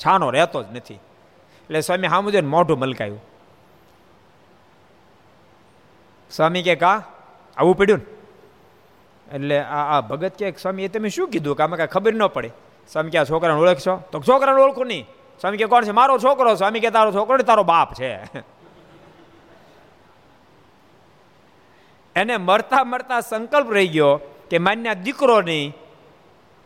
છાનો 0.05 0.29
રહેતો 0.29 0.63
જ 0.63 0.65
નથી. 0.73 0.93
એટલે 0.93 1.81
સ્વામી 1.81 2.07
સામું 2.07 2.31
જોઈને 2.31 2.47
મોઢું 2.47 2.79
મલકાયું. 2.79 3.21
સ્વામી 6.31 6.63
કે, 6.63 6.75
કા? 6.75 7.03
આવું 7.57 7.77
પડ્યું 7.77 7.99
ને? 7.99 8.13
એટલે 9.35 9.59
આ 9.59 9.97
આ 9.97 10.01
ભગત 10.01 10.33
કે, 10.37 10.51
સ્વામી, 10.51 10.83
એ 10.83 10.87
તમે 10.87 11.09
શું 11.09 11.27
કીધું? 11.27 11.55
કે 11.55 11.63
આમાં 11.63 11.77
કાંઈ 11.77 11.87
ખબર 11.87 12.13
ન 12.13 12.27
પડે. 12.27 12.51
સ્વામી 12.91 13.09
કે, 13.09 13.17
આ 13.17 13.23
છોકરાને 13.23 13.59
ઓળખશો? 13.59 14.01
તો 14.11 14.21
છોકરાને 14.27 14.61
ઓળખું 14.61 14.87
નહીં. 14.87 15.07
સ્વામી 15.41 15.57
કે, 15.57 15.65
કોણ 15.65 15.85
છે? 15.85 15.91
મારો 15.91 16.17
છોકરો. 16.17 16.55
સ્વામી 16.55 16.79
કે, 16.79 16.89
તારો 16.89 17.11
છોકરો 17.11 17.37
ને 17.37 17.43
તારો 17.43 17.63
બાપ 17.63 17.93
છે. 17.93 18.13
એને 22.15 22.37
મરતા 22.37 22.83
મરતા 22.83 23.21
સંકલ્પ 23.21 23.71
રહી 23.71 23.87
ગયો 23.87 24.19
કે, 24.49 24.57
માન્ય 24.57 24.95
દીકરો 24.95 25.41
નહીં 25.41 25.73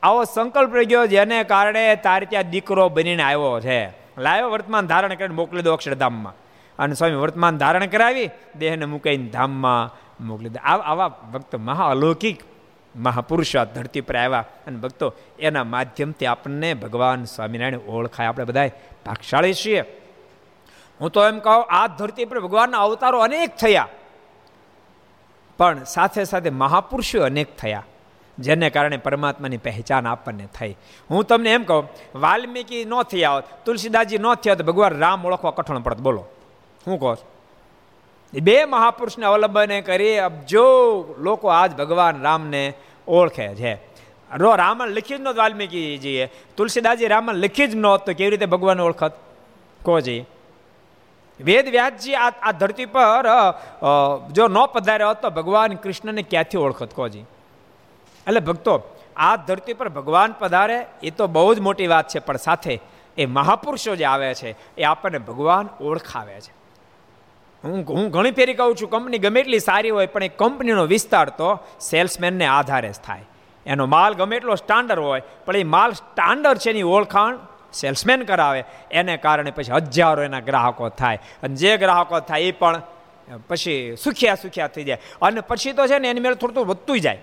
આવો 0.03 0.23
સંકલ્પ 0.23 0.75
રહી 0.75 0.85
ગયો 0.85 1.05
જેને 1.05 1.43
કારણે 1.43 1.95
તારે 1.95 2.25
ત્યાં 2.25 2.49
દીકરો 2.49 2.89
બનીને 2.89 3.23
આવ્યો 3.23 3.59
છે. 3.59 3.87
લાવ્યો 4.17 4.49
વર્તમાન 4.49 4.87
ધારણ 4.87 5.13
કરીને 5.13 5.35
મોકલી 5.35 5.61
દો 5.61 5.73
અક્ષરધામમાં. 5.73 6.33
અને 6.79 6.93
સ્વામી 6.93 7.15
વર્તમાન 7.15 7.57
ધારણ 7.57 7.85
કરાવી, 7.85 8.29
દેહને 8.57 8.85
મૂકીને 8.85 9.29
ધામમાં 9.29 9.97
મોકલી 10.25 10.49
દે. 10.49 10.59
આવા 10.59 11.07
ભક્ત 11.07 11.55
મહા 11.55 11.89
અલૌકિક 11.89 12.39
મહાપુરુષો 12.95 13.65
ધરતી 13.65 14.01
પર 14.01 14.15
આવ્યા. 14.15 14.45
અને 14.67 14.77
ભક્તો, 14.77 15.13
એના 15.39 15.63
માધ્યમથી 15.63 16.25
આપણને 16.25 16.73
ભગવાન 16.73 17.23
સ્વામિનારાયણ 17.23 17.77
ઓળખાય. 17.77 18.27
આપણે 18.27 18.45
બધા 18.45 18.67
ભાગશાળી 19.05 19.53
છીએ. 19.53 19.81
હું 21.01 21.09
તો 21.09 21.27
એમ 21.27 21.39
કહું, 21.39 21.65
આ 21.69 21.87
ધરતી 21.87 22.25
પર 22.25 22.39
ભગવાનના 22.39 22.77
અવતારો 22.77 23.19
અનેક 23.19 23.55
થયા. 23.55 23.87
પણ 25.57 25.83
સાથે 25.83 26.23
સાથે 26.23 26.49
મહાપુરુષો 26.49 27.23
અનેક 27.23 27.57
થયા. 27.57 27.83
જેને 28.39 28.69
કારણે 28.69 28.97
પરમાત્માની 28.97 29.57
પહેચાન 29.57 30.07
આપણને 30.07 30.45
થઈ. 30.57 30.73
હું 31.09 31.25
તમને 31.25 31.49
એમ 31.49 31.63
કહું, 31.63 31.88
વાલ્મીકી 32.15 32.83
ન 32.85 32.93
થયા 33.03 33.33
હોત, 33.33 33.45
તુલસીદાસજી 33.65 34.17
ન 34.17 34.27
થયા 34.35 34.55
તો 34.55 34.63
ભગવાન 34.63 34.99
રામ 34.99 35.25
ઓળખવા 35.25 35.51
કઠણ 35.51 35.81
પડત. 35.81 35.99
બોલો, 35.99 36.23
હું 36.88 36.99
કહો 36.99 37.15
બે 38.33 38.55
મહાપુરુષને 38.65 39.25
અવલંબને 39.25 39.77
કરી 39.81 40.15
જો 40.47 40.63
લોકો 41.19 41.47
આજ 41.49 41.71
ભગવાન 41.75 42.21
રામને 42.21 42.63
ઓળખે 43.07 43.47
છે. 43.55 43.73
રો 44.31 44.49
રામણ 44.55 44.89
લખી 44.89 45.17
જ 45.17 45.21
નહોત 45.21 45.38
વાલ્મીકીજીએ. 45.38 46.25
તુલસીદાસજી 46.57 47.07
રામણ 47.07 47.35
લખી 47.35 47.67
જ 47.67 47.75
નહોત 47.75 48.09
કેવી 48.09 48.29
રીતે 48.29 48.45
ભગવાન 48.45 48.79
ઓળખત? 48.79 49.13
કહો 49.81 49.99
જઈએ 49.99 50.25
વેદ 51.39 51.65
વ્યાસજી 51.69 52.15
આ 52.15 52.31
આ 52.41 52.51
ધરતી 52.51 52.85
પર 52.85 53.25
જો 54.31 54.47
ન 54.47 54.57
પધાર્યો 54.73 55.09
હોત 55.09 55.25
ભગવાન 55.38 55.75
કૃષ્ણને 55.83 56.21
ક્યાંથી 56.21 56.57
ઓળખત? 56.57 56.91
કોજી 56.93 57.25
એટલે 58.28 58.39
ભક્તો, 58.39 58.75
આ 59.17 59.36
ધરતી 59.36 59.73
પર 59.73 59.89
ભગવાન 59.89 60.36
પધારે 60.39 60.86
એ 61.03 61.09
તો 61.09 61.28
બહુ 61.28 61.55
જ 61.55 61.59
મોટી 61.59 61.88
વાત 61.88 62.07
છે, 62.07 62.19
પણ 62.19 62.38
સાથે 62.38 62.80
એ 63.17 63.25
મહાપુરુષો 63.25 63.95
જે 63.95 64.05
આવે 64.05 64.34
છે, 64.34 64.55
એ 64.78 64.84
આપણને 64.84 65.19
ભગવાન 65.19 65.69
ઓળખાવે 65.82 66.41
છે. 66.41 66.51
હું 67.63 67.84
હું 67.86 68.09
ઘણી 68.09 68.32
ફેરી 68.32 68.53
કહું 68.53 68.75
છું, 68.75 68.89
કંપની 68.89 69.17
ગમે 69.17 69.39
એટલી 69.39 69.59
સારી 69.59 69.89
હોય, 69.89 70.07
પણ 70.07 70.23
એ 70.23 70.28
કંપનીનો 70.28 70.86
વિસ્તાર 70.86 71.30
તો 71.30 71.59
સેલ્સમેનને 71.80 72.45
આધારે 72.45 72.91
જ 72.91 72.99
થાય. 73.05 73.25
એનો 73.65 73.86
માલ 73.86 74.13
ગમે 74.13 74.36
એટલો 74.36 74.55
સ્ટાન્ડર્ડ 74.55 74.99
હોય, 74.99 75.21
પણ 75.45 75.55
એ 75.55 75.63
માલ 75.63 75.91
સ્ટાન્ડર્ડ 75.91 76.59
છે 76.59 76.69
એની 76.69 76.84
ઓળખાણ 76.84 77.39
સેલ્સમેન 77.71 78.21
કરાવે, 78.23 78.61
એને 78.91 79.17
કારણે 79.17 79.51
પછી 79.51 79.71
હજારો 79.71 80.21
એના 80.23 80.39
ગ્રાહકો 80.39 80.89
થાય. 80.89 81.19
અને 81.43 81.55
જે 81.55 81.78
ગ્રાહકો 81.78 82.19
થાય 82.19 82.41
એ 82.41 82.51
પણ 82.51 82.82
પછી 83.49 83.95
સુખ્યા 83.95 84.36
સુખ્યા 84.36 84.67
થઈ 84.67 84.84
જાય. 84.84 85.01
અને 85.21 85.41
પછી 85.41 85.73
તો 85.73 85.88
છે 85.88 85.99
ને 85.99 86.09
એની 86.09 86.19
મેળ 86.19 86.36
થોડું 86.36 86.67
વધતું 86.67 86.99
જાય. 86.99 87.19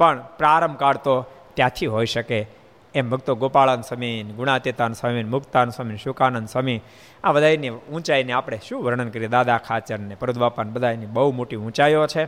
પણ 0.00 0.24
પ્રારંભ 0.38 0.76
કાળ 0.76 0.96
તો 0.96 1.22
ત્યાંથી 1.54 1.86
હોઈ 1.86 2.06
શકે. 2.06 2.46
એમ 2.94 3.10
ભક્તો 3.10 3.34
ગોપાળાન 3.34 3.80
સ્વામી 3.80 4.22
ગુણાતીતાન 4.22 4.92
સ્વામી 4.92 5.24
મુક્તાન 5.24 5.70
સ્વામી, 5.70 5.96
શુકાનંદ 5.96 6.48
સ્વામી, 6.48 6.80
આ 7.24 7.32
બધાની 7.32 7.68
ઊંચાઈને 7.68 8.32
આપણે 8.32 8.60
શું 8.68 8.84
વર્ણન 8.84 9.08
કરીએ? 9.08 9.28
દાદા 9.28 9.58
ખાચરને 9.58 10.14
પરદબાપાન 10.14 10.70
બધાની 10.70 11.06
બહુ 11.06 11.32
મોટી 11.32 11.56
ઊંચાઈઓ 11.56 12.06
છે. 12.06 12.24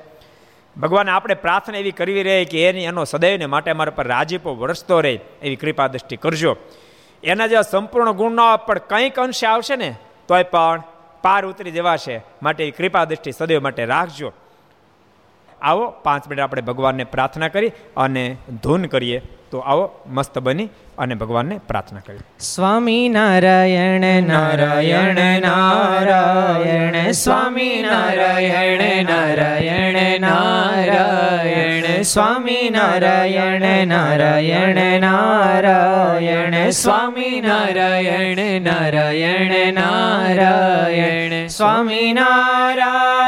ભગવાન 0.81 1.11
આપણે 1.11 1.35
પ્રાર્થના 1.35 1.79
એવી 1.79 1.91
કરવી 1.91 2.23
રહે 2.23 2.45
કે 2.45 2.69
એની 2.69 2.85
એનો 2.85 3.05
સદૈવને 3.05 3.47
માટે 3.47 3.71
અમારા 3.71 3.91
પર 3.91 4.07
રાજીપો 4.07 4.55
વરસતો 4.55 5.01
રહે 5.01 5.21
એવી 5.43 5.57
કૃપા 5.57 5.87
દ્રષ્ટિ 5.87 6.17
કરજો. 6.17 6.57
એના 7.25 7.47
જેવા 7.47 7.63
સંપૂર્ણ 7.63 8.13
ગુણ 8.13 8.33
ન 8.33 8.57
પણ 8.67 8.79
કંઈક 8.79 9.19
અંશે 9.19 9.47
આવશે 9.47 9.77
ને, 9.77 9.95
તોય 10.29 10.43
પણ 10.43 10.83
પાર 11.23 11.47
ઉતરી 11.47 11.71
જવાશે. 11.71 12.23
માટે 12.43 12.65
એવી 12.65 12.71
કૃપા 12.71 13.05
દ્રષ્ટિ 13.05 13.33
સદૈવ 13.33 13.63
માટે 13.63 13.85
રાખજો. 13.85 14.33
આવો, 15.63 15.95
પાંચ 16.05 16.29
મિનિટ 16.29 16.43
આપણે 16.43 16.63
ભગવાનને 16.63 17.05
પ્રાર્થના 17.05 17.49
કરી 17.49 17.73
અને 17.97 18.37
ધૂન 18.63 18.83
કરીએ. 18.83 19.23
તો 19.51 19.59
આવો, 19.59 19.91
મસ્ત 20.07 20.39
બની 20.39 20.69
અને 20.99 21.15
ભગવાનને 21.15 21.61
પ્રાર્થના 21.69 22.01
કરી. 22.07 22.19
સ્વામી 22.41 23.09
નારાયણ 23.09 24.23
નારાયણ 24.23 25.41
નારાયણ, 25.41 27.11
સ્વામી 27.11 27.85
નારાયણ 27.89 29.05
નારાયણ 29.05 30.21
નારાયણ, 30.21 32.03
સ્વામી 32.03 32.71
નારાયણ 32.71 33.87
નારાયણ 33.87 35.01
નારાયણ, 35.01 36.71
સ્વામી 36.71 37.41
નારાયણ 37.41 38.61
નારાયણ 38.61 39.73
નારાયણ, 39.73 41.47
સ્વામી 41.47 42.13
નારાયણ 42.13 43.22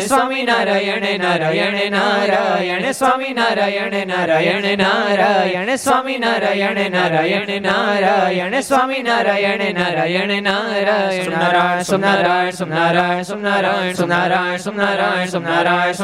સ્વામી 0.00 0.42
નારાયણ 0.42 1.06
નારાયણ 1.20 1.90
નારાયણ 1.90 2.92
સ્વામી 2.92 3.32
નારાયણ 3.32 3.96
નારાયણ 4.06 4.78
નારાયણ 4.78 5.76
સ્વામી 5.76 6.18
નારાયણ 6.18 6.90
નારાયણ 6.90 7.62
નારાયણ 7.62 8.60
સ્વામી 8.60 9.02
નારાયણ 9.02 9.64
નારાયણ 9.74 10.42
નારાયણ 10.42 11.30
નારાયણ 11.30 11.82
સુનારાયણ 11.82 12.52
સુનારાયણ 12.52 13.22
સુનારાયણ 13.22 14.56
સુનારાયણ 14.56 15.26
સુનારાયણ 15.26 15.96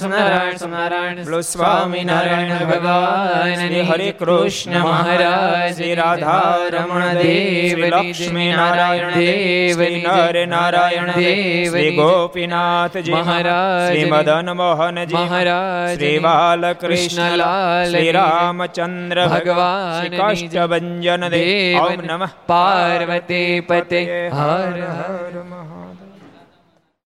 સુનારાયણ 0.00 0.58
સુનારાયણ 0.58 1.20
બોલો 1.20 1.40
સ્વામિનારાયણ 1.42 2.64
ભગવાન 2.64 3.54
શ્રી 3.56 3.84
હરે 3.84 4.08
કૃષ્ણ 4.14 4.78
મહારાજ 4.80 5.82
રાધા 5.94 6.70
રમણ 6.70 7.20
દેવ 7.20 7.84
લક્ષ્મી 7.86 8.48
નારાયણ 8.52 9.14
દેવ 9.16 9.84
નર 9.90 10.46
નારાયણ 10.46 11.12
દેવ 11.14 11.70
શ્રી 11.70 11.94
ગોપીનાથજી 11.96 13.16
મહારાજ 13.18 13.86
શ્રી 13.88 14.10
મદન 14.10 14.52
મોહનજી 14.54 15.18
મહારાજ 15.18 15.94
શ્રી 15.94 16.18
બાલકૃષ્ણલાલ 16.20 17.90
શ્રી 17.90 18.12
રામચંદ્ર 18.12 18.77
ભગવાન 18.78 20.16
કાષ્ટભન 20.16 21.28
દેવ 21.28 21.80
ઓમ 21.80 22.00
નમઃ 22.02 22.32
પાર્વતી 22.46 23.60
પતે 23.62 24.00
હર 24.30 24.78
હર 24.92 25.44
મહા 25.44 25.77